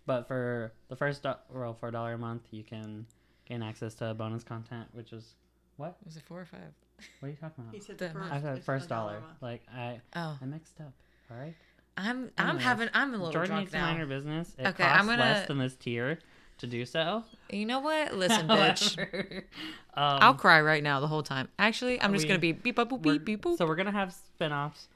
but 0.08 0.26
for 0.26 0.72
the 0.88 0.96
first 0.96 1.22
do- 1.22 1.34
well 1.54 1.74
for 1.74 1.88
a 1.88 1.92
dollar 1.92 2.14
a 2.14 2.18
month 2.18 2.42
you 2.50 2.64
can 2.64 3.06
gain 3.48 3.62
access 3.62 3.94
to 3.94 4.12
bonus 4.14 4.42
content 4.42 4.86
which 4.92 5.12
is 5.12 5.34
what 5.76 5.96
Was 6.04 6.16
it 6.16 6.22
four 6.26 6.40
or 6.40 6.44
five? 6.44 6.72
what 7.20 7.28
are 7.28 7.30
you 7.30 7.36
talking 7.36 7.62
about 7.64 7.74
He 7.74 7.80
said 7.80 7.96
The 7.98 8.08
the 8.08 8.14
first. 8.14 8.32
i 8.32 8.40
said 8.40 8.64
first 8.64 8.86
a 8.86 8.88
dollar 8.88 9.22
like 9.40 9.62
i 9.72 10.00
Oh, 10.16 10.36
i 10.42 10.44
mixed 10.44 10.80
up 10.80 10.92
all 11.30 11.36
right 11.38 11.54
I'm 11.96 12.30
I'm 12.38 12.46
Anyways, 12.50 12.64
having 12.64 12.88
I'm 12.94 13.14
a 13.14 13.18
little 13.18 13.32
Jordyn 13.40 13.46
drunk 13.46 13.60
needs 13.60 13.72
to 13.72 13.78
mind 13.80 13.98
her 13.98 14.06
business. 14.06 14.54
It 14.56 14.66
Okay, 14.68 14.84
costs 14.84 15.00
I'm 15.00 15.06
gonna- 15.06 15.20
less 15.22 15.48
than 15.48 15.58
this 15.58 15.74
tier 15.74 16.20
to 16.58 16.66
do 16.68 16.84
so. 16.86 17.24
You 17.50 17.66
know 17.66 17.80
what? 17.80 18.14
Listen, 18.16 18.46
bitch. 18.46 18.94
However, 18.96 19.44
I'll 19.94 20.30
um, 20.30 20.36
cry 20.36 20.60
right 20.60 20.80
now 20.82 21.00
the 21.00 21.08
whole 21.08 21.24
time. 21.24 21.48
Actually, 21.58 22.00
I'm 22.00 22.12
just 22.12 22.24
we- 22.24 22.28
gonna 22.28 22.38
be 22.38 22.52
beep 22.52 22.76
boop 22.76 22.88
boop 22.90 23.02
we're- 23.02 23.18
beep 23.18 23.24
beep 23.42 23.42
boop. 23.42 23.58
So 23.58 23.66
we're 23.66 23.74
gonna 23.74 23.90
have 23.90 24.12
spin-offs. 24.12 24.86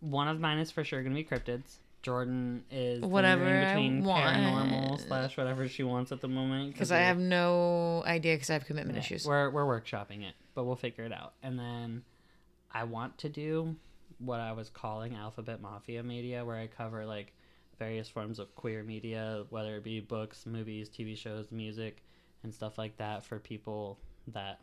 One 0.00 0.26
of 0.26 0.40
mine 0.40 0.56
is 0.58 0.70
for 0.70 0.84
sure 0.84 1.02
gonna 1.02 1.14
be 1.14 1.22
cryptids. 1.24 1.76
Jordyn 2.02 2.62
is 2.70 3.02
Whatever 3.02 3.66
between 3.66 4.04
want. 4.04 4.24
paranormal 4.24 5.06
slash 5.06 5.36
whatever 5.36 5.68
she 5.68 5.82
wants 5.82 6.12
at 6.12 6.20
the 6.20 6.28
moment. 6.28 6.72
Because 6.72 6.92
I 6.92 7.00
have 7.00 7.18
no 7.18 8.02
idea 8.06 8.34
because 8.34 8.50
I 8.50 8.54
have 8.54 8.66
commitment 8.66 8.96
yeah, 8.96 9.02
issues. 9.02 9.26
We're 9.26 9.50
we're 9.50 9.64
workshopping 9.64 10.22
it, 10.22 10.34
but 10.54 10.64
we'll 10.64 10.76
figure 10.76 11.04
it 11.04 11.12
out. 11.12 11.34
And 11.42 11.58
then 11.58 12.04
I 12.72 12.84
want 12.84 13.18
to 13.18 13.28
do 13.28 13.76
what 14.18 14.40
I 14.40 14.52
was 14.52 14.68
calling 14.68 15.14
Alphabet 15.14 15.60
Mafia 15.60 16.02
Media, 16.02 16.44
where 16.44 16.56
I 16.56 16.66
cover 16.68 17.04
like 17.04 17.32
various 17.78 18.08
forms 18.08 18.38
of 18.38 18.54
queer 18.54 18.82
media, 18.82 19.44
whether 19.50 19.76
it 19.76 19.84
be 19.84 20.00
books, 20.00 20.46
movies, 20.46 20.88
TV 20.88 21.16
shows, 21.16 21.46
music, 21.50 22.02
and 22.42 22.54
stuff 22.54 22.78
like 22.78 22.96
that 22.98 23.24
for 23.24 23.38
people 23.38 23.98
that 24.28 24.60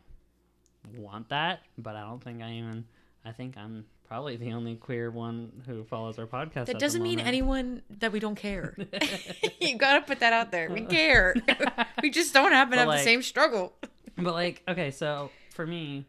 want 0.96 1.28
that. 1.28 1.60
But 1.78 1.96
I 1.96 2.02
don't 2.02 2.22
think 2.22 2.42
I 2.42 2.52
even. 2.52 2.84
I 3.24 3.32
think 3.32 3.56
I'm 3.56 3.84
probably 4.06 4.36
the 4.36 4.52
only 4.52 4.76
queer 4.76 5.10
one 5.10 5.50
who 5.66 5.84
follows 5.84 6.18
our 6.18 6.26
podcast. 6.26 6.56
at 6.56 6.66
That 6.66 6.78
doesn't 6.78 7.02
mean 7.02 7.20
anyone 7.20 7.82
that 7.98 8.12
we 8.12 8.20
don't 8.20 8.36
care. 8.36 8.76
you 9.60 9.76
gotta 9.76 10.02
put 10.02 10.20
that 10.20 10.32
out 10.32 10.50
there. 10.50 10.70
We 10.70 10.82
care. 10.82 11.34
we 12.02 12.10
just 12.10 12.32
don't 12.32 12.52
happen 12.52 12.72
to 12.72 12.78
have 12.78 12.88
like- 12.88 12.98
the 12.98 13.04
same 13.04 13.22
struggle. 13.22 13.74
But 14.16 14.32
like, 14.32 14.62
okay, 14.66 14.90
so 14.90 15.30
for 15.50 15.66
me, 15.66 16.06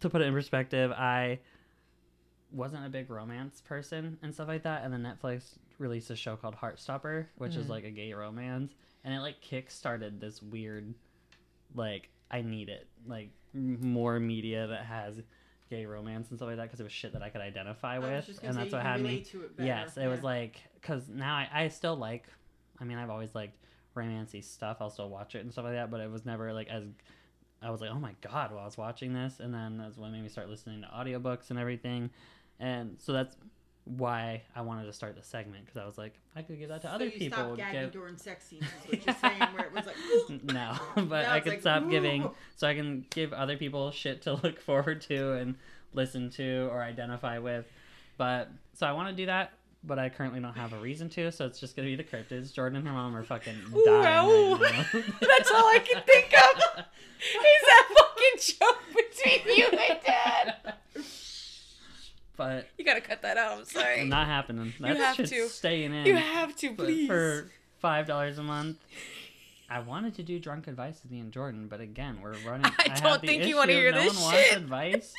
to 0.00 0.08
put 0.08 0.20
it 0.20 0.26
in 0.26 0.34
perspective, 0.34 0.92
I 0.92 1.40
wasn't 2.52 2.86
a 2.86 2.88
big 2.88 3.10
romance 3.10 3.60
person 3.60 4.18
and 4.22 4.32
stuff 4.32 4.48
like 4.48 4.62
that, 4.62 4.84
and 4.84 4.92
then 4.92 5.02
Netflix 5.02 5.54
released 5.78 6.10
a 6.10 6.16
show 6.16 6.36
called 6.36 6.54
Heartstopper, 6.54 7.26
which 7.38 7.56
is 7.56 7.64
mm-hmm. 7.64 7.72
like 7.72 7.84
a 7.84 7.90
gay 7.90 8.12
romance, 8.12 8.72
and 9.04 9.12
it 9.12 9.20
like 9.20 9.40
kick-started 9.40 10.20
this 10.20 10.42
weird, 10.42 10.94
like, 11.74 12.08
I 12.30 12.42
need 12.42 12.68
it, 12.68 12.86
like 13.06 13.30
more 13.52 14.20
media 14.20 14.66
that 14.68 14.84
has 14.84 15.20
gay 15.72 15.86
romance 15.86 16.28
and 16.28 16.38
stuff 16.38 16.48
like 16.48 16.58
that 16.58 16.64
because 16.64 16.80
it 16.80 16.82
was 16.82 16.92
shit 16.92 17.14
that 17.14 17.22
I 17.22 17.30
could 17.30 17.40
identify 17.40 17.98
with, 17.98 18.28
and 18.42 18.54
that's 18.54 18.72
what 18.72 18.82
had 18.82 19.00
me. 19.00 19.24
it. 19.32 19.64
Yes, 19.64 19.96
it 19.96 20.06
was 20.06 20.22
like 20.22 20.60
because 20.74 21.08
now 21.08 21.34
I, 21.34 21.48
I 21.50 21.68
still 21.68 21.96
like. 21.96 22.26
I 22.78 22.84
mean, 22.84 22.98
I've 22.98 23.08
always 23.08 23.34
liked 23.34 23.56
romancy 23.96 24.44
stuff. 24.44 24.78
I'll 24.80 24.90
still 24.90 25.08
watch 25.08 25.34
it 25.34 25.38
and 25.38 25.50
stuff 25.50 25.64
like 25.64 25.74
that, 25.74 25.90
but 25.90 26.00
it 26.00 26.10
was 26.10 26.26
never 26.26 26.52
like 26.52 26.68
as. 26.68 26.84
I 27.62 27.70
was 27.70 27.80
like, 27.80 27.90
oh 27.90 27.98
my 27.98 28.14
god, 28.20 28.50
while 28.50 28.62
I 28.62 28.64
was 28.66 28.76
watching 28.76 29.14
this, 29.14 29.40
and 29.40 29.54
then 29.54 29.78
that's 29.78 29.96
when 29.96 30.10
it 30.10 30.12
made 30.12 30.22
me 30.22 30.28
start 30.28 30.50
listening 30.50 30.82
to 30.82 30.88
audiobooks 30.88 31.48
and 31.48 31.58
everything, 31.58 32.10
and 32.60 32.96
so 32.98 33.12
that's 33.14 33.34
why 33.84 34.42
I 34.54 34.60
wanted 34.62 34.84
to 34.86 34.92
start 34.92 35.16
the 35.16 35.22
segment 35.24 35.64
because 35.66 35.80
I 35.80 35.84
was 35.86 35.98
like, 35.98 36.14
I 36.36 36.42
could 36.42 36.58
give 36.58 36.68
that 36.68 36.82
to 36.82 36.86
So 36.88 36.92
other 36.94 37.06
you 37.06 37.10
people. 37.18 37.38
stopped 37.38 37.56
gagging 37.56 37.80
give- 37.82 37.92
during 37.92 38.16
sex 38.16 38.46
scenes, 38.46 38.64
is 38.90 39.04
what 39.06 39.16
saying, 39.20 39.40
where 39.54 39.66
it 39.66 39.72
was 39.72 39.86
like, 39.86 40.44
no, 40.54 40.76
but 41.08 41.26
I 41.26 41.40
could 41.40 41.52
like, 41.54 41.60
stop 41.62 41.90
giving 41.90 42.30
so 42.56 42.68
I 42.68 42.74
can 42.74 43.04
give 43.10 43.32
other 43.32 43.56
people 43.56 43.90
shit 43.90 44.22
to 44.22 44.34
look 44.34 44.60
forward 44.60 45.00
to 45.02 45.32
and 45.32 45.56
listen 45.94 46.30
to 46.30 46.68
or 46.70 46.82
identify 46.82 47.38
with. 47.38 47.66
But 48.18 48.50
so 48.74 48.86
I 48.86 48.92
want 48.92 49.08
to 49.08 49.14
do 49.14 49.26
that, 49.26 49.52
but 49.82 49.98
I 49.98 50.10
currently 50.10 50.38
don't 50.38 50.54
have 50.56 50.72
a 50.72 50.78
reason 50.78 51.08
to, 51.10 51.32
so 51.32 51.46
it's 51.46 51.58
just 51.58 51.74
gonna 51.74 51.88
be 51.88 51.96
the 51.96 52.04
cryptids. 52.04 52.52
Jordyn 52.52 52.76
and 52.76 52.86
her 52.86 52.92
mom 52.94 53.16
are 53.16 53.24
fucking 53.24 53.56
dying 53.84 54.06
ow. 54.06 54.54
right. 54.60 54.86
That's 54.92 55.50
all 55.50 55.66
I 55.66 55.80
can 55.84 56.02
think 56.04 56.32
of. 56.32 56.84
Is 57.18 57.62
that 57.66 57.88
fucking 57.96 58.56
joke 58.60 58.82
between 58.94 59.56
you 59.58 59.66
and 59.66 59.98
dad? 60.06 60.74
but 62.36 62.68
You 62.78 62.84
gotta 62.84 63.00
cut 63.00 63.21
that 63.34 63.40
out. 63.52 63.58
I'm 63.58 63.64
sorry. 63.64 64.04
not 64.04 64.26
happening. 64.26 64.72
That 64.80 64.96
have 64.96 65.16
to. 65.16 65.48
staying 65.48 65.92
in. 65.94 66.06
you 66.06 66.16
have 66.16 66.54
to, 66.56 66.74
please. 66.74 67.06
for 67.06 67.50
five 67.80 68.06
dollars 68.06 68.38
a 68.38 68.42
month. 68.42 68.78
I 69.70 69.80
wanted 69.80 70.14
to 70.16 70.22
do 70.22 70.38
drunk 70.38 70.68
advice 70.68 71.00
with 71.02 71.10
me 71.10 71.20
and 71.20 71.32
Jordyn, 71.32 71.66
but 71.68 71.80
again, 71.80 72.18
we're 72.22 72.34
running. 72.46 72.66
I 72.78 72.90
have 72.90 73.02
don't 73.02 73.20
think 73.22 73.46
you 73.46 73.56
wanna 73.56 73.72
of 73.72 73.78
hear 73.78 73.90
no 73.92 74.02
this 74.02 74.14
one 74.20 74.34
wants 74.34 74.52
advice, 74.52 75.14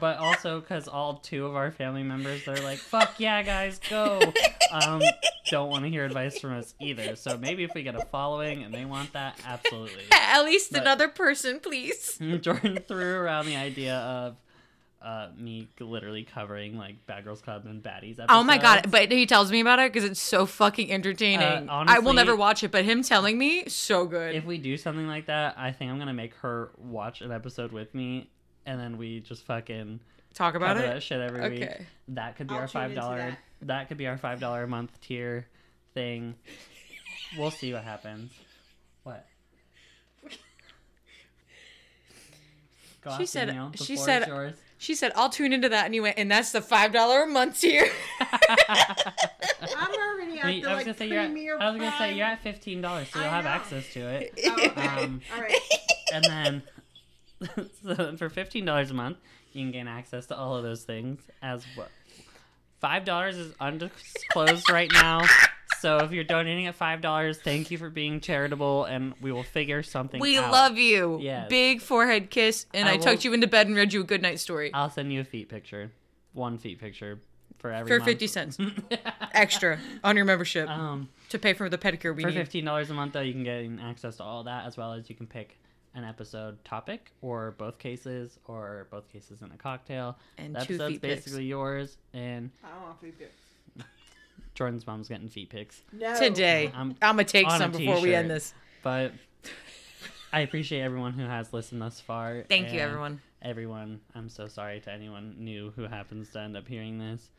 but 0.00 0.16
also 0.16 0.60
because 0.60 0.88
all 0.88 1.16
two 1.18 1.44
of 1.44 1.54
our 1.54 1.70
family 1.70 2.02
members, 2.02 2.44
they're 2.46 2.56
like, 2.62 2.78
"Fuck 2.78 3.20
yeah, 3.20 3.42
guys, 3.42 3.80
go!" 3.88 4.20
Um, 4.72 5.02
don't 5.50 5.70
want 5.70 5.84
to 5.84 5.88
hear 5.90 6.04
advice 6.04 6.40
from 6.40 6.54
us 6.54 6.74
either. 6.80 7.14
So 7.14 7.38
maybe 7.38 7.62
if 7.62 7.74
we 7.76 7.84
get 7.84 7.94
a 7.94 8.04
following 8.06 8.64
and 8.64 8.74
they 8.74 8.84
want 8.84 9.12
that, 9.12 9.38
absolutely. 9.46 10.02
At 10.12 10.44
least 10.44 10.72
But- 10.72 10.80
another 10.80 11.06
person, 11.06 11.60
please. 11.60 12.18
Jordyn 12.20 12.84
threw 12.84 13.14
around 13.14 13.46
the 13.46 13.54
idea 13.54 13.94
of 13.94 14.36
uh, 15.04 15.28
me 15.36 15.68
literally 15.78 16.24
covering 16.24 16.78
like 16.78 17.04
Bad 17.06 17.24
Girls 17.24 17.42
Club 17.42 17.66
and 17.66 17.82
Baddies. 17.82 18.12
Episodes. 18.12 18.28
Oh 18.30 18.42
my 18.42 18.56
god! 18.58 18.90
But 18.90 19.12
he 19.12 19.26
tells 19.26 19.52
me 19.52 19.60
about 19.60 19.78
it 19.78 19.92
because 19.92 20.08
it's 20.08 20.20
so 20.20 20.46
fucking 20.46 20.90
entertaining. 20.90 21.68
Uh, 21.68 21.84
I 21.86 21.98
will 21.98 22.14
never 22.14 22.34
watch 22.34 22.64
it, 22.64 22.70
but 22.70 22.84
him 22.84 23.02
telling 23.02 23.36
me, 23.36 23.68
so 23.68 24.06
good. 24.06 24.34
if 24.34 24.44
we 24.44 24.56
do 24.58 24.76
something 24.76 25.06
like 25.06 25.26
that, 25.26 25.56
I 25.58 25.72
think 25.72 25.90
I'm 25.92 25.98
gonna 25.98 26.14
make 26.14 26.34
her 26.36 26.70
watch 26.78 27.20
an 27.20 27.30
episode 27.32 27.70
with 27.70 27.94
me, 27.94 28.30
and 28.64 28.80
then 28.80 28.96
we 28.96 29.20
just 29.20 29.44
fucking 29.44 30.00
Talk 30.32 30.54
about 30.54 30.76
cover 30.76 30.88
it. 30.88 30.94
that 30.94 31.02
shit 31.02 31.20
every 31.20 31.50
week. 31.50 31.70
That 32.08 32.36
could 32.36 32.46
be 32.48 32.54
I'll 32.54 32.62
our 32.62 32.68
five 32.68 32.94
dollar. 32.94 33.18
that. 33.18 33.38
That. 33.62 33.88
could 33.88 33.98
be 33.98 34.06
our 34.06 34.16
five 34.18 34.40
dollar 34.40 34.62
a 34.64 34.68
month 34.68 34.98
tier 35.00 35.46
thing. 35.92 36.34
We'll 37.38 37.50
see 37.50 37.72
what 37.72 37.84
happens. 37.84 38.32
What? 39.02 39.26
Go 43.02 43.16
She 43.18 43.26
said- 43.26 43.54
she 43.76 43.96
said- 43.96 44.22
is 44.22 44.28
yours. 44.28 44.54
She 44.84 44.94
said, 44.94 45.12
"I'll 45.16 45.30
tune 45.30 45.54
into 45.54 45.70
that," 45.70 45.86
and 45.86 45.94
you 45.94 46.02
went, 46.02 46.18
and 46.18 46.30
that's 46.30 46.52
the 46.52 46.60
five 46.60 46.92
dollar 46.92 47.22
a 47.22 47.26
month 47.26 47.58
tier. 47.58 47.90
I'm 48.20 49.94
already 49.94 50.38
at 50.38 50.44
the 50.44 50.46
I 50.46 50.50
was 50.50 50.64
like 50.64 50.84
gonna 50.84 50.94
say 50.98 51.08
you're. 51.08 51.20
At, 51.20 51.62
I 51.62 51.70
was 51.70 51.80
gonna 51.80 51.96
say 51.96 52.14
you're 52.14 52.26
at 52.26 52.42
fifteen 52.42 52.82
dollars, 52.82 53.08
so 53.08 53.18
you'll 53.18 53.30
have 53.30 53.44
know. 53.44 53.50
access 53.50 53.90
to 53.94 54.00
it. 54.00 54.38
Oh, 54.46 54.52
okay. 54.52 54.86
Um, 54.86 55.22
All 55.34 55.40
right. 55.40 55.58
and 56.12 56.24
then 56.24 56.62
so 57.82 57.94
then 57.94 58.18
for 58.18 58.28
fifteen 58.28 58.66
dollars 58.66 58.90
a 58.90 58.94
month, 58.94 59.16
you 59.54 59.62
can 59.62 59.72
gain 59.72 59.88
access 59.88 60.26
to 60.26 60.36
all 60.36 60.54
of 60.54 60.62
those 60.62 60.82
things 60.82 61.22
as 61.40 61.64
well. 61.78 61.88
Five 62.80 63.06
dollars 63.06 63.38
is 63.38 63.54
undisclosed 63.58 64.68
right 64.70 64.90
now. 64.92 65.22
So 65.80 65.98
if 65.98 66.12
you're 66.12 66.24
donating 66.24 66.66
at 66.66 66.74
five 66.74 67.00
dollars, 67.00 67.38
thank 67.38 67.70
you 67.70 67.78
for 67.78 67.90
being 67.90 68.20
charitable, 68.20 68.84
and 68.84 69.14
we 69.20 69.32
will 69.32 69.42
figure 69.42 69.82
something. 69.82 70.20
Out. 70.20 70.22
We 70.22 70.38
out. 70.38 70.50
love 70.52 70.78
you. 70.78 71.18
Yes. 71.20 71.48
Big 71.50 71.80
forehead 71.82 72.30
kiss, 72.30 72.66
and 72.74 72.88
I 72.88 72.92
I, 72.92 72.96
will- 72.96 73.02
tucked 73.02 73.24
you 73.24 73.32
into 73.32 73.46
bed 73.46 73.66
and 73.66 73.76
read 73.76 73.92
you 73.92 74.00
a 74.00 74.04
good 74.04 74.22
night 74.22 74.40
story 74.40 74.70
I'll 74.72 74.90
send 74.90 75.12
you 75.12 75.20
a 75.20 75.24
feet 75.24 75.48
picture, 75.48 75.90
one 76.32 76.58
feet 76.58 76.78
picture 76.80 77.20
for 77.58 77.70
every 77.70 77.88
for 77.88 77.98
month. 77.98 78.08
fifty 78.10 78.26
cents 78.26 78.58
extra 79.32 79.78
on 80.02 80.16
your 80.16 80.24
membership 80.24 80.68
um, 80.68 81.08
to 81.30 81.38
pay 81.38 81.52
for 81.52 81.68
the 81.68 81.78
pedicure 81.78 82.14
we 82.14 82.22
for 82.22 82.30
need. 82.30 82.36
fifteen 82.36 82.64
dollars 82.64 82.90
a 82.90 82.94
month, 82.94 83.12
though, 83.12 83.20
you 83.20 83.32
can 83.32 83.44
get 83.44 83.64
access 83.84 84.16
to 84.16 84.22
all 84.22 84.44
that 84.44 84.66
as 84.66 84.76
well 84.76 84.92
as 84.92 85.08
you 85.08 85.14
can 85.16 85.26
pick 85.26 85.58
an 85.96 86.02
episode 86.04 86.62
topic 86.64 87.12
or 87.22 87.52
both 87.56 87.78
cases 87.78 88.38
or 88.46 88.88
both 88.90 89.08
cases 89.12 89.42
in 89.42 89.50
a 89.52 89.56
cocktail. 89.56 90.18
And 90.38 90.54
the 90.54 90.60
two 90.60 90.74
episode's 90.74 90.92
feet 90.94 91.02
pics. 91.02 91.24
basically 91.24 91.44
yours, 91.44 91.96
and 92.12 92.50
I 92.64 92.70
don't 92.70 92.82
want 92.82 93.00
food 93.00 93.18
pics. 93.18 93.40
Jordyn's 94.54 94.86
mom's 94.86 95.08
getting 95.08 95.28
feet 95.28 95.50
pics. 95.50 95.82
No. 95.92 96.18
Today, 96.18 96.70
I'm 96.74 96.90
I'm 97.02 97.16
gonna 97.16 97.24
take 97.24 97.50
some 97.50 97.72
before 97.72 98.00
we 98.00 98.14
end 98.14 98.30
this. 98.30 98.54
But 98.82 99.12
I 100.32 100.40
appreciate 100.40 100.80
everyone 100.82 101.12
who 101.12 101.24
has 101.24 101.52
listened 101.52 101.80
thus 101.80 102.00
far. 102.00 102.44
Thank 102.48 102.72
you, 102.72 102.80
everyone. 102.80 103.20
Everyone, 103.42 104.00
I'm 104.14 104.28
so 104.28 104.48
sorry 104.48 104.80
to 104.80 104.90
anyone 104.90 105.36
new 105.38 105.72
who 105.76 105.82
happens 105.82 106.30
to 106.30 106.40
end 106.40 106.56
up 106.56 106.66
hearing 106.66 106.98
this. 106.98 107.30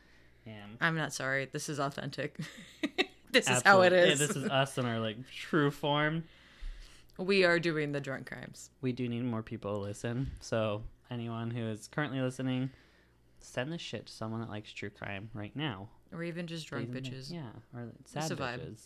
And 0.46 0.78
I'm 0.80 0.96
not 0.96 1.12
sorry. 1.12 1.48
This 1.50 1.68
is 1.68 1.80
authentic. 1.80 2.38
this 3.32 3.50
is 3.50 3.62
how 3.62 3.82
it 3.82 3.92
is. 3.92 4.20
yeah, 4.20 4.26
this 4.26 4.36
is 4.36 4.48
us 4.48 4.78
in 4.78 4.86
our 4.86 5.00
like 5.00 5.16
true 5.30 5.70
form. 5.70 6.24
we 7.18 7.44
are 7.44 7.58
doing 7.58 7.92
the 7.92 8.00
drunk 8.00 8.28
crimes. 8.28 8.70
We 8.80 8.92
do 8.92 9.08
need 9.08 9.24
more 9.24 9.42
people 9.42 9.72
to 9.74 9.78
listen. 9.78 10.30
So 10.40 10.82
anyone 11.10 11.50
who 11.50 11.66
is 11.66 11.88
currently 11.88 12.20
listening, 12.20 12.70
send 13.40 13.72
this 13.72 13.80
shit 13.80 14.06
to 14.06 14.12
someone 14.12 14.40
that 14.40 14.50
likes 14.50 14.72
true 14.72 14.90
crime 14.90 15.30
right 15.34 15.54
now. 15.54 15.88
Or 16.12 16.22
even 16.22 16.46
just 16.46 16.66
drunk 16.66 16.88
Even- 16.90 17.02
bitches. 17.02 17.32
Yeah, 17.32 17.48
or 17.74 17.88
sad 18.04 18.30
a 18.30 18.36
vibe. 18.36 18.60
bitches, 18.60 18.80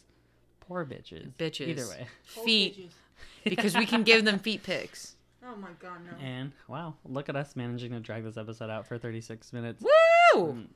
poor 0.61 0.85
bitches, 0.85 1.30
Bitches. 1.38 1.68
Either 1.68 1.87
way. 1.88 2.06
Old 2.37 2.44
Feet. 2.46 2.78
bitches. 2.78 2.90
Because 3.44 3.76
we 3.76 3.85
can 3.87 4.02
give 4.02 4.24
them 4.24 4.38
feet 4.38 4.62
pics. 4.62 5.16
Oh 5.42 5.56
my 5.56 5.68
god, 5.80 6.00
no. 6.04 6.22
And 6.22 6.52
wow, 6.68 6.94
look 7.06 7.30
at 7.30 7.35
us 7.37 7.56
managing 7.56 7.92
to 7.92 8.00
drag 8.00 8.24
this 8.24 8.37
episode 8.37 8.68
out 8.68 8.87
for 8.87 8.98
36 8.98 9.54
minutes. 9.54 9.83
Woo! 9.83 10.50
And 10.50 10.68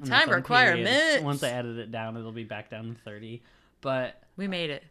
Time 0.00 0.08
that's 0.08 0.28
on 0.28 0.34
requirements. 0.34 0.90
period. 0.90 1.24
Once 1.24 1.42
I 1.42 1.48
edit 1.48 1.78
it 1.78 1.90
down, 1.90 2.18
it'll 2.18 2.30
be 2.30 2.44
back 2.44 2.68
down 2.68 2.94
to 2.94 3.00
30. 3.00 3.42
But 3.80 4.22
We 4.36 4.46
made 4.46 4.68
it. 4.68 4.84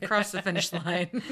We 0.00 0.06
crossed 0.08 0.32
the 0.32 0.42
finish 0.42 0.72
line. 0.72 1.22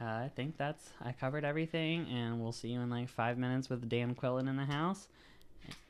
uh, 0.00 0.04
I 0.04 0.30
think 0.34 0.56
that's 0.56 0.90
I 1.00 1.12
covered 1.12 1.44
everything, 1.44 2.06
and 2.08 2.40
we'll 2.40 2.50
see 2.52 2.68
you 2.70 2.80
in 2.80 2.90
like 2.90 3.08
five 3.08 3.38
minutes 3.38 3.70
with 3.70 3.88
Dan 3.88 4.16
Quillen 4.16 4.48
in 4.48 4.56
the 4.56 4.64
house, 4.66 5.06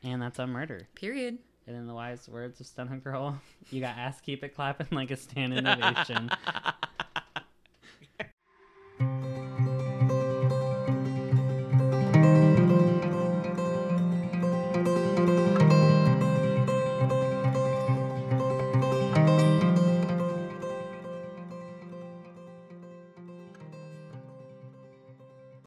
and 0.02 0.20
that's 0.20 0.38
a 0.38 0.46
murder. 0.46 0.88
Period. 0.94 1.38
And 1.68 1.76
in 1.76 1.86
the 1.86 1.92
wise 1.92 2.26
words 2.26 2.60
of 2.60 2.66
Stunna 2.66 3.04
Girl, 3.04 3.38
you 3.70 3.82
got 3.82 3.98
ass 3.98 4.22
keep 4.22 4.42
it 4.42 4.54
clapping 4.54 4.86
like 4.90 5.10
a 5.10 5.16
stand 5.16 5.52
innovation. 5.52 6.30